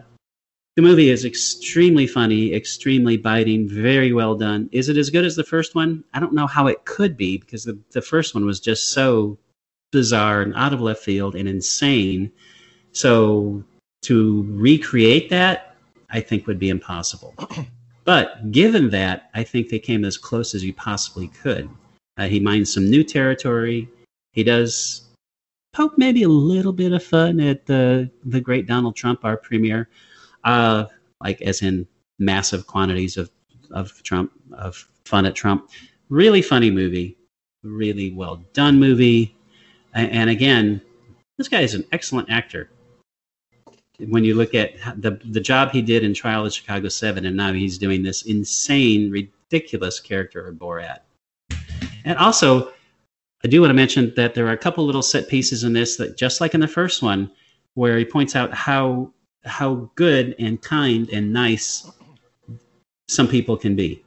the 0.77 0.83
movie 0.83 1.11
is 1.11 1.27
extremely 1.27 2.07
funny, 2.07 2.55
extremely 2.55 3.19
biting, 3.19 3.69
very 3.69 4.13
well 4.13 4.35
done. 4.35 4.71
Is 4.73 4.89
it 4.89 4.97
as 4.97 5.11
good 5.11 5.25
as 5.25 5.37
the 5.37 5.45
first 5.45 5.75
one? 5.75 6.03
I 6.15 6.21
don't 6.21 6.33
know 6.33 6.47
how 6.47 6.67
it 6.67 6.85
could 6.87 7.17
be 7.17 7.37
because 7.37 7.65
the, 7.65 7.79
the 7.91 8.01
first 8.01 8.35
one 8.35 8.47
was 8.47 8.59
just 8.59 8.91
so 8.91 9.37
bizarre 9.91 10.41
and 10.41 10.55
out 10.55 10.73
of 10.73 10.81
left 10.81 11.03
field 11.03 11.37
and 11.37 11.47
insane. 11.47 12.33
So 12.93 13.63
to 14.03 14.47
recreate 14.49 15.29
that, 15.29 15.72
I 16.13 16.21
think 16.21 16.47
would 16.47 16.59
be 16.59 16.69
impossible. 16.69 17.35
But 18.05 18.51
given 18.51 18.91
that, 18.91 19.31
I 19.35 19.45
think 19.45 19.69
they 19.69 19.79
came 19.79 20.05
as 20.05 20.17
close 20.17 20.55
as 20.55 20.65
you 20.65 20.75
possibly 20.75 21.29
could. 21.29 21.71
Uh, 22.17 22.27
he 22.27 22.41
mines 22.41 22.73
some 22.73 22.91
new 22.91 23.05
territory. 23.05 23.89
He 24.33 24.43
does 24.45 25.03
poke 25.73 25.97
maybe 25.97 26.23
a 26.25 26.29
little 26.29 26.73
bit 26.73 26.93
of 26.93 27.03
fun 27.03 27.41
at 27.41 27.67
the 27.67 28.11
the 28.25 28.41
great 28.41 28.67
Donald 28.67 28.97
Trump, 28.97 29.25
our 29.25 29.37
premier, 29.37 29.89
uh, 30.45 30.87
like 31.23 31.41
as 31.43 31.63
in 31.63 31.87
massive 32.19 32.67
quantities 32.67 33.17
of 33.17 33.31
of 33.71 34.03
Trump 34.03 34.33
of 34.53 34.87
fun 35.05 35.25
at 35.25 35.35
Trump. 35.35 35.71
Really 36.09 36.43
funny 36.43 36.71
movie, 36.71 37.17
really 37.63 38.13
well 38.13 38.45
done 38.53 38.79
movie, 38.79 39.35
and, 39.95 40.11
and 40.11 40.31
again, 40.31 40.83
this 41.39 41.49
guy 41.49 41.61
is 41.61 41.75
an 41.75 41.85
excellent 41.93 42.29
actor. 42.31 42.69
When 44.09 44.25
you 44.25 44.35
look 44.35 44.55
at 44.55 44.75
the 45.01 45.21
the 45.25 45.41
job 45.41 45.71
he 45.71 45.83
did 45.83 46.03
in 46.03 46.15
Trial 46.15 46.47
of 46.47 46.53
Chicago 46.53 46.89
Seven, 46.89 47.25
and 47.27 47.37
now 47.37 47.53
he's 47.53 47.79
doing 47.79 48.03
this 48.03 48.23
insane, 48.23 49.11
ridiculous 49.11 50.01
character 50.01 50.47
of 50.47 50.57
Borat, 50.57 51.01
and 52.05 52.19
also 52.19 52.73
I 53.45 53.49
do 53.49 53.61
want 53.61 53.71
to 53.71 53.75
mention 53.75 54.13
that 54.17 54.35
there 54.35 54.47
are 54.47 54.53
a 54.53 54.59
couple 54.59 54.85
little 54.85 55.03
set 55.03 55.29
pieces 55.29 55.65
in 55.65 55.73
this 55.73 55.97
that, 55.97 56.17
just 56.17 56.41
like 56.41 56.55
in 56.55 56.61
the 56.61 56.69
first 56.69 57.03
one, 57.03 57.31
where 57.75 57.99
he 57.99 58.05
points 58.05 58.37
out 58.37 58.53
how 58.55 59.13
how 59.45 59.91
good 59.97 60.35
and 60.39 60.63
kind 60.63 61.09
and 61.11 61.33
nice 61.33 61.91
some 63.09 63.27
people 63.27 63.57
can 63.57 63.75
be. 63.75 64.03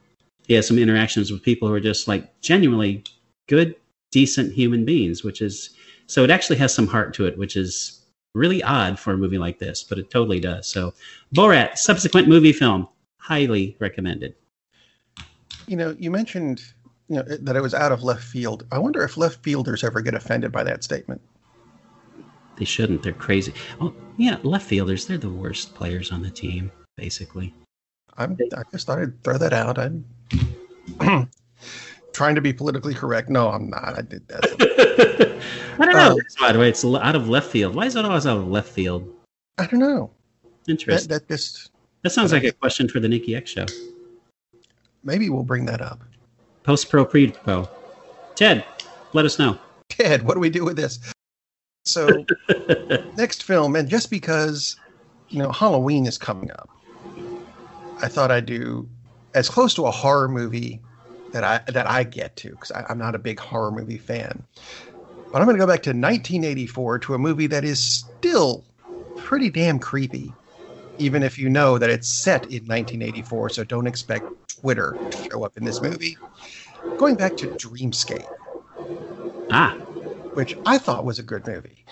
He 0.47 0.53
has 0.53 0.67
some 0.67 0.79
interactions 0.79 1.31
with 1.31 1.43
people 1.43 1.67
who 1.67 1.73
are 1.73 1.79
just 1.81 2.07
like 2.07 2.39
genuinely 2.41 3.03
good, 3.47 3.75
decent 4.11 4.53
human 4.53 4.85
beings, 4.85 5.23
which 5.23 5.41
is 5.41 5.71
so 6.07 6.23
it 6.23 6.29
actually 6.29 6.57
has 6.57 6.73
some 6.73 6.87
heart 6.87 7.13
to 7.15 7.25
it, 7.25 7.37
which 7.37 7.57
is 7.57 8.04
really 8.35 8.61
odd 8.61 8.99
for 8.99 9.13
a 9.13 9.17
movie 9.17 9.37
like 9.37 9.57
this, 9.57 9.83
but 9.83 9.97
it 9.97 10.11
totally 10.11 10.39
does. 10.39 10.67
So, 10.67 10.93
Borat, 11.33 11.77
subsequent 11.77 12.27
movie 12.27 12.53
film, 12.53 12.87
highly 13.17 13.75
recommended. 13.79 14.35
You 15.67 15.77
know, 15.77 15.95
you 15.97 16.11
mentioned 16.11 16.61
you 17.07 17.17
know 17.17 17.23
that 17.23 17.55
it 17.55 17.61
was 17.61 17.73
out 17.73 17.91
of 17.91 18.03
left 18.03 18.23
field. 18.23 18.65
I 18.71 18.77
wonder 18.77 19.03
if 19.03 19.17
left 19.17 19.43
fielders 19.43 19.83
ever 19.83 20.01
get 20.01 20.13
offended 20.13 20.51
by 20.51 20.63
that 20.63 20.83
statement. 20.83 21.21
They 22.57 22.65
shouldn't. 22.65 23.03
They're 23.03 23.13
crazy. 23.13 23.53
Oh, 23.81 23.93
yeah, 24.17 24.37
left 24.43 24.67
fielders, 24.67 25.05
they're 25.05 25.17
the 25.17 25.29
worst 25.29 25.75
players 25.75 26.11
on 26.11 26.21
the 26.21 26.29
team, 26.29 26.71
basically. 26.95 27.53
I'm, 28.17 28.37
I 28.55 28.63
just 28.71 28.87
thought 28.87 28.99
I'd 28.99 29.21
throw 29.23 29.37
that 29.37 29.51
out. 29.51 29.77
I'm 29.77 30.05
trying 32.13 32.35
to 32.35 32.41
be 32.41 32.53
politically 32.53 32.93
correct. 32.93 33.29
No, 33.29 33.49
I'm 33.49 33.69
not. 33.69 33.97
I 33.97 34.01
did 34.01 34.25
that. 34.29 35.15
I 35.79 35.85
don't 35.85 35.93
know. 35.93 36.11
Um, 36.11 36.19
by 36.39 36.51
the 36.51 36.59
way, 36.59 36.69
it's 36.69 36.85
out 36.85 37.15
of 37.15 37.29
left 37.29 37.49
field. 37.49 37.75
Why 37.75 37.85
is 37.85 37.95
it 37.95 38.05
always 38.05 38.25
out 38.25 38.37
of 38.37 38.47
left 38.47 38.69
field? 38.69 39.13
I 39.57 39.65
don't 39.65 39.79
know. 39.79 40.11
That, 40.43 40.71
Interesting. 40.71 41.09
That, 41.09 41.27
that 41.27 41.33
just 41.35 41.69
sounds 42.07 42.31
like 42.31 42.43
a 42.43 42.51
question 42.51 42.87
for 42.87 42.99
the 42.99 43.07
Nikki 43.09 43.35
X 43.35 43.51
show. 43.51 43.65
maybe 45.03 45.29
we'll 45.29 45.43
bring 45.43 45.65
that 45.65 45.81
up. 45.81 46.03
Post 46.63 46.89
pro, 46.89 47.05
pre 47.05 47.31
pro. 47.31 47.69
Ted, 48.35 48.65
let 49.13 49.25
us 49.25 49.39
know. 49.39 49.57
Ted, 49.89 50.23
what 50.23 50.33
do 50.33 50.39
we 50.39 50.49
do 50.49 50.65
with 50.65 50.75
this? 50.75 50.99
So 51.85 52.25
next 53.17 53.43
film, 53.43 53.75
and 53.75 53.87
just 53.87 54.09
because 54.09 54.75
you 55.29 55.39
know 55.39 55.51
Halloween 55.51 56.05
is 56.05 56.17
coming 56.17 56.51
up, 56.51 56.69
I 58.01 58.07
thought 58.07 58.31
I'd 58.31 58.45
do 58.45 58.89
as 59.35 59.49
close 59.49 59.73
to 59.75 59.85
a 59.85 59.91
horror 59.91 60.27
movie 60.27 60.81
that 61.31 61.43
I 61.43 61.59
that 61.71 61.87
I 61.87 62.03
get 62.03 62.35
to 62.37 62.49
because 62.49 62.71
I'm 62.71 62.97
not 62.97 63.13
a 63.13 63.19
big 63.19 63.39
horror 63.39 63.71
movie 63.71 63.97
fan. 63.97 64.43
But 65.35 65.41
I'm 65.41 65.47
going 65.47 65.57
to 65.57 65.61
go 65.65 65.67
back 65.67 65.83
to 65.83 65.89
1984 65.89 66.99
to 66.99 67.13
a 67.13 67.17
movie 67.17 67.47
that 67.47 67.65
is 67.65 67.83
still 67.83 68.63
pretty 69.17 69.49
damn 69.49 69.79
creepy, 69.79 70.31
even 70.97 71.23
if 71.23 71.37
you 71.37 71.49
know 71.49 71.77
that 71.77 71.89
it's 71.89 72.07
set 72.07 72.43
in 72.43 72.63
1984. 72.63 73.49
So 73.49 73.65
don't 73.65 73.85
expect 73.85 74.25
Twitter 74.47 74.97
to 75.11 75.29
show 75.29 75.43
up 75.43 75.57
in 75.57 75.65
this 75.65 75.81
movie. 75.81 76.17
Going 76.97 77.15
back 77.15 77.35
to 77.35 77.47
Dreamscape 77.47 78.25
Ah, 79.51 79.73
which 80.35 80.57
I 80.65 80.77
thought 80.77 81.03
was 81.03 81.19
a 81.19 81.23
good 81.23 81.45
movie. 81.45 81.83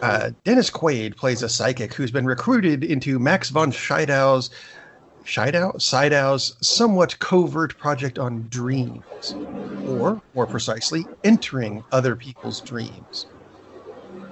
Uh, 0.00 0.30
Dennis 0.44 0.70
Quaid 0.70 1.16
plays 1.16 1.42
a 1.42 1.50
psychic 1.50 1.92
who's 1.92 2.10
been 2.10 2.24
recruited 2.24 2.82
into 2.82 3.18
Max 3.18 3.50
von 3.50 3.72
Sydow's 3.72 4.48
Sydow? 5.26 5.74
Sydow's 5.78 6.56
somewhat 6.60 7.18
covert 7.18 7.76
project 7.78 8.18
on 8.18 8.46
dreams, 8.50 9.34
or 9.86 10.20
more 10.34 10.46
precisely, 10.46 11.06
entering 11.24 11.82
other 11.92 12.14
people's 12.14 12.60
dreams. 12.60 13.26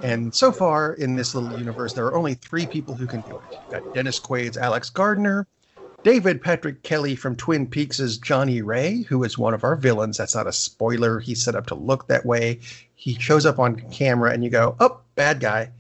And 0.02 0.34
so 0.34 0.50
far 0.52 0.94
in 0.94 1.16
this 1.16 1.34
little 1.34 1.56
universe, 1.58 1.92
there 1.92 2.06
are 2.06 2.16
only 2.16 2.34
three 2.34 2.66
people 2.66 2.94
who 2.94 3.06
can 3.06 3.20
do 3.22 3.36
it. 3.36 3.42
You've 3.52 3.70
got 3.70 3.94
Dennis 3.94 4.18
Quaid's 4.18 4.56
Alex 4.56 4.90
Gardner, 4.90 5.46
David 6.02 6.42
Patrick 6.42 6.82
Kelly 6.82 7.14
from 7.14 7.36
Twin 7.36 7.68
Peaks' 7.68 8.16
Johnny 8.18 8.60
Ray, 8.60 9.02
who 9.02 9.22
is 9.22 9.38
one 9.38 9.54
of 9.54 9.62
our 9.62 9.76
villains. 9.76 10.18
That's 10.18 10.34
not 10.34 10.48
a 10.48 10.52
spoiler. 10.52 11.20
He's 11.20 11.42
set 11.42 11.54
up 11.54 11.66
to 11.68 11.76
look 11.76 12.08
that 12.08 12.26
way. 12.26 12.58
He 12.96 13.14
shows 13.14 13.46
up 13.46 13.60
on 13.60 13.78
camera, 13.92 14.32
and 14.32 14.42
you 14.42 14.50
go, 14.50 14.76
oh, 14.80 15.00
bad 15.14 15.38
guy. 15.38 15.70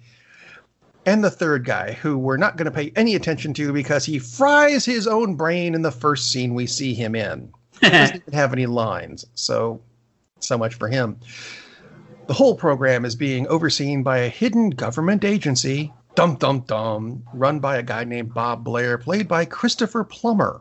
And 1.04 1.24
the 1.24 1.30
third 1.30 1.64
guy, 1.64 1.92
who 1.92 2.16
we're 2.16 2.36
not 2.36 2.56
going 2.56 2.66
to 2.66 2.70
pay 2.70 2.92
any 2.94 3.16
attention 3.16 3.54
to 3.54 3.72
because 3.72 4.04
he 4.04 4.18
fries 4.20 4.84
his 4.84 5.06
own 5.08 5.34
brain 5.34 5.74
in 5.74 5.82
the 5.82 5.90
first 5.90 6.30
scene 6.30 6.54
we 6.54 6.66
see 6.66 6.94
him 6.94 7.14
in. 7.14 7.52
He 7.80 7.90
doesn't 7.90 8.16
even 8.16 8.32
have 8.34 8.52
any 8.52 8.66
lines. 8.66 9.26
So, 9.34 9.80
so 10.38 10.56
much 10.56 10.74
for 10.74 10.86
him. 10.86 11.18
The 12.28 12.34
whole 12.34 12.54
program 12.54 13.04
is 13.04 13.16
being 13.16 13.48
overseen 13.48 14.04
by 14.04 14.18
a 14.18 14.28
hidden 14.28 14.70
government 14.70 15.24
agency, 15.24 15.92
dum 16.14 16.36
dum 16.36 16.60
dum, 16.60 17.24
run 17.34 17.58
by 17.58 17.78
a 17.78 17.82
guy 17.82 18.04
named 18.04 18.32
Bob 18.32 18.62
Blair, 18.62 18.98
played 18.98 19.26
by 19.26 19.44
Christopher 19.44 20.04
Plummer. 20.04 20.60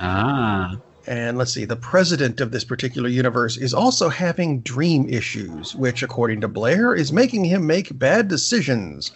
ah, 0.00 0.76
And 1.06 1.36
let's 1.36 1.52
see, 1.52 1.64
the 1.64 1.76
president 1.76 2.40
of 2.40 2.52
this 2.52 2.64
particular 2.64 3.08
universe 3.08 3.56
is 3.56 3.74
also 3.74 4.08
having 4.08 4.60
dream 4.60 5.08
issues, 5.08 5.74
which, 5.74 6.02
according 6.02 6.40
to 6.42 6.48
Blair, 6.48 6.94
is 6.94 7.12
making 7.12 7.44
him 7.44 7.66
make 7.66 7.98
bad 7.98 8.28
decisions. 8.28 9.10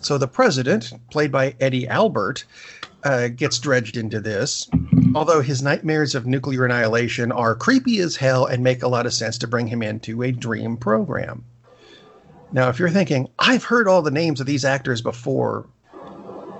So 0.00 0.16
the 0.16 0.28
president, 0.28 0.92
played 1.10 1.32
by 1.32 1.56
Eddie 1.60 1.88
Albert, 1.88 2.44
uh, 3.02 3.28
gets 3.28 3.58
dredged 3.58 3.96
into 3.96 4.20
this, 4.20 4.68
although 5.14 5.40
his 5.40 5.62
nightmares 5.62 6.14
of 6.14 6.26
nuclear 6.26 6.64
annihilation 6.64 7.32
are 7.32 7.54
creepy 7.54 7.98
as 7.98 8.16
hell 8.16 8.46
and 8.46 8.62
make 8.62 8.82
a 8.82 8.88
lot 8.88 9.06
of 9.06 9.12
sense 9.12 9.36
to 9.38 9.48
bring 9.48 9.66
him 9.66 9.82
into 9.82 10.22
a 10.22 10.30
dream 10.30 10.76
program. 10.76 11.44
Now, 12.52 12.68
if 12.68 12.78
you're 12.78 12.90
thinking, 12.90 13.28
I've 13.38 13.64
heard 13.64 13.88
all 13.88 14.02
the 14.02 14.10
names 14.10 14.40
of 14.40 14.46
these 14.46 14.64
actors 14.64 15.02
before, 15.02 15.66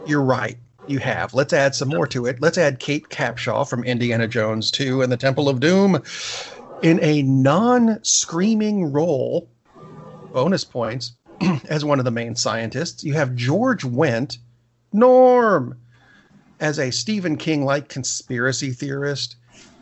you're 0.07 0.21
right. 0.21 0.59
You 0.87 0.99
have. 0.99 1.33
Let's 1.33 1.53
add 1.53 1.75
some 1.75 1.89
more 1.89 2.07
to 2.09 2.27
it. 2.27 2.41
Let's 2.41 2.59
add 2.59 2.79
Kate 2.79 3.09
Capshaw 3.09 3.69
from 3.69 3.85
Indiana 3.85 4.29
Jones 4.29 4.71
2 4.71 5.03
and 5.03 5.11
the 5.11 5.17
Temple 5.17 5.49
of 5.49 5.61
Doom 5.61 6.03
in 6.83 7.03
a 7.03 7.23
non 7.23 7.99
screaming 8.03 8.93
role, 8.93 9.49
bonus 10.33 10.65
points, 10.65 11.13
as 11.69 11.85
one 11.85 11.99
of 11.99 12.05
the 12.05 12.11
main 12.11 12.37
scientists. 12.37 13.03
You 13.03 13.15
have 13.15 13.35
George 13.35 13.83
Wendt, 13.83 14.39
Norm, 14.93 15.79
as 16.61 16.79
a 16.79 16.91
Stephen 16.91 17.37
King 17.37 17.65
like 17.65 17.89
conspiracy 17.89 18.71
theorist. 18.73 19.37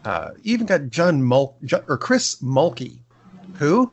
Uh, 0.05 0.31
even 0.43 0.67
got 0.67 0.89
John 0.89 1.23
Mul- 1.23 1.57
or 1.89 1.97
Chris 1.97 2.37
Mulkey, 2.43 2.99
who 3.55 3.93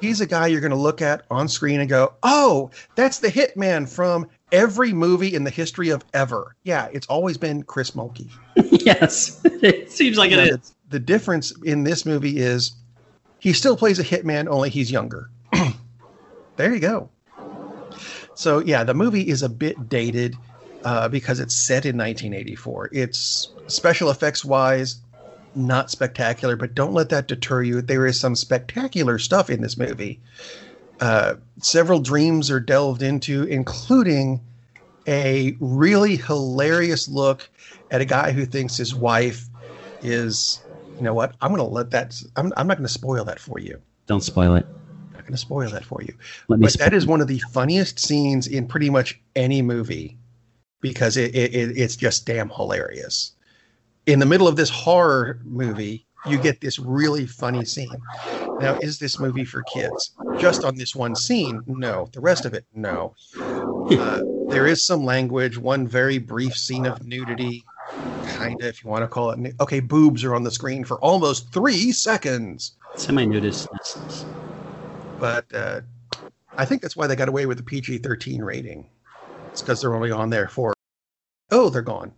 he's 0.00 0.20
a 0.20 0.26
guy 0.26 0.46
you're 0.46 0.60
going 0.60 0.70
to 0.70 0.76
look 0.76 1.02
at 1.02 1.24
on 1.30 1.48
screen 1.48 1.80
and 1.80 1.88
go, 1.88 2.14
"Oh, 2.22 2.70
that's 2.94 3.18
the 3.18 3.28
hitman 3.28 3.88
from 3.88 4.28
every 4.52 4.92
movie 4.92 5.34
in 5.34 5.44
the 5.44 5.50
history 5.50 5.90
of 5.90 6.04
ever. 6.14 6.54
Yeah, 6.62 6.88
it's 6.92 7.06
always 7.06 7.36
been 7.36 7.62
Chris 7.62 7.92
Mulkey. 7.92 8.30
yes, 8.56 9.40
it 9.44 9.90
seems 9.90 10.18
like 10.18 10.30
it 10.30 10.38
is. 10.38 10.50
The, 10.50 10.72
the 10.90 10.98
difference 10.98 11.52
in 11.62 11.84
this 11.84 12.06
movie 12.06 12.38
is 12.38 12.72
he 13.38 13.52
still 13.52 13.76
plays 13.76 13.98
a 13.98 14.04
hitman, 14.04 14.48
only 14.48 14.70
he's 14.70 14.90
younger. 14.90 15.30
there 16.56 16.72
you 16.72 16.80
go. 16.80 17.10
So 18.34 18.60
yeah, 18.60 18.84
the 18.84 18.94
movie 18.94 19.28
is 19.28 19.42
a 19.42 19.48
bit 19.48 19.88
dated 19.88 20.36
uh, 20.84 21.08
because 21.08 21.40
it's 21.40 21.54
set 21.54 21.84
in 21.84 21.96
1984. 21.96 22.90
It's 22.92 23.52
special 23.66 24.10
effects 24.10 24.44
wise 24.44 25.00
not 25.54 25.90
spectacular, 25.90 26.56
but 26.56 26.74
don't 26.74 26.92
let 26.92 27.08
that 27.10 27.28
deter 27.28 27.62
you. 27.62 27.82
There 27.82 28.06
is 28.06 28.18
some 28.18 28.36
spectacular 28.36 29.18
stuff 29.18 29.50
in 29.50 29.60
this 29.60 29.76
movie. 29.76 30.20
Uh, 31.00 31.34
several 31.60 32.00
dreams 32.00 32.50
are 32.50 32.60
delved 32.60 33.02
into, 33.02 33.44
including 33.44 34.40
a 35.06 35.56
really 35.60 36.16
hilarious 36.16 37.08
look 37.08 37.48
at 37.90 38.00
a 38.00 38.04
guy 38.04 38.32
who 38.32 38.44
thinks 38.44 38.76
his 38.76 38.94
wife 38.94 39.46
is, 40.02 40.60
you 40.96 41.02
know 41.02 41.14
what? 41.14 41.34
I'm 41.40 41.50
going 41.50 41.60
to 41.60 41.64
let 41.64 41.90
that, 41.92 42.20
I'm, 42.36 42.52
I'm 42.56 42.66
not 42.66 42.76
going 42.76 42.86
to 42.86 42.92
spoil 42.92 43.24
that 43.24 43.38
for 43.38 43.58
you. 43.58 43.80
Don't 44.06 44.22
spoil 44.22 44.54
it. 44.56 44.66
I'm 44.68 45.12
not 45.12 45.22
going 45.22 45.32
to 45.32 45.38
spoil 45.38 45.70
that 45.70 45.84
for 45.84 46.02
you. 46.02 46.14
Let. 46.48 46.60
But 46.60 46.78
that 46.78 46.94
is 46.94 47.06
one 47.06 47.20
of 47.20 47.28
the 47.28 47.38
funniest 47.52 47.98
scenes 47.98 48.46
in 48.46 48.66
pretty 48.66 48.90
much 48.90 49.20
any 49.36 49.62
movie 49.62 50.18
because 50.80 51.16
it, 51.16 51.34
it 51.34 51.76
it's 51.76 51.96
just 51.96 52.26
damn 52.26 52.50
hilarious. 52.50 53.32
In 54.06 54.18
the 54.18 54.26
middle 54.26 54.48
of 54.48 54.56
this 54.56 54.70
horror 54.70 55.40
movie, 55.44 56.06
you 56.26 56.38
get 56.38 56.60
this 56.60 56.78
really 56.78 57.26
funny 57.26 57.64
scene. 57.64 57.90
Now, 58.60 58.76
is 58.80 58.98
this 58.98 59.18
movie 59.20 59.44
for 59.44 59.62
kids? 59.72 60.12
Just 60.38 60.64
on 60.64 60.76
this 60.76 60.94
one 60.94 61.14
scene? 61.14 61.62
No. 61.66 62.08
The 62.12 62.20
rest 62.20 62.44
of 62.44 62.54
it? 62.54 62.64
No. 62.74 63.14
Uh, 63.40 64.22
there 64.48 64.66
is 64.66 64.84
some 64.84 65.04
language, 65.04 65.56
one 65.58 65.86
very 65.86 66.18
brief 66.18 66.56
scene 66.56 66.84
of 66.86 67.06
nudity, 67.06 67.64
kind 68.26 68.60
of, 68.60 68.66
if 68.66 68.82
you 68.82 68.90
want 68.90 69.02
to 69.02 69.08
call 69.08 69.30
it. 69.30 69.38
nu- 69.38 69.52
Okay, 69.60 69.80
boobs 69.80 70.24
are 70.24 70.34
on 70.34 70.42
the 70.42 70.50
screen 70.50 70.84
for 70.84 70.98
almost 71.00 71.52
three 71.52 71.92
seconds 71.92 72.72
Semi-nudist. 72.96 73.68
but 75.20 75.44
uh, 75.54 75.80
I 76.56 76.64
think 76.64 76.82
that's 76.82 76.96
why 76.96 77.06
they 77.06 77.14
got 77.16 77.28
away 77.28 77.46
with 77.46 77.58
the 77.58 77.64
PG 77.64 77.98
13 77.98 78.42
rating. 78.42 78.88
It's 79.52 79.62
because 79.62 79.80
they're 79.80 79.94
only 79.94 80.10
on 80.10 80.30
there 80.30 80.48
for. 80.48 80.74
Oh, 81.50 81.68
they're 81.70 81.82
gone. 81.82 82.12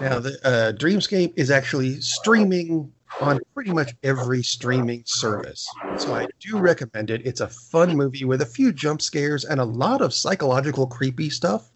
Now, 0.00 0.20
the 0.20 0.38
uh, 0.44 0.72
Dreamscape 0.78 1.32
is 1.36 1.50
actually 1.50 2.00
streaming 2.00 2.92
on 3.20 3.40
pretty 3.54 3.72
much 3.72 3.94
every 4.02 4.42
streaming 4.42 5.02
service. 5.06 5.66
So 5.96 6.14
I 6.14 6.26
do 6.40 6.58
recommend 6.58 7.10
it. 7.10 7.26
It's 7.26 7.40
a 7.40 7.48
fun 7.48 7.96
movie 7.96 8.24
with 8.24 8.42
a 8.42 8.46
few 8.46 8.72
jump 8.72 9.02
scares 9.02 9.44
and 9.44 9.60
a 9.60 9.64
lot 9.64 10.00
of 10.00 10.14
psychological 10.14 10.86
creepy 10.86 11.30
stuff. 11.30 11.70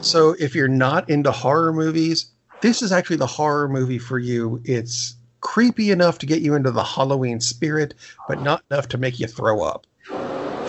So 0.00 0.34
if 0.38 0.54
you're 0.54 0.68
not 0.68 1.08
into 1.08 1.30
horror 1.30 1.72
movies, 1.72 2.30
this 2.60 2.82
is 2.82 2.92
actually 2.92 3.16
the 3.16 3.26
horror 3.26 3.68
movie 3.68 3.98
for 3.98 4.18
you. 4.18 4.60
It's 4.64 5.14
creepy 5.40 5.90
enough 5.90 6.18
to 6.18 6.26
get 6.26 6.42
you 6.42 6.54
into 6.54 6.70
the 6.70 6.84
Halloween 6.84 7.40
spirit, 7.40 7.94
but 8.26 8.42
not 8.42 8.62
enough 8.70 8.88
to 8.88 8.98
make 8.98 9.18
you 9.18 9.26
throw 9.26 9.62
up. 9.62 9.86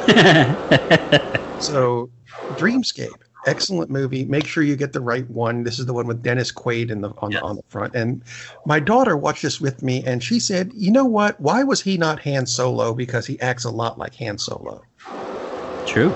So, 1.61 2.09
Dreamscape, 2.55 3.21
excellent 3.45 3.89
movie. 3.89 4.25
Make 4.25 4.45
sure 4.45 4.63
you 4.63 4.75
get 4.75 4.93
the 4.93 5.01
right 5.01 5.29
one. 5.29 5.63
This 5.63 5.79
is 5.79 5.85
the 5.85 5.93
one 5.93 6.07
with 6.07 6.21
Dennis 6.21 6.51
Quaid 6.51 6.91
in 6.91 7.01
the 7.01 7.09
on, 7.17 7.31
Yes. 7.31 7.41
the 7.41 7.45
on 7.47 7.55
the 7.55 7.63
front. 7.69 7.95
And 7.95 8.21
my 8.65 8.79
daughter 8.79 9.17
watched 9.17 9.41
this 9.41 9.59
with 9.59 9.81
me, 9.81 10.03
and 10.05 10.23
she 10.23 10.39
said, 10.39 10.71
"You 10.75 10.91
know 10.91 11.05
what? 11.05 11.39
Why 11.39 11.63
was 11.63 11.81
he 11.81 11.97
not 11.97 12.19
Han 12.21 12.45
Solo? 12.45 12.93
Because 12.93 13.25
he 13.25 13.39
acts 13.41 13.63
a 13.63 13.71
lot 13.71 13.97
like 13.97 14.15
Han 14.15 14.37
Solo." 14.37 14.83
True. 15.85 16.11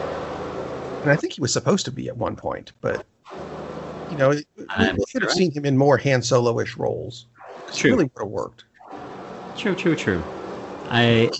And 1.01 1.11
I 1.11 1.15
think 1.15 1.34
he 1.34 1.41
was 1.41 1.53
supposed 1.53 1.86
to 1.86 1.91
be 1.91 2.07
at 2.07 2.17
one 2.17 2.36
point, 2.36 2.71
but 2.82 3.05
you 4.11 4.17
know, 4.17 4.30
we 4.30 4.45
I'm 4.69 4.97
should 5.07 5.21
have 5.23 5.32
seen 5.32 5.51
him 5.51 5.65
in 5.65 5.78
more 5.78 5.97
Han 5.97 6.21
Solo-ish 6.21 6.78
roles. 6.78 7.26
True. 7.73 7.89
It 7.89 7.93
really 7.93 8.03
would 8.15 8.21
have 8.23 8.30
worked. 8.30 8.63
True, 9.57 9.76
true, 9.76 9.95
true. 9.95 10.23
I 10.89 11.32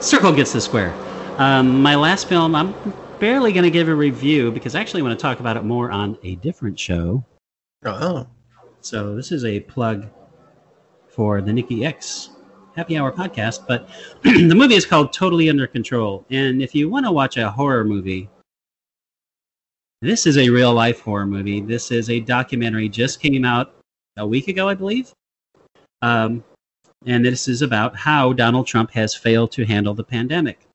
circle 0.00 0.32
gets 0.32 0.52
the 0.52 0.60
square. 0.60 0.92
Um, 1.38 1.82
my 1.82 1.94
last 1.94 2.28
film, 2.28 2.54
I'm 2.54 2.74
barely 3.18 3.52
going 3.52 3.64
to 3.64 3.70
give 3.70 3.88
a 3.88 3.94
review 3.94 4.50
because 4.52 4.74
I 4.74 4.80
actually 4.80 5.02
want 5.02 5.18
to 5.18 5.22
talk 5.22 5.40
about 5.40 5.56
it 5.56 5.64
more 5.64 5.90
on 5.90 6.18
a 6.22 6.36
different 6.36 6.78
show. 6.78 7.24
Oh, 7.84 8.26
So 8.80 9.14
this 9.14 9.32
is 9.32 9.44
a 9.44 9.60
plug 9.60 10.08
for 11.08 11.40
the 11.40 11.52
Nikki 11.52 11.84
X 11.84 12.30
Happy 12.76 12.96
Hour 12.96 13.10
podcast. 13.12 13.66
But 13.66 13.88
the 14.22 14.54
movie 14.54 14.74
is 14.74 14.86
called 14.86 15.12
Totally 15.12 15.50
Under 15.50 15.66
Control, 15.66 16.24
and 16.30 16.62
if 16.62 16.74
you 16.74 16.88
want 16.88 17.06
to 17.06 17.12
watch 17.12 17.36
a 17.36 17.50
horror 17.50 17.84
movie, 17.84 18.28
this 20.00 20.26
is 20.26 20.38
a 20.38 20.48
real 20.48 20.72
life 20.72 21.00
horror 21.00 21.26
movie. 21.26 21.60
This 21.60 21.90
is 21.90 22.08
a 22.08 22.20
documentary 22.20 22.88
just 22.88 23.20
came 23.20 23.44
out 23.44 23.74
a 24.16 24.26
week 24.26 24.46
ago, 24.46 24.68
I 24.68 24.74
believe. 24.74 25.12
Um, 26.02 26.44
and 27.06 27.24
this 27.24 27.48
is 27.48 27.62
about 27.62 27.96
how 27.96 28.32
Donald 28.32 28.68
Trump 28.68 28.92
has 28.92 29.14
failed 29.14 29.50
to 29.52 29.64
handle 29.64 29.94
the 29.94 30.04
pandemic. 30.04 30.67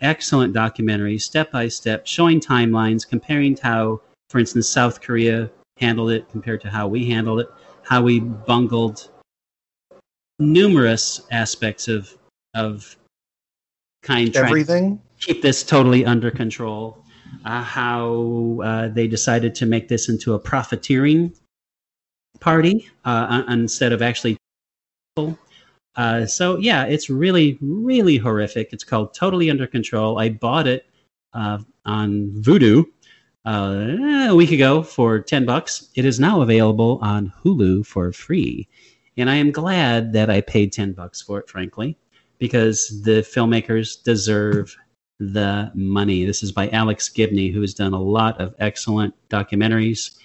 Excellent 0.00 0.52
documentary, 0.52 1.18
step 1.18 1.50
by 1.52 1.68
step, 1.68 2.06
showing 2.06 2.40
timelines, 2.40 3.08
comparing 3.08 3.56
how, 3.56 4.00
for 4.28 4.38
instance, 4.38 4.68
South 4.68 5.00
Korea 5.00 5.50
handled 5.78 6.10
it 6.10 6.28
compared 6.30 6.60
to 6.62 6.70
how 6.70 6.88
we 6.88 7.08
handled 7.08 7.40
it, 7.40 7.48
how 7.82 8.02
we 8.02 8.20
bungled 8.20 9.10
numerous 10.38 11.22
aspects 11.30 11.88
of 11.88 12.16
of 12.54 12.96
kind 14.02 14.34
everything. 14.36 15.00
keep 15.20 15.42
this 15.42 15.62
totally 15.62 16.04
under 16.04 16.30
control. 16.30 17.04
Uh, 17.44 17.62
how 17.62 18.60
uh, 18.62 18.88
they 18.88 19.08
decided 19.08 19.54
to 19.56 19.66
make 19.66 19.88
this 19.88 20.08
into 20.08 20.34
a 20.34 20.38
profiteering 20.38 21.32
party 22.40 22.88
uh, 23.04 23.42
instead 23.48 23.92
of 23.92 24.02
actually. 24.02 24.36
Uh, 25.96 26.26
so 26.26 26.58
yeah, 26.58 26.84
it's 26.84 27.08
really, 27.08 27.58
really 27.60 28.16
horrific. 28.16 28.72
It's 28.72 28.84
called 28.84 29.14
Totally 29.14 29.50
Under 29.50 29.66
Control. 29.66 30.18
I 30.18 30.30
bought 30.30 30.66
it 30.66 30.86
uh, 31.32 31.58
on 31.84 32.30
Vudu 32.40 32.84
uh, 33.44 34.30
a 34.30 34.34
week 34.34 34.50
ago 34.50 34.82
for 34.82 35.20
ten 35.20 35.44
bucks. 35.44 35.88
It 35.94 36.04
is 36.04 36.18
now 36.18 36.40
available 36.42 36.98
on 37.02 37.32
Hulu 37.42 37.86
for 37.86 38.12
free, 38.12 38.68
and 39.16 39.30
I 39.30 39.36
am 39.36 39.52
glad 39.52 40.12
that 40.14 40.30
I 40.30 40.40
paid 40.40 40.72
ten 40.72 40.92
bucks 40.92 41.22
for 41.22 41.38
it. 41.38 41.48
Frankly, 41.48 41.96
because 42.38 43.02
the 43.02 43.22
filmmakers 43.22 44.02
deserve 44.02 44.76
the 45.20 45.70
money. 45.74 46.24
This 46.24 46.42
is 46.42 46.50
by 46.50 46.68
Alex 46.70 47.08
Gibney, 47.08 47.52
who 47.52 47.60
has 47.60 47.72
done 47.72 47.94
a 47.94 48.02
lot 48.02 48.40
of 48.40 48.54
excellent 48.58 49.14
documentaries. 49.28 50.16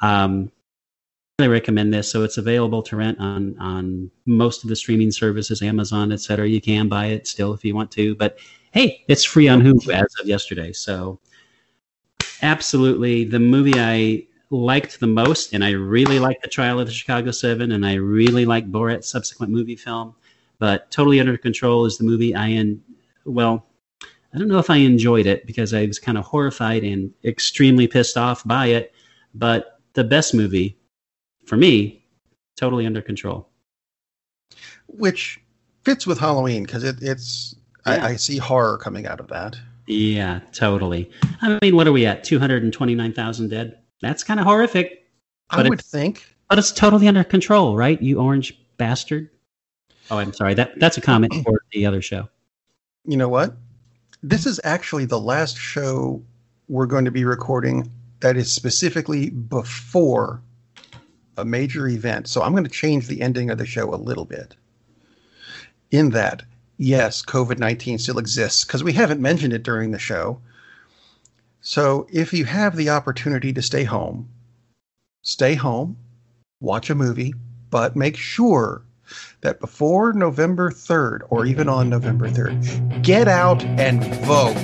Um, 0.00 0.52
I 1.38 1.48
recommend 1.48 1.92
this. 1.92 2.10
So 2.10 2.24
it's 2.24 2.38
available 2.38 2.82
to 2.84 2.96
rent 2.96 3.18
on 3.20 3.58
on 3.58 4.10
most 4.24 4.64
of 4.64 4.70
the 4.70 4.76
streaming 4.76 5.10
services, 5.10 5.60
Amazon, 5.60 6.10
etc. 6.10 6.48
You 6.48 6.62
can 6.62 6.88
buy 6.88 7.06
it 7.06 7.26
still 7.26 7.52
if 7.52 7.62
you 7.62 7.74
want 7.74 7.90
to, 7.92 8.14
but 8.14 8.38
hey, 8.72 9.04
it's 9.06 9.22
free 9.22 9.46
on 9.46 9.60
Hulu 9.60 9.92
as 9.92 10.14
of 10.18 10.26
yesterday. 10.26 10.72
So 10.72 11.20
absolutely, 12.40 13.24
the 13.24 13.38
movie 13.38 13.78
I 13.78 14.26
liked 14.48 14.98
the 14.98 15.06
most, 15.06 15.52
and 15.52 15.62
I 15.62 15.72
really 15.72 16.18
liked 16.18 16.40
the 16.40 16.48
Trial 16.48 16.80
of 16.80 16.86
the 16.86 16.92
Chicago 16.92 17.30
Seven, 17.32 17.72
and 17.72 17.84
I 17.84 17.94
really 17.94 18.46
like 18.46 18.72
Borat's 18.72 19.08
subsequent 19.10 19.52
movie 19.52 19.76
film. 19.76 20.14
But 20.58 20.90
Totally 20.90 21.20
Under 21.20 21.36
Control 21.36 21.84
is 21.84 21.98
the 21.98 22.04
movie 22.04 22.34
I 22.34 22.46
in 22.46 22.80
well, 23.26 23.66
I 24.32 24.38
don't 24.38 24.48
know 24.48 24.58
if 24.58 24.70
I 24.70 24.76
enjoyed 24.76 25.26
it 25.26 25.46
because 25.46 25.74
I 25.74 25.84
was 25.84 25.98
kind 25.98 26.16
of 26.16 26.24
horrified 26.24 26.82
and 26.82 27.12
extremely 27.24 27.86
pissed 27.86 28.16
off 28.16 28.42
by 28.44 28.68
it. 28.68 28.94
But 29.34 29.80
the 29.92 30.04
best 30.04 30.32
movie 30.32 30.78
for 31.46 31.56
me, 31.56 32.04
totally 32.56 32.86
under 32.86 33.00
control. 33.02 33.48
which 34.88 35.40
fits 35.84 36.06
with 36.06 36.18
Halloween 36.18 36.64
because 36.64 36.84
it, 36.84 36.96
it's 37.02 37.54
Yeah. 37.86 38.04
I, 38.04 38.08
I 38.10 38.16
see 38.16 38.38
horror 38.38 38.78
coming 38.78 39.06
out 39.06 39.20
of 39.20 39.28
that. 39.28 39.56
Yeah, 39.86 40.40
totally. 40.52 41.10
I 41.42 41.58
mean, 41.62 41.76
what 41.76 41.86
are 41.86 41.92
we 41.92 42.06
at? 42.06 42.24
229,000 42.24 43.48
dead? 43.48 43.78
That's 44.00 44.24
kind 44.24 44.40
of 44.40 44.46
horrific, 44.46 45.06
I 45.50 45.62
would 45.68 45.80
think. 45.80 46.34
but 46.48 46.58
it's 46.58 46.72
totally 46.72 47.06
under 47.06 47.22
control, 47.24 47.76
right? 47.76 48.00
You 48.02 48.18
orange 48.20 48.58
bastard. 48.78 49.30
Oh, 50.10 50.18
I'm 50.18 50.32
sorry. 50.32 50.54
That 50.54 50.78
That's 50.80 50.96
a 50.96 51.00
comment 51.00 51.34
for 51.44 51.62
the 51.72 51.86
other 51.86 52.02
show. 52.02 52.28
You 53.04 53.16
know 53.16 53.28
what? 53.28 53.56
This 54.22 54.46
is 54.46 54.60
actually 54.64 55.04
the 55.04 55.20
last 55.20 55.56
show 55.56 56.20
we're 56.68 56.86
going 56.86 57.04
to 57.04 57.12
be 57.12 57.24
recording 57.24 57.90
that 58.20 58.36
is 58.36 58.50
specifically 58.50 59.30
before 59.30 60.42
a 61.36 61.44
major 61.44 61.88
event. 61.88 62.28
So 62.28 62.42
I'm 62.42 62.52
going 62.52 62.64
to 62.64 62.70
change 62.70 63.06
the 63.06 63.22
ending 63.22 63.50
of 63.50 63.58
the 63.58 63.66
show 63.66 63.94
a 63.94 63.96
little 63.96 64.24
bit. 64.24 64.56
In 65.90 66.10
that, 66.10 66.42
yes, 66.78 67.24
COVID 67.24 67.58
19 67.58 67.98
still 67.98 68.18
exists 68.18 68.64
because 68.64 68.82
we 68.82 68.92
haven't 68.92 69.20
mentioned 69.20 69.52
it 69.52 69.62
during 69.62 69.90
the 69.90 69.98
show. 69.98 70.40
So 71.60 72.06
if 72.12 72.32
you 72.32 72.44
have 72.44 72.76
the 72.76 72.90
opportunity 72.90 73.52
to 73.52 73.62
stay 73.62 73.84
home, 73.84 74.28
stay 75.22 75.54
home, 75.54 75.96
watch 76.60 76.90
a 76.90 76.94
movie, 76.94 77.34
but 77.70 77.96
make 77.96 78.16
sure 78.16 78.82
that 79.40 79.60
before 79.60 80.12
November 80.12 80.70
3rd 80.70 81.20
or 81.28 81.46
even 81.46 81.68
on 81.68 81.88
November 81.88 82.28
3rd, 82.28 83.02
get 83.02 83.28
out 83.28 83.64
and 83.64 84.04
vote. 84.24 84.54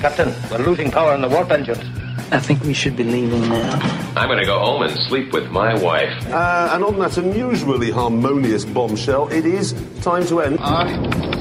Captain, 0.00 0.34
we're 0.50 0.64
losing 0.64 0.90
power 0.90 1.14
in 1.14 1.20
the 1.20 1.28
warp 1.28 1.50
engines. 1.50 1.84
I 2.32 2.38
think 2.38 2.62
we 2.62 2.72
should 2.72 2.96
be 2.96 3.02
leaving 3.02 3.48
now. 3.48 3.80
I'm 4.14 4.28
gonna 4.28 4.44
go 4.44 4.60
home 4.60 4.82
and 4.82 4.96
sleep 5.08 5.32
with 5.32 5.50
my 5.50 5.74
wife. 5.74 6.12
Uh, 6.28 6.70
and 6.72 6.84
on 6.84 6.98
that 7.00 7.18
unusually 7.18 7.90
harmonious 7.90 8.64
bombshell, 8.64 9.28
it 9.32 9.44
is 9.44 9.74
time 10.02 10.24
to 10.26 10.40
end. 10.40 10.60
I 10.60 10.86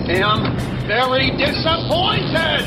am 0.07 0.57
very 0.87 1.29
disappointed! 1.37 2.65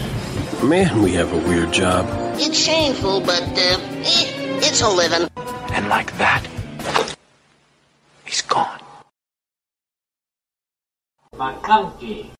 Man, 0.62 1.02
we 1.02 1.10
have 1.14 1.32
a 1.32 1.48
weird 1.48 1.72
job. 1.72 2.06
It's 2.38 2.56
shameful, 2.56 3.20
but, 3.20 3.42
uh, 3.42 3.80
eh, 4.06 4.62
it's 4.62 4.80
a 4.82 4.88
living. 4.88 5.28
And 5.72 5.88
like 5.88 6.16
that, 6.18 6.46
he's 8.24 8.42
gone. 8.42 8.78
McConkey. 11.34 12.30